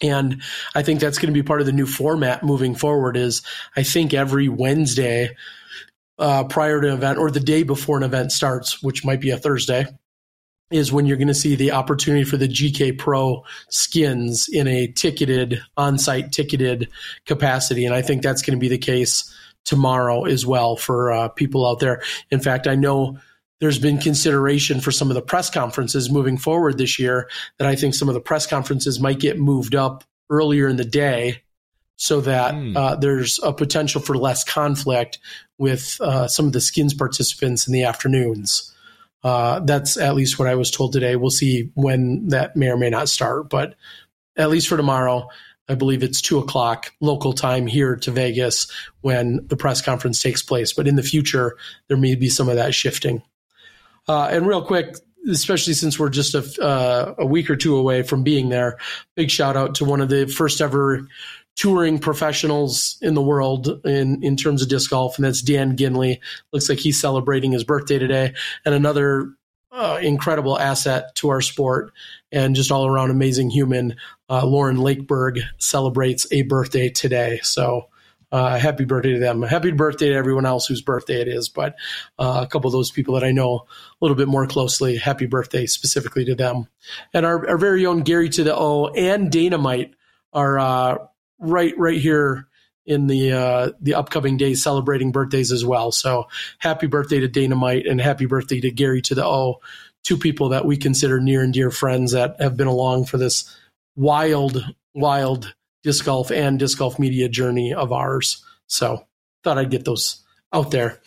[0.00, 0.42] And
[0.74, 3.42] I think that's going to be part of the new format moving forward is
[3.76, 5.36] I think every Wednesday
[6.18, 9.30] uh, prior to an event or the day before an event starts, which might be
[9.30, 9.86] a Thursday,
[10.70, 14.86] is when you're going to see the opportunity for the GK Pro skins in a
[14.88, 16.88] ticketed, on site ticketed
[17.26, 17.84] capacity.
[17.84, 19.32] And I think that's going to be the case
[19.64, 22.02] tomorrow as well for uh, people out there.
[22.30, 23.18] In fact, I know
[23.60, 27.28] there's been consideration for some of the press conferences moving forward this year
[27.58, 30.84] that I think some of the press conferences might get moved up earlier in the
[30.84, 31.42] day
[31.96, 32.76] so that mm.
[32.76, 35.18] uh, there's a potential for less conflict
[35.58, 38.73] with uh, some of the skins participants in the afternoons.
[39.24, 41.16] Uh, that's at least what I was told today.
[41.16, 43.74] We'll see when that may or may not start, but
[44.36, 45.28] at least for tomorrow,
[45.66, 48.70] I believe it's two o'clock local time here to Vegas
[49.00, 50.74] when the press conference takes place.
[50.74, 51.56] But in the future,
[51.88, 53.22] there may be some of that shifting.
[54.06, 54.94] Uh, and real quick,
[55.30, 58.76] especially since we're just a, uh, a week or two away from being there,
[59.14, 61.08] big shout out to one of the first ever
[61.56, 66.20] touring professionals in the world in, in terms of disc golf, and that's Dan Ginley.
[66.52, 69.34] Looks like he's celebrating his birthday today, and another
[69.70, 71.92] uh, incredible asset to our sport
[72.30, 73.96] and just all around amazing human.
[74.28, 77.88] Uh, Lauren Lakeberg celebrates a birthday today, so.
[78.32, 79.42] Uh, happy birthday to them.
[79.42, 81.48] Happy birthday to everyone else whose birthday it is.
[81.48, 81.76] But
[82.18, 83.64] uh, a couple of those people that I know a
[84.00, 86.66] little bit more closely, happy birthday specifically to them.
[87.12, 89.94] And our, our very own Gary to the O and Dynamite
[90.32, 90.96] are uh,
[91.38, 92.48] right right here
[92.86, 95.90] in the uh, the upcoming days celebrating birthdays as well.
[95.92, 96.28] So
[96.58, 99.60] happy birthday to Dynamite and happy birthday to Gary to the O,
[100.02, 103.56] two people that we consider near and dear friends that have been along for this
[103.96, 108.44] wild, wild disc golf and disc golf media journey of ours.
[108.66, 109.06] So
[109.42, 111.00] thought I'd get those out there.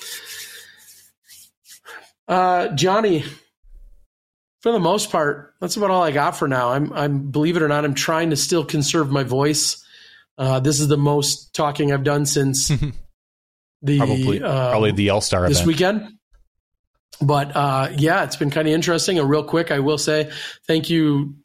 [2.27, 3.23] Uh, Johnny,
[4.61, 6.71] for the most part, that's about all I got for now.
[6.71, 9.83] I'm, I'm believe it or not, I'm trying to still conserve my voice.
[10.37, 12.67] Uh, this is the most talking I've done since
[13.81, 16.13] the probably, uh, probably the All Star this weekend.
[17.21, 19.17] But uh, yeah, it's been kind of interesting.
[19.17, 20.31] And real quick, I will say
[20.67, 21.35] thank you.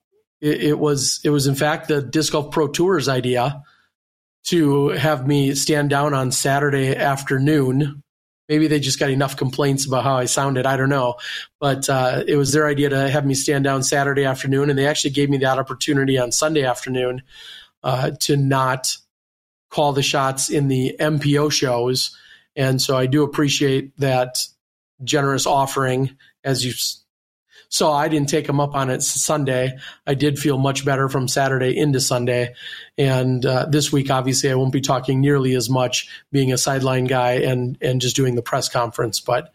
[0.41, 3.63] It, it, was it was in fact the Disc Golf Pro Tours idea
[4.47, 8.03] to have me stand down on Saturday afternoon
[8.53, 10.67] maybe they just got enough complaints about how I sounded.
[10.67, 11.15] I don't know,
[11.59, 14.87] but uh, it was their idea to have me stand down Saturday afternoon, and they
[14.87, 17.23] actually gave me that opportunity on Sunday afternoon
[17.83, 18.97] uh, to not
[19.71, 22.17] call the shots in the MPO shows.
[22.55, 24.39] And so I do appreciate that
[25.03, 26.73] generous offering as you
[27.73, 29.79] so I didn't take him up on it Sunday.
[30.07, 32.55] I did feel much better from Saturday into Sunday.
[32.99, 37.07] And uh, this week, obviously, I won't be talking nearly as much being a sideline
[37.07, 39.21] guy and, and just doing the press conference.
[39.21, 39.55] But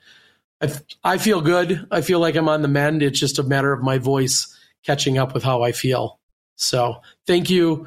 [0.59, 0.73] I,
[1.03, 1.85] I feel good.
[1.91, 3.03] I feel like I'm on the mend.
[3.03, 4.51] It's just a matter of my voice
[4.83, 6.19] catching up with how I feel.
[6.55, 7.85] So thank you.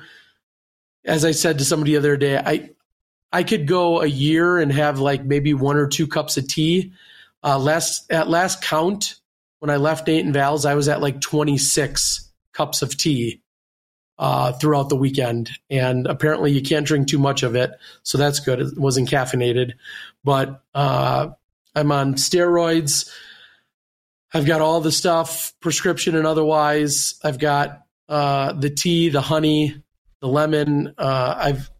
[1.05, 2.71] As I said to somebody the other day, I,
[3.33, 6.93] I could go a year and have like maybe one or two cups of tea.
[7.43, 9.17] Uh, last at last count,
[9.61, 13.41] when I left Dayton Val's, I was at like 26 cups of tea
[14.19, 15.51] uh, throughout the weekend.
[15.71, 17.71] And apparently you can't drink too much of it.
[18.03, 18.61] So that's good.
[18.61, 19.73] It wasn't caffeinated.
[20.23, 21.29] But uh,
[21.75, 23.11] I'm on steroids.
[24.33, 27.15] I've got all the stuff, prescription and otherwise.
[27.25, 29.83] I've got uh, the tea, the honey,
[30.21, 30.95] the lemon.
[30.97, 31.71] Uh, I've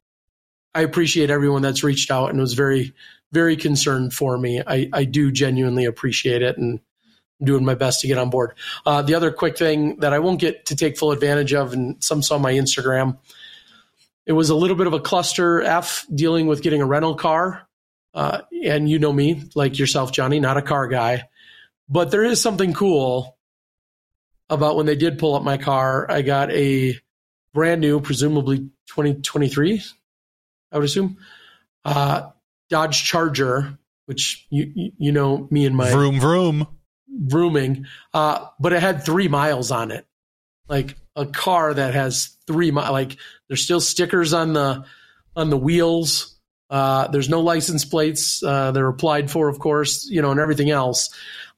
[0.75, 2.95] I appreciate everyone that's reached out and was very,
[3.33, 4.63] very concerned for me.
[4.65, 6.59] I, I do genuinely appreciate it.
[6.59, 6.81] And
[7.43, 8.55] doing my best to get on board.
[8.85, 12.03] Uh, the other quick thing that I won't get to take full advantage of, and
[12.03, 13.19] some saw my Instagram,
[14.27, 17.67] it was a little bit of a cluster F dealing with getting a rental car.
[18.13, 21.29] Uh, and you know me, like yourself, Johnny, not a car guy.
[21.89, 23.37] But there is something cool
[24.49, 26.11] about when they did pull up my car.
[26.11, 26.99] I got a
[27.53, 28.59] brand new, presumably
[28.89, 29.83] 2023,
[30.73, 31.19] I would assume,
[31.85, 32.31] uh,
[32.69, 36.67] Dodge Charger, which you you know me and my vroom vroom
[37.27, 40.07] vrooming, uh, but it had three miles on it.
[40.69, 42.91] Like a car that has three miles.
[42.91, 43.17] Like
[43.49, 44.85] there's still stickers on the
[45.35, 46.37] on the wheels.
[46.69, 48.43] Uh, there's no license plates.
[48.45, 51.11] Uh, they're applied for, of course, you know, and everything else.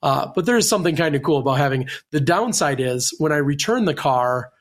[0.02, 1.88] Uh, but there is something kind of cool about having.
[2.10, 4.51] The downside is when I return the car,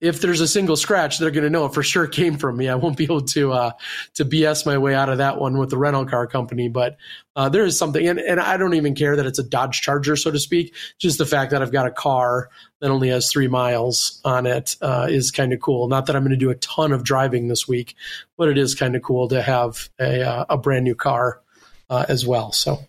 [0.00, 2.56] if there's a single scratch, they're going to know it for sure it came from
[2.56, 2.68] me.
[2.68, 3.70] I won't be able to uh,
[4.14, 6.68] to BS my way out of that one with the rental car company.
[6.68, 6.98] But
[7.34, 10.16] uh, there is something, and, and I don't even care that it's a Dodge Charger,
[10.16, 10.74] so to speak.
[10.98, 12.50] Just the fact that I've got a car
[12.80, 15.88] that only has three miles on it uh, is kind of cool.
[15.88, 17.94] Not that I'm going to do a ton of driving this week,
[18.36, 21.40] but it is kind of cool to have a uh, a brand new car
[21.88, 22.52] uh, as well.
[22.52, 22.80] So.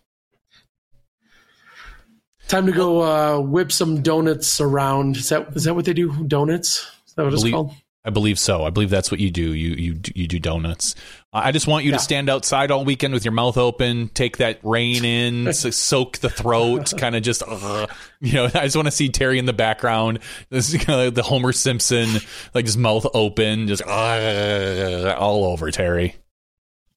[2.50, 5.18] Time to go uh, whip some donuts around.
[5.18, 6.24] Is that is that what they do?
[6.26, 6.97] Donuts?
[7.18, 7.74] That what believe, it's called?
[8.08, 8.64] I believe so.
[8.64, 9.54] I believe that's what you do.
[9.54, 10.96] You you you do donuts.
[11.34, 11.98] Uh, I just want you yeah.
[11.98, 16.30] to stand outside all weekend with your mouth open, take that rain in, soak the
[16.30, 17.88] throat, kind of just uh,
[18.22, 18.46] you know.
[18.46, 20.20] I just want to see Terry in the background,
[20.50, 22.08] this you know, the Homer Simpson,
[22.54, 26.16] like his mouth open, just uh, all over Terry.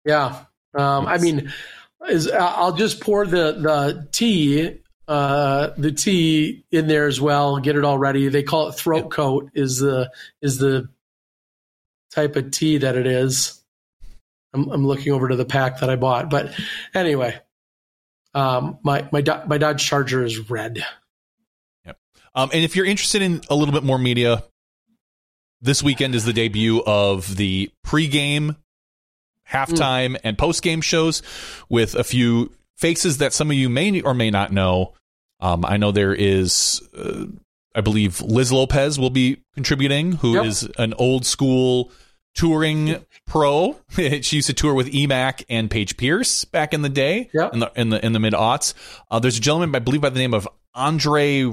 [0.05, 0.45] Yeah,
[0.75, 1.53] um, I mean,
[2.09, 4.80] is I'll just pour the the tea
[5.11, 7.59] uh, the tea in there as well.
[7.59, 8.29] Get it all ready.
[8.29, 9.51] They call it throat coat.
[9.55, 10.89] Is the is the
[12.13, 13.61] type of tea that it is.
[14.55, 16.55] I'm, I'm looking over to the pack that I bought, but
[16.95, 17.41] anyway,
[18.35, 20.85] um, my my my Dodge Charger is red.
[21.85, 21.99] Yep.
[22.37, 24.45] Um, and if you're interested in a little bit more media,
[25.61, 28.55] this weekend is the debut of the pregame,
[29.51, 30.21] halftime, mm.
[30.23, 31.21] and postgame shows
[31.69, 34.95] with a few faces that some of you may or may not know.
[35.41, 37.27] Um, I know there is, uh,
[37.75, 40.45] I believe Liz Lopez will be contributing, who yep.
[40.45, 41.91] is an old school
[42.35, 43.79] touring pro.
[43.91, 47.53] she used to tour with Emac and Paige Pierce back in the day, yep.
[47.53, 48.75] in the in the in the mid aughts.
[49.11, 51.45] Uh, there's a gentleman, I believe, by the name of Andre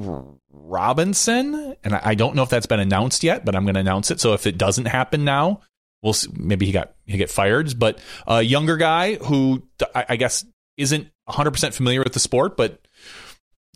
[0.51, 3.80] Robinson, and I, I don't know if that's been announced yet, but I'm going to
[3.80, 4.19] announce it.
[4.19, 5.61] So if it doesn't happen now,
[6.01, 7.77] we'll see, maybe he got he get fired.
[7.80, 9.64] But a younger guy who
[9.95, 10.45] I, I guess
[10.77, 12.86] isn't 100 percent familiar with the sport, but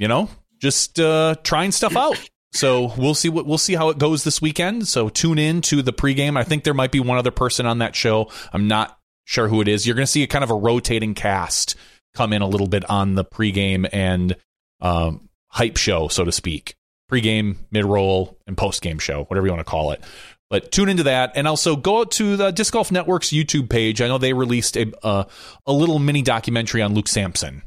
[0.02, 0.28] you know,
[0.60, 2.18] just uh, trying stuff out.
[2.54, 4.88] So we'll see what we'll see how it goes this weekend.
[4.88, 6.38] So tune in to the pregame.
[6.38, 8.30] I think there might be one other person on that show.
[8.52, 9.86] I'm not sure who it is.
[9.86, 11.76] You're going to see a kind of a rotating cast
[12.16, 14.36] come in a little bit on the pregame and
[14.82, 16.76] um, hype show, so to speak.
[17.10, 20.02] Pregame, mid roll, and postgame show, whatever you want to call it.
[20.50, 24.02] But tune into that, and also go out to the Disc Golf Network's YouTube page.
[24.02, 25.26] I know they released a uh,
[25.68, 27.62] a little mini documentary on Luke Sampson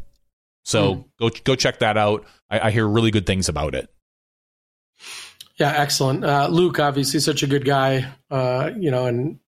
[0.64, 1.04] so mm.
[1.18, 2.24] go go check that out.
[2.50, 3.88] I, I, hear really good things about it.
[5.56, 6.24] Yeah, excellent.
[6.24, 8.12] Uh, Luke, obviously, such a good guy.
[8.30, 9.38] Uh, you know, and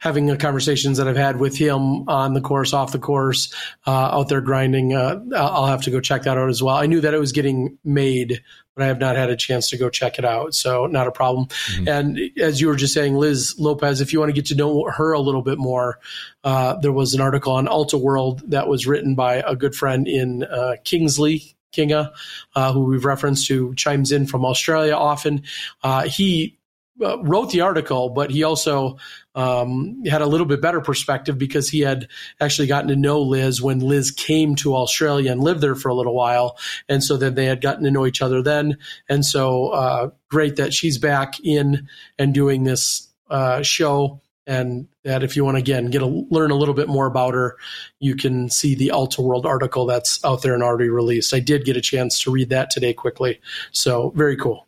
[0.00, 3.54] having the conversations that I've had with him on the course, off the course,
[3.86, 4.94] uh, out there grinding.
[4.94, 6.74] Uh, I'll have to go check that out as well.
[6.74, 8.42] I knew that it was getting made,
[8.74, 10.54] but I have not had a chance to go check it out.
[10.54, 11.46] So not a problem.
[11.46, 11.88] Mm-hmm.
[11.88, 14.88] And as you were just saying, Liz Lopez, if you want to get to know
[14.90, 15.98] her a little bit more,
[16.44, 20.44] uh, there was an article on Ultiworld that was written by a good friend in
[20.44, 22.10] uh, Kingsley, Kinga,
[22.56, 25.42] uh, who we've referenced, who chimes in from Australia often.
[25.82, 26.56] Uh, he
[27.02, 28.98] uh, wrote the article, but he also
[29.34, 32.08] um, had a little bit better perspective because he had
[32.40, 35.94] actually gotten to know Liz when Liz came to Australia and lived there for a
[35.94, 36.58] little while,
[36.88, 38.78] and so then they had gotten to know each other then.
[39.08, 44.20] And so uh, great that she's back in and doing this uh, show.
[44.46, 47.34] And that if you want to again get a learn a little bit more about
[47.34, 47.56] her
[48.00, 51.32] you can see the Ultiworld article that's out there and already released.
[51.32, 53.38] I did get a chance to read that today quickly.
[53.70, 54.66] So very cool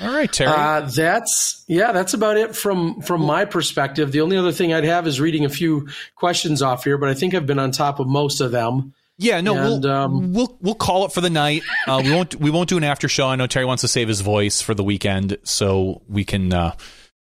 [0.00, 4.36] all right terry uh, that's yeah that's about it from from my perspective the only
[4.36, 7.46] other thing i'd have is reading a few questions off here but i think i've
[7.46, 11.04] been on top of most of them yeah, no, and, we'll, um, we'll we'll call
[11.04, 11.62] it for the night.
[11.86, 13.26] Uh, we won't we won't do an after show.
[13.26, 16.74] I know Terry wants to save his voice for the weekend, so we can uh,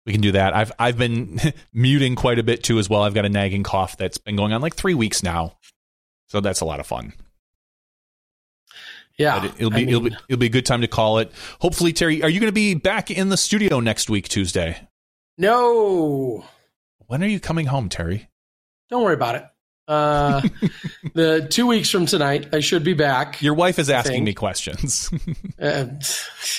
[0.06, 0.54] we can do that.
[0.54, 1.40] I've I've been
[1.72, 3.02] muting quite a bit too as well.
[3.02, 5.56] I've got a nagging cough that's been going on like three weeks now,
[6.28, 7.14] so that's a lot of fun.
[9.18, 11.32] Yeah, it, will be mean, it'll be it'll be a good time to call it.
[11.60, 14.88] Hopefully, Terry, are you going to be back in the studio next week, Tuesday?
[15.36, 16.44] No.
[17.06, 18.28] When are you coming home, Terry?
[18.90, 19.44] Don't worry about it.
[19.88, 20.42] Uh,
[21.14, 23.42] the two weeks from tonight, I should be back.
[23.42, 25.10] Your wife is asking me questions.
[25.60, 25.86] uh,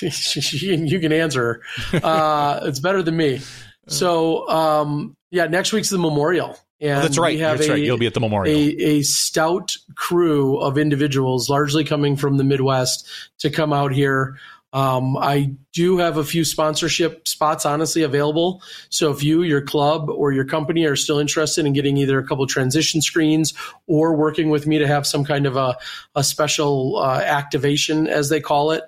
[0.02, 1.62] you can answer.
[1.92, 3.40] Uh, it's better than me.
[3.86, 6.58] So, um, yeah, next week's the memorial.
[6.80, 7.38] And oh, that's right.
[7.38, 7.82] That's a, right.
[7.82, 8.56] You'll be at the memorial.
[8.56, 13.06] A, a, stout crew of individuals, largely coming from the Midwest,
[13.40, 14.38] to come out here
[14.72, 18.62] um, I do have a few sponsorship spots, honestly, available.
[18.88, 22.26] So if you, your club, or your company are still interested in getting either a
[22.26, 23.52] couple transition screens
[23.88, 25.76] or working with me to have some kind of a,
[26.14, 28.84] a special uh, activation, as they call it,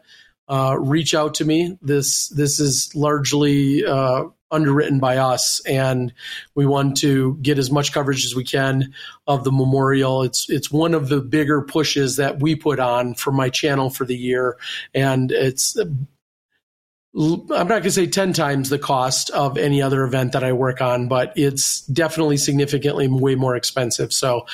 [0.52, 1.78] uh, reach out to me.
[1.80, 6.12] This this is largely uh, underwritten by us, and
[6.54, 8.92] we want to get as much coverage as we can
[9.26, 10.22] of the memorial.
[10.22, 14.04] It's it's one of the bigger pushes that we put on for my channel for
[14.04, 14.58] the year,
[14.94, 15.74] and it's.
[17.14, 20.54] I'm not going to say 10 times the cost of any other event that I
[20.54, 24.14] work on, but it's definitely significantly way more expensive.
[24.14, 24.46] So,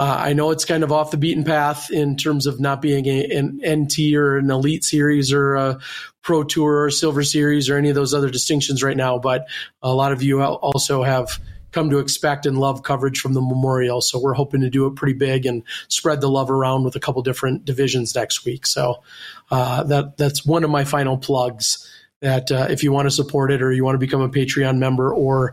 [0.00, 3.04] uh, I know it's kind of off the beaten path in terms of not being
[3.04, 5.78] a, an NT or an elite series or a
[6.22, 9.46] pro tour or silver series or any of those other distinctions right now, but
[9.82, 11.38] a lot of you also have
[11.72, 14.00] come to expect and love coverage from the memorial.
[14.00, 17.00] So we're hoping to do it pretty big and spread the love around with a
[17.00, 18.64] couple different divisions next week.
[18.64, 19.02] So
[19.50, 21.86] uh, that that's one of my final plugs.
[22.20, 24.78] That uh, if you want to support it or you want to become a Patreon
[24.78, 25.52] member or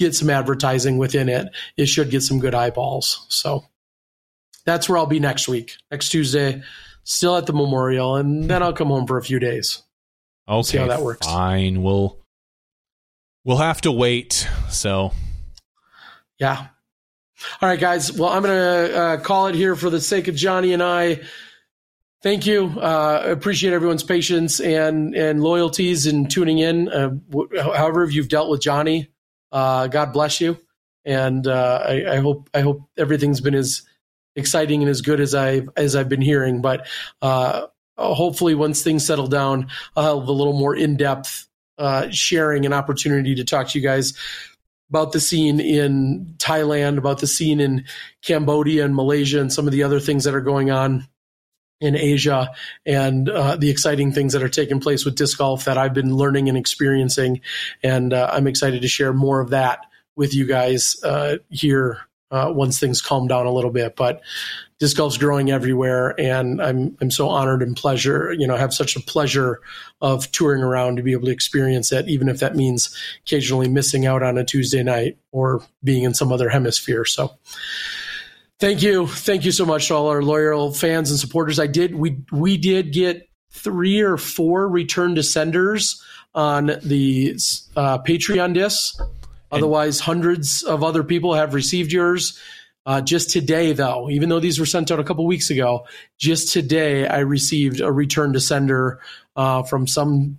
[0.00, 3.26] get some advertising within it, it should get some good eyeballs.
[3.28, 3.64] So
[4.64, 6.62] that's where I'll be next week, next Tuesday,
[7.04, 9.82] still at the memorial, and then I'll come home for a few days.
[10.48, 11.26] Okay, see how that works.
[11.26, 12.18] Fine, we'll
[13.44, 14.48] we'll have to wait.
[14.68, 15.12] So,
[16.38, 16.66] yeah.
[17.62, 18.12] All right, guys.
[18.12, 21.20] Well, I'm going to uh, call it here for the sake of Johnny and I.
[22.22, 22.66] Thank you.
[22.66, 26.90] Uh, appreciate everyone's patience and and loyalties and tuning in.
[26.90, 27.12] Uh,
[27.54, 29.10] however, you've dealt with Johnny,
[29.52, 30.58] uh, God bless you,
[31.04, 33.82] and uh, I, I, hope I hope everything's been as
[34.36, 36.62] exciting and as good as I've as I've been hearing.
[36.62, 36.86] But
[37.22, 37.66] uh,
[37.96, 41.48] hopefully, once things settle down, I'll have a little more in depth
[41.78, 44.14] uh, sharing and opportunity to talk to you guys
[44.90, 47.84] about the scene in Thailand, about the scene in
[48.22, 51.06] Cambodia and Malaysia, and some of the other things that are going on
[51.80, 52.50] in Asia
[52.84, 56.14] and uh, the exciting things that are taking place with disc golf that I've been
[56.14, 57.40] learning and experiencing.
[57.82, 62.00] And uh, I'm excited to share more of that with you guys uh, here
[62.30, 63.96] uh, once things calm down a little bit.
[63.96, 64.20] But
[64.78, 68.96] disc golf's growing everywhere, and I'm I'm so honored and pleasure, you know, have such
[68.96, 69.60] a pleasure
[70.00, 72.94] of touring around to be able to experience it, even if that means
[73.26, 77.04] occasionally missing out on a Tuesday night or being in some other hemisphere.
[77.04, 77.36] So.
[78.60, 81.58] Thank you, thank you so much to all our loyal fans and supporters.
[81.58, 86.04] I did we we did get three or four return to senders
[86.34, 87.36] on the
[87.74, 89.00] uh, Patreon discs.
[89.50, 92.38] Otherwise, hundreds of other people have received yours.
[92.84, 95.86] Uh, just today, though, even though these were sent out a couple weeks ago,
[96.18, 99.00] just today I received a return to sender
[99.36, 100.38] uh, from some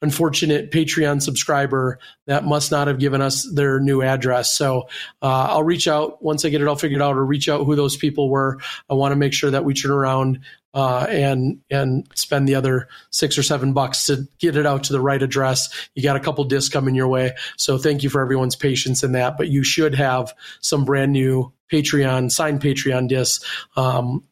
[0.00, 4.56] unfortunate Patreon subscriber that must not have given us their new address.
[4.56, 4.88] So
[5.22, 7.74] uh, I'll reach out once I get it all figured out, or reach out who
[7.74, 8.58] those people were.
[8.88, 10.40] I want to make sure that we turn around
[10.74, 14.92] uh, and and spend the other six or seven bucks to get it out to
[14.92, 15.68] the right address.
[15.94, 19.12] You got a couple discs coming your way, so thank you for everyone's patience in
[19.12, 19.36] that.
[19.36, 23.44] But you should have some brand new Patreon signed Patreon discs.
[23.76, 24.24] Um,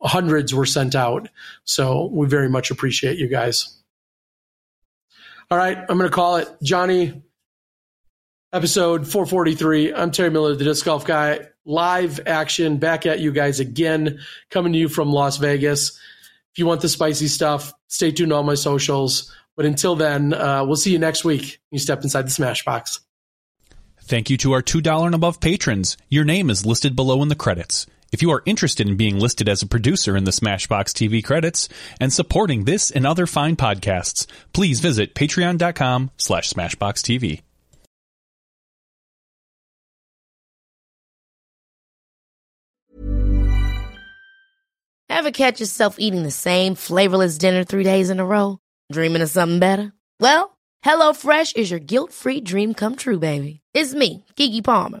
[0.00, 1.28] hundreds were sent out,
[1.64, 3.75] so we very much appreciate you guys.
[5.48, 7.22] All right, I'm going to call it Johnny.
[8.52, 9.94] Episode 443.
[9.94, 14.20] I'm Terry Miller, the disc golf guy live action back at you guys again,
[14.50, 15.90] coming to you from Las Vegas.
[16.52, 19.32] If you want the spicy stuff, stay tuned on my socials.
[19.56, 21.60] But until then, uh, we'll see you next week.
[21.70, 23.00] You step inside the Smashbox.
[24.02, 25.96] Thank you to our $2 and above patrons.
[26.08, 27.86] Your name is listed below in the credits.
[28.12, 31.68] If you are interested in being listed as a producer in the Smashbox TV credits
[32.00, 37.42] and supporting this and other fine podcasts, please visit patreon.com slash smashboxtv.
[45.08, 48.58] Ever catch yourself eating the same flavorless dinner three days in a row?
[48.92, 49.92] Dreaming of something better?
[50.20, 53.60] Well, HelloFresh is your guilt-free dream come true, baby.
[53.72, 55.00] It's me, Keke Palmer.